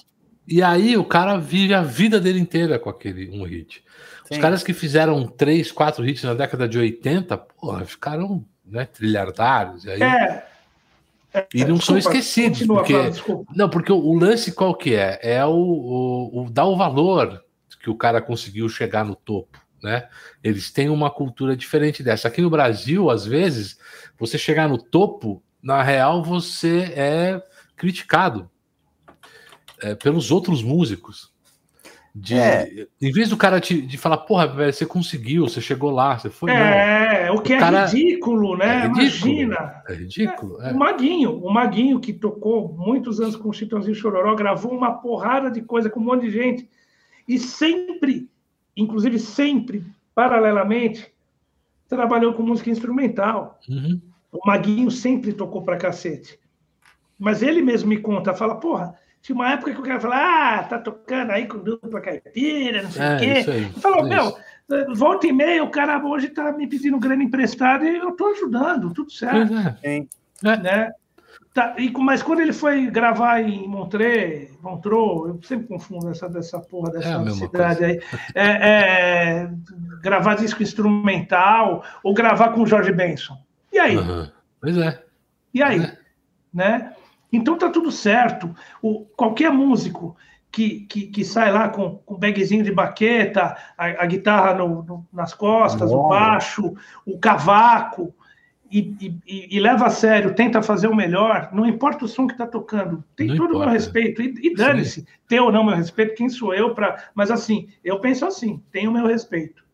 [0.46, 3.84] E aí o cara vive a vida dele inteira com aquele um hit.
[4.26, 4.34] Sim.
[4.34, 9.84] Os caras que fizeram três, quatro hits na década de 80, porra, ficaram né, trilhardários.
[9.84, 10.02] E, aí...
[10.02, 10.50] é.
[11.32, 12.94] É, e não desculpa, são esquecidos, porque
[13.54, 15.20] não, porque o, lance qual que é?
[15.22, 17.44] É o, o, o dar o valor
[17.80, 20.08] que o cara conseguiu chegar no topo, né?
[20.42, 22.26] Eles têm uma cultura diferente dessa.
[22.26, 23.78] Aqui no Brasil, às vezes,
[24.18, 27.42] você chegar no topo, na real, você é
[27.76, 28.50] criticado
[29.82, 31.32] é, pelos outros músicos.
[32.12, 32.88] De, é.
[33.00, 36.28] Em vez do cara te, de falar, porra, velho, você conseguiu, você chegou lá, você
[36.28, 36.50] foi.
[36.50, 37.36] É, não.
[37.36, 37.86] o que o é cara...
[37.86, 38.66] ridículo, né?
[38.66, 39.82] É ridículo, Imagina.
[39.88, 40.62] É ridículo.
[40.62, 40.72] É.
[40.72, 45.50] O Maguinho, o Maguinho, que tocou muitos anos com o Chitãozinho Chororó, gravou uma porrada
[45.50, 46.68] de coisa com um monte de gente.
[47.28, 48.28] E sempre,
[48.76, 51.12] inclusive sempre, paralelamente,
[51.88, 53.60] trabalhou com música instrumental.
[53.68, 54.00] Uhum.
[54.32, 56.40] O Maguinho sempre tocou pra cacete.
[57.16, 60.62] Mas ele mesmo me conta, fala, porra tinha uma época que o cara falava, ah,
[60.64, 63.50] tá tocando aí com dupla caipira, não sei é, o quê.
[63.50, 64.36] Aí, falou, meu,
[64.94, 68.92] volta e meia, o cara hoje tá me pedindo grana emprestada e eu tô ajudando,
[68.92, 69.52] tudo certo.
[69.82, 70.06] É.
[70.42, 70.56] É.
[70.56, 70.92] Né?
[71.52, 76.60] Tá, e, mas quando ele foi gravar em Montreux, Montreux, eu sempre confundo essa dessa
[76.60, 78.00] porra dessa é cidade aí,
[78.36, 79.50] é, é,
[80.00, 83.36] gravar disco instrumental ou gravar com o Jorge Benson.
[83.72, 83.96] E aí?
[83.96, 84.30] Uhum.
[84.60, 85.02] Pois é.
[85.52, 85.82] E aí?
[85.82, 85.98] É.
[86.54, 86.92] Né?
[87.32, 88.54] Então tá tudo certo.
[88.82, 90.16] O, qualquer músico
[90.50, 95.06] que, que, que, sai lá com, com bagzinho de baqueta, a, a guitarra no, no,
[95.12, 96.74] nas costas, o baixo,
[97.06, 98.12] o cavaco,
[98.70, 102.34] e, e, e, leva a sério, tenta fazer o melhor, não importa o som que
[102.34, 103.64] está tocando, tem não todo importa.
[103.64, 107.10] o meu respeito, e, e dane-se, ter ou não meu respeito, quem sou eu para.
[107.12, 109.64] Mas assim, eu penso assim, tenho o meu respeito.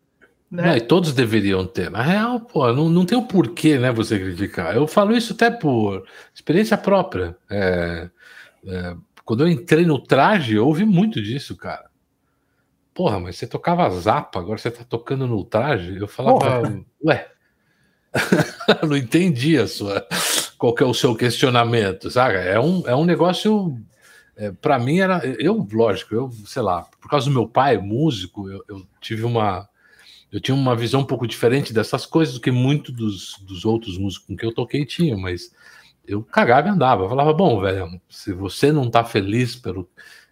[0.49, 0.67] Né?
[0.67, 1.91] Não, e todos deveriam ter.
[1.91, 4.75] Na real, pô, não, não tem o porquê, né, você criticar.
[4.75, 7.35] Eu falo isso até por experiência própria.
[7.49, 8.09] É,
[8.65, 8.95] é,
[9.25, 11.89] quando eu entrei no traje, eu ouvi muito disso, cara.
[12.93, 15.97] Porra, mas você tocava zapa, agora você tá tocando no traje?
[15.97, 16.85] Eu falava, Porra.
[17.05, 17.27] ué,
[18.87, 20.07] não entendi a sua,
[20.57, 22.37] qual é o seu questionamento, sabe?
[22.37, 23.77] É um, é um negócio
[24.37, 25.25] é, para mim era.
[25.39, 29.67] Eu, lógico, eu, sei lá, por causa do meu pai, músico, eu, eu tive uma.
[30.31, 33.97] Eu tinha uma visão um pouco diferente dessas coisas do que muitos dos, dos outros
[33.97, 35.51] músicos com que eu toquei tinham, mas
[36.05, 37.03] eu cagava e andava.
[37.03, 39.89] Eu falava, bom, velho, se você não tá feliz pelo.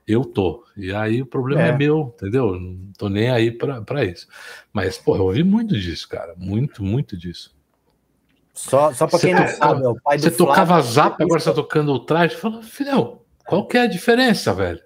[0.08, 0.64] Eu tô.
[0.78, 2.60] E aí o problema é, é meu, entendeu?
[2.60, 4.28] Não tô nem aí para isso.
[4.72, 6.36] Mas, pô, eu ouvi muito disso, cara.
[6.38, 7.56] Muito, muito disso.
[8.54, 11.40] Só, só para quem não sabe, é o pai do Você Flávio, tocava zap, agora
[11.40, 12.36] você tá tocando o traje.
[12.36, 14.80] Fala, filhão, qual que é a diferença, velho?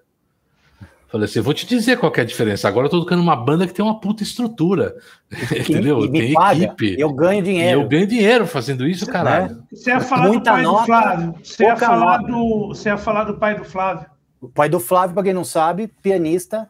[1.09, 2.67] Falei assim, vou te dizer qual que é a diferença.
[2.67, 4.95] Agora eu tô tocando uma banda que tem uma puta estrutura.
[5.59, 6.09] entendeu?
[6.11, 6.95] tem paga, equipe.
[6.99, 7.81] Eu ganho dinheiro.
[7.81, 9.63] eu ganho dinheiro fazendo isso, caralho.
[9.73, 11.35] Você ia falar Muita do pai nota, do Flávio.
[11.43, 14.05] Você ia, falar do, você ia falar do pai do Flávio.
[14.39, 16.69] O pai do Flávio, para quem não sabe, pianista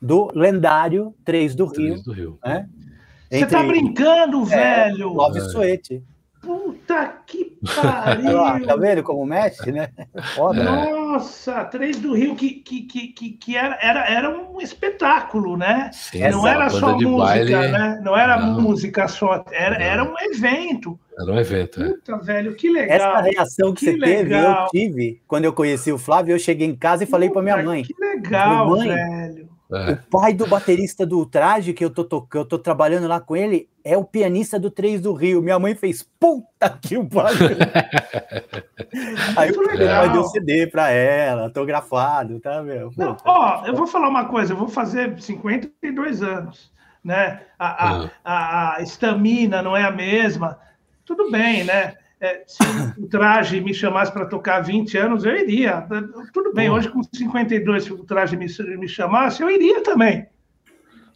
[0.00, 1.74] do lendário Três do Rio.
[1.74, 2.38] Três do Rio.
[2.44, 2.68] Né?
[3.28, 5.08] Você tá brincando, é, velho?
[5.08, 5.42] Love é.
[5.42, 6.02] Suete.
[6.40, 8.66] Puta que pariu!
[8.66, 9.90] tá vendo como mexe, né?
[10.34, 10.64] Foda.
[10.64, 15.90] Nossa, Três do Rio, que, que, que, que era, era, era um espetáculo, né?
[15.92, 17.52] Sim, não era só música, baile...
[17.52, 18.00] né?
[18.02, 18.60] Não era não.
[18.60, 19.84] música só, era, não.
[19.84, 20.98] era um evento.
[21.18, 21.88] Era um evento, é.
[21.90, 22.96] Puta, velho, que legal.
[22.96, 24.68] Essa reação que, que você legal.
[24.70, 27.42] teve, eu tive quando eu conheci o Flávio, eu cheguei em casa e falei para
[27.42, 27.82] minha mãe.
[27.82, 29.39] Que legal, mãe, velho.
[29.72, 29.92] É.
[29.92, 33.36] O pai do baterista do traje que eu tô tocando, eu tô trabalhando lá com
[33.36, 35.40] ele, é o pianista do Três do Rio.
[35.42, 37.38] Minha mãe fez puta que o pariu.
[39.36, 42.92] Aí o pai deu CD para ela, autografado, tá, meu?
[42.96, 46.72] Não, ó, eu vou falar uma coisa, eu vou fazer 52 anos,
[47.04, 47.42] né?
[47.58, 50.58] A, a, a estamina não é a mesma.
[51.04, 51.94] Tudo bem, né?
[52.20, 52.62] É, se
[52.98, 55.86] o traje me chamasse para tocar 20 anos, eu iria.
[56.34, 60.26] Tudo bem, hoje com 52, se o traje me, me chamasse, eu iria também.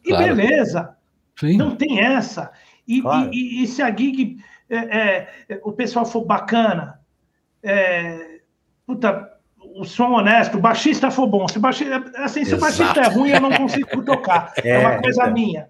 [0.02, 0.34] E claro.
[0.34, 0.96] beleza.
[1.36, 1.58] Sim.
[1.58, 2.50] Não tem essa.
[2.88, 3.30] E, claro.
[3.32, 4.76] e, e, se a gig, é,
[5.48, 7.00] é, o pessoal for bacana,
[7.62, 8.40] é,
[8.86, 9.30] puta,
[9.76, 11.46] o som honesto, o baixista for bom.
[11.48, 14.52] Se o baixista, assim, se o baixista é ruim, eu não consigo tocar.
[14.64, 15.68] É, uma coisa minha.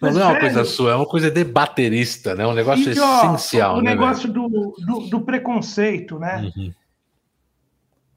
[0.00, 2.46] Mas, não é uma coisa sua, é uma coisa de baterista, né?
[2.46, 3.78] Um negócio e, ó, essencial.
[3.78, 6.50] O né, negócio do, do, do, preconceito, né?
[6.56, 6.72] Uhum.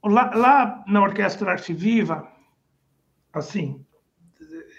[0.06, 2.28] Lá, lá, na Orquestra Arte Viva,
[3.34, 3.84] assim,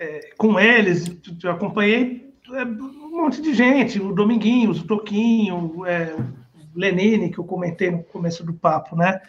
[0.00, 1.10] é, com eles,
[1.42, 7.38] eu acompanhei é, um monte de gente, o Dominguinhos, o Toquinho, é, o Lenine, que
[7.38, 9.20] eu comentei no começo do papo, né?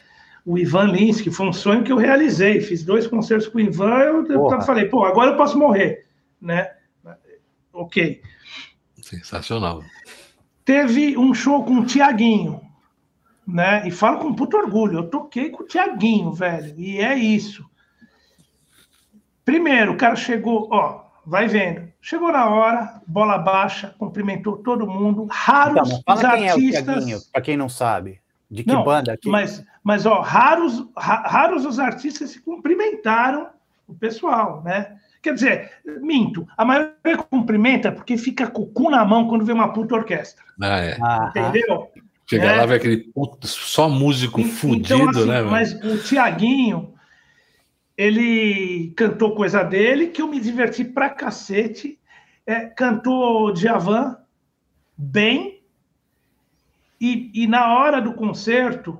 [0.46, 2.62] O Ivan Lins, que foi um sonho que eu realizei.
[2.62, 6.06] Fiz dois concertos com o Ivan, eu, eu falei, pô, agora eu posso morrer,
[6.42, 6.72] né?
[7.78, 8.22] Ok.
[9.02, 9.84] Sensacional.
[10.66, 12.62] Teve um show com o Tiaguinho,
[13.48, 13.88] né?
[13.88, 17.66] E falo com puto orgulho, eu toquei com o Tiaguinho, velho, e é isso.
[19.46, 21.88] Primeiro, o cara chegou, ó, vai vendo.
[22.02, 25.28] Chegou na hora, bola baixa, cumprimentou todo mundo.
[25.30, 27.08] Raros então, os artistas.
[27.10, 28.22] É para quem não sabe,
[28.52, 29.30] de que não, banda aqui?
[29.30, 33.50] Mas, mas ó, raros, raros os artistas se cumprimentaram
[33.88, 34.98] o pessoal, né?
[35.22, 35.72] Quer dizer,
[36.02, 39.96] minto, a maioria cumprimenta porque fica com o cu na mão quando vê uma puta
[39.96, 40.44] orquestra.
[40.62, 40.98] Ah, é.
[41.30, 41.92] Entendeu?
[42.30, 42.56] Chega é.
[42.58, 43.12] lá, vê aquele
[43.42, 45.42] só músico então, fudido, assim, né?
[45.42, 46.94] Mas o Tiaguinho,
[47.98, 51.98] ele cantou coisa dele que eu me diverti pra cacete.
[52.46, 54.18] É, cantou Djavan
[54.98, 55.62] bem.
[57.00, 59.00] E, e na hora do concerto,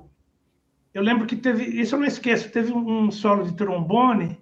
[0.94, 4.38] eu lembro que teve, isso eu não esqueço, teve um solo de trombone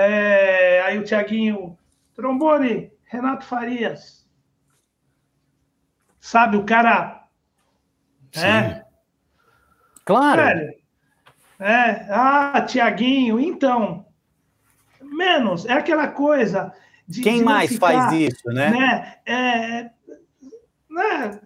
[0.00, 1.76] é, aí o Tiaguinho,
[2.14, 4.24] trombone, Renato Farias.
[6.20, 7.24] Sabe, o cara.
[8.30, 8.46] Sim.
[8.46, 8.84] É.
[10.04, 10.40] Claro.
[10.40, 10.74] Velho,
[11.58, 14.06] é, ah, Tiaguinho, então.
[15.02, 16.72] Menos, é aquela coisa.
[17.06, 18.70] De, Quem de mais ficar, faz isso, né?
[18.70, 19.14] né?
[19.26, 19.90] É,
[20.88, 21.40] né?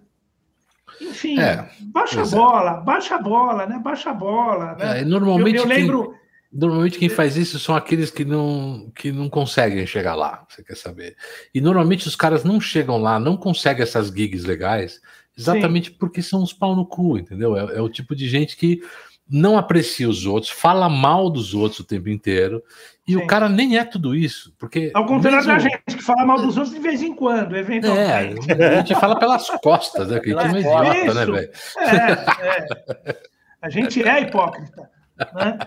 [1.01, 2.29] Enfim, é, baixa a é.
[2.29, 3.79] bola, baixa a bola, né?
[3.79, 4.74] Baixa a bola.
[4.74, 5.01] Né?
[5.01, 6.11] É, normalmente eu, eu lembro.
[6.11, 6.22] Quem
[6.53, 10.77] Normalmente quem faz isso são aqueles que não, que não conseguem chegar lá, você quer
[10.77, 11.16] saber.
[11.55, 15.01] E normalmente os caras não chegam lá, não conseguem essas gigs legais,
[15.37, 15.97] exatamente Sim.
[15.99, 17.57] porque são uns pau no cu, entendeu?
[17.57, 18.83] É, é, o tipo de gente que
[19.27, 22.62] não aprecia os outros, fala mal dos outros o tempo inteiro,
[23.09, 23.19] e Sim.
[23.19, 24.55] o cara nem é tudo isso.
[24.59, 25.53] Porque Ao contrário mesmo...
[25.55, 28.53] da gente, que fala mal dos outros de vez em quando, eventualmente.
[28.53, 30.20] É, a gente fala pelas costas, né?
[30.20, 31.51] Que a gente é um idiota, né, velho?
[31.79, 33.16] É, é.
[33.62, 34.91] A gente é hipócrita.
[35.35, 35.59] Né?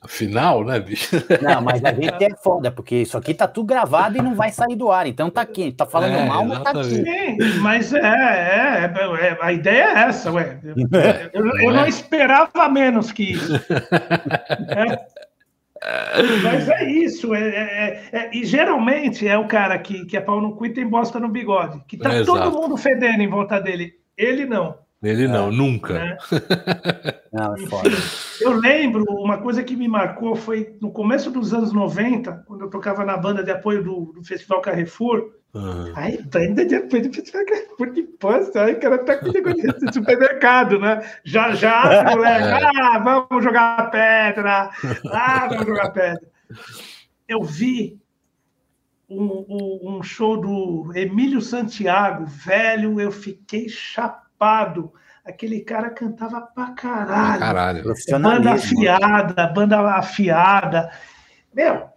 [0.00, 1.16] Afinal, né, bicho?
[1.42, 4.50] Não, mas a gente é foda, porque isso aqui tá tudo gravado e não vai
[4.50, 5.06] sair do ar.
[5.06, 6.84] Então tá aqui, tá falando é, mal, mas tá aqui.
[6.84, 10.58] Sim, mas é, é, é, a ideia é essa, ué.
[11.32, 13.52] Eu, eu não esperava menos que isso.
[15.82, 16.42] É.
[16.42, 20.40] Mas é isso, é, é, é, e geralmente é o cara que, que é pau
[20.40, 23.92] no cu e tem bosta no bigode, que tá todo mundo fedendo em volta dele.
[24.16, 24.74] Ele não.
[25.02, 25.52] Ele não, é.
[25.52, 25.94] nunca.
[27.36, 27.42] Né?
[27.44, 27.90] Não, é foda.
[28.40, 32.70] Eu lembro, uma coisa que me marcou foi no começo dos anos 90, quando eu
[32.70, 35.32] tocava na banda de apoio do, do Festival Carrefour.
[35.52, 35.92] Uhum.
[35.94, 39.92] Aí, banda de apoio do Festival Carrefour, que posta, aí o cara tá com de
[39.92, 41.02] supermercado, né?
[41.24, 42.80] Já, já, moleque, é.
[42.80, 44.70] ah, vamos jogar pedra,
[45.12, 46.22] ah, vamos jogar pedra.
[47.28, 48.00] Eu vi
[49.10, 54.25] um, um, um show do Emílio Santiago, velho, eu fiquei chapado
[55.24, 57.40] aquele cara cantava pra caralho.
[57.40, 57.94] Caralho.
[58.20, 60.90] Banda afiada, banda afiada.
[61.52, 61.88] Meu,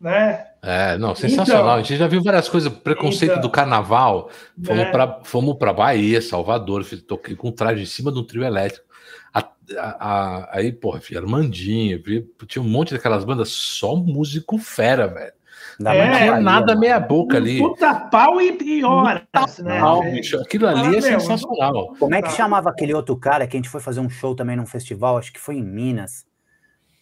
[0.00, 0.44] né?
[0.62, 1.62] É, não, sensacional.
[1.62, 4.30] Então, a gente já viu várias coisas, preconceito então, do carnaval.
[4.62, 4.90] Fomos é.
[4.90, 8.84] para fomos para Bahia, Salvador, toquei com traje em cima de um trio elétrico.
[9.32, 12.02] A, a, a, aí, porra, Armandinho,
[12.46, 15.37] tinha um monte daquelas bandas, só músico fera, velho.
[15.78, 17.58] Não é, tinha nada meia boca ali.
[17.58, 19.22] Puta pau e, horas,
[19.58, 19.80] né?
[19.80, 20.36] Pau, bicho.
[20.40, 21.94] Aquilo ali é sensacional.
[21.98, 24.56] Como é que chamava aquele outro cara que a gente foi fazer um show também
[24.56, 26.26] num festival, acho que foi em Minas?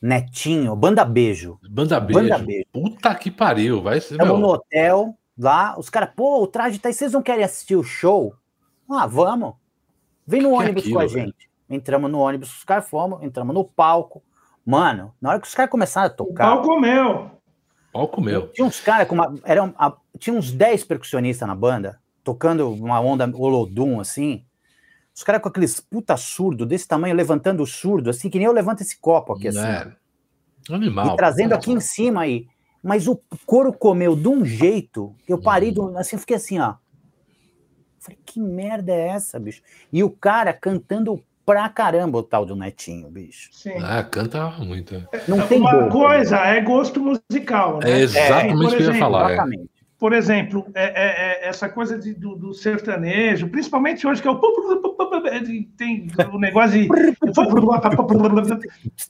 [0.03, 1.59] Netinho, Banda Beijo.
[1.70, 2.20] Banda Beijo.
[2.20, 2.66] Banda Beijo.
[2.70, 4.15] Puta que pariu, vai ser.
[4.15, 7.77] Estamos no hotel lá, os caras, pô, o traje tá aí, vocês não querem assistir
[7.77, 8.35] o show?
[8.90, 9.55] Ah, vamos.
[10.27, 11.51] Vem no que ônibus é aquilo, com a gente.
[11.69, 14.23] Entramos no ônibus, os caras fomos, entramos no palco.
[14.65, 16.53] Mano, na hora que os caras começaram a tocar.
[16.53, 17.31] O palco meu.
[17.97, 18.48] Palco meu.
[18.48, 19.35] Tinha uns caras com uma.
[19.43, 19.74] Eram,
[20.18, 24.44] tinha uns 10 percussionistas na banda, tocando uma onda Olodum, assim.
[25.14, 28.52] Os caras com aqueles puta surdo desse tamanho, levantando o surdo, assim, que nem eu
[28.52, 29.60] levanto esse copo aqui, assim.
[29.60, 29.90] É.
[30.68, 31.14] Animal.
[31.14, 32.47] E trazendo aqui em cima aí.
[32.82, 35.74] Mas o couro comeu de um jeito que eu parei, hum.
[35.74, 36.74] do, assim, fiquei assim, ó.
[37.98, 39.62] Falei, que merda é essa, bicho?
[39.90, 43.48] E o cara cantando pra caramba o tal do Netinho, bicho.
[43.52, 43.78] Sim.
[43.81, 45.06] Ah, canta muito.
[45.28, 47.93] Não tem Uma coisa é gosto musical, né?
[47.93, 49.31] É exatamente o que eu ia falar.
[49.31, 49.35] É.
[49.35, 49.62] Exatamente.
[49.62, 49.77] É.
[49.98, 54.31] Por exemplo, é, é, é, essa coisa de, do, do, sertanejo, principalmente hoje, que é
[54.31, 54.40] o.
[55.78, 56.89] Tem o negócio de.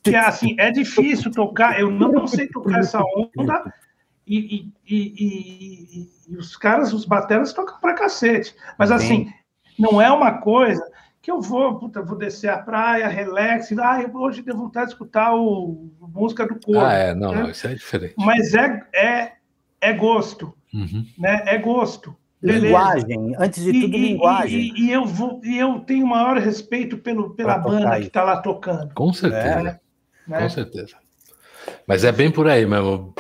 [0.02, 1.80] que é assim, é difícil tocar.
[1.80, 3.74] Eu não sei tocar essa onda.
[4.24, 8.54] E, e, e, e os caras, os bateras, tocam pra cacete.
[8.78, 9.28] Mas assim,
[9.78, 10.84] não é uma coisa
[11.26, 15.34] que eu vou, puta, vou descer a praia, relax, ah, hoje tenho vontade de escutar
[15.34, 16.78] o música do corpo.
[16.78, 17.42] Ah, é, não, né?
[17.42, 18.14] não, isso é diferente.
[18.16, 19.32] Mas é, é,
[19.80, 21.04] é gosto, uhum.
[21.18, 21.42] né?
[21.46, 22.14] É gosto.
[22.40, 22.66] Beleza.
[22.66, 24.60] Linguagem, antes de tudo, e, linguagem.
[24.60, 28.36] E, e, eu vou, e eu tenho maior respeito pelo, pela banda que está lá
[28.40, 28.94] tocando.
[28.94, 29.80] Com certeza.
[30.30, 30.94] É, Com certeza.
[31.88, 33.12] Mas é bem por aí mesmo.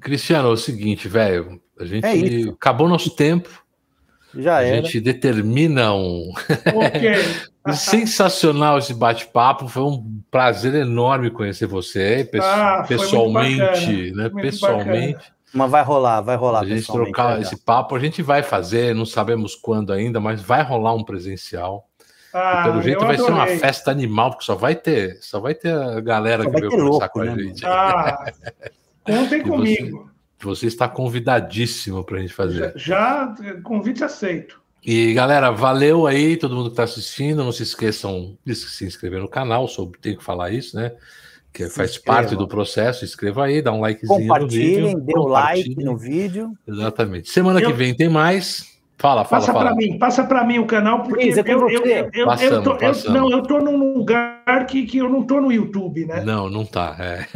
[0.00, 1.60] Cristiano, é o seguinte, velho.
[1.78, 3.61] A gente é acabou nosso tempo.
[4.34, 4.76] Já a era.
[4.76, 6.32] gente determina um.
[7.74, 9.68] Sensacional esse bate-papo.
[9.68, 14.28] Foi um prazer enorme conhecer você ah, pessoalmente, né?
[14.30, 15.14] pessoalmente.
[15.14, 15.42] Bacana.
[15.54, 16.60] Mas vai rolar, vai rolar.
[16.60, 20.62] A gente trocar esse papo, a gente vai fazer, não sabemos quando ainda, mas vai
[20.62, 21.86] rolar um presencial.
[22.32, 25.70] Ah, pelo jeito vai ser uma festa animal, porque só vai ter, só vai ter
[25.70, 27.66] a galera só que veio conversar louco, com a né, gente.
[27.66, 28.32] Ah,
[29.04, 30.06] contem comigo.
[30.06, 30.11] Você
[30.50, 32.72] está convidadíssimo para a gente fazer.
[32.76, 34.60] Já, já, convite aceito.
[34.84, 37.44] E galera, valeu aí, todo mundo que está assistindo.
[37.44, 40.92] Não se esqueçam de se inscrever no canal, sobre tem que falar isso, né?
[41.52, 42.18] Que se faz inscreva.
[42.18, 43.04] parte do processo.
[43.04, 46.52] Inscreva aí, dá um likezinho Compartilhem, dê um like no vídeo.
[46.66, 47.30] Exatamente.
[47.30, 47.70] Semana Eu...
[47.70, 48.72] que vem tem mais.
[48.98, 51.84] Fala, fala, passa para mim, passa para mim o canal porque Luiz, é eu, eu,
[51.84, 55.22] eu, eu, passamos, eu, tô, eu, não, eu tô num lugar que, que eu não
[55.22, 56.22] tô no YouTube, né?
[56.24, 56.96] Não, não tá.
[56.98, 57.26] É.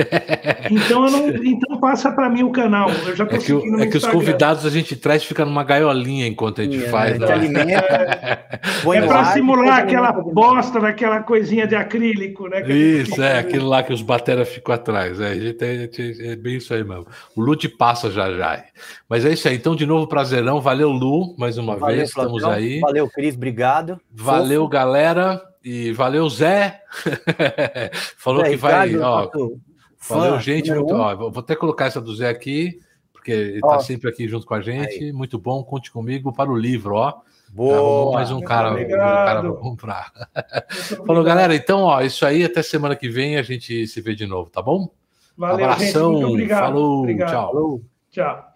[0.68, 2.90] Então, não, então passa para mim o canal.
[3.06, 6.26] Eu já tô é que, é que os convidados a gente traz fica numa gaiolinha
[6.26, 7.22] enquanto a gente é, faz.
[7.22, 7.74] A gente né?
[7.78, 12.62] é para simular aquela bosta daquela coisinha de acrílico, né?
[12.68, 15.20] Isso, é, aquilo lá que os bateras ficam atrás.
[15.20, 17.06] É, a gente é, é bem isso aí mesmo.
[17.36, 18.64] O Lute passa já já.
[19.08, 19.56] Mas é isso aí.
[19.56, 20.60] Então, de novo, prazerão.
[20.60, 22.08] Valeu, Lu, mais uma valeu, vez.
[22.08, 22.80] Estamos aí.
[22.80, 23.34] Valeu, Cris.
[23.34, 24.00] Obrigado.
[24.12, 24.72] Valeu, Fofo.
[24.72, 25.42] galera.
[25.66, 26.80] E valeu, Zé.
[28.16, 28.96] Falou Zé, que vai.
[28.96, 29.28] Ó,
[30.08, 30.70] valeu, gente.
[30.70, 32.78] Muito, ó, vou até colocar essa do Zé aqui,
[33.12, 35.02] porque ele está sempre aqui junto com a gente.
[35.02, 35.12] Aí.
[35.12, 35.64] Muito bom.
[35.64, 37.14] Conte comigo para o livro, ó.
[37.48, 40.12] Boa, mais um cara, um cara para comprar.
[41.04, 41.52] Falou, galera.
[41.52, 42.44] Então, ó, isso aí.
[42.44, 44.88] Até semana que vem a gente se vê de novo, tá bom?
[45.36, 46.36] Valeu, Abração.
[46.38, 47.30] Gente, Falou, obrigado.
[47.30, 47.52] tchau.
[47.52, 47.82] Falou.
[48.12, 48.55] Tchau.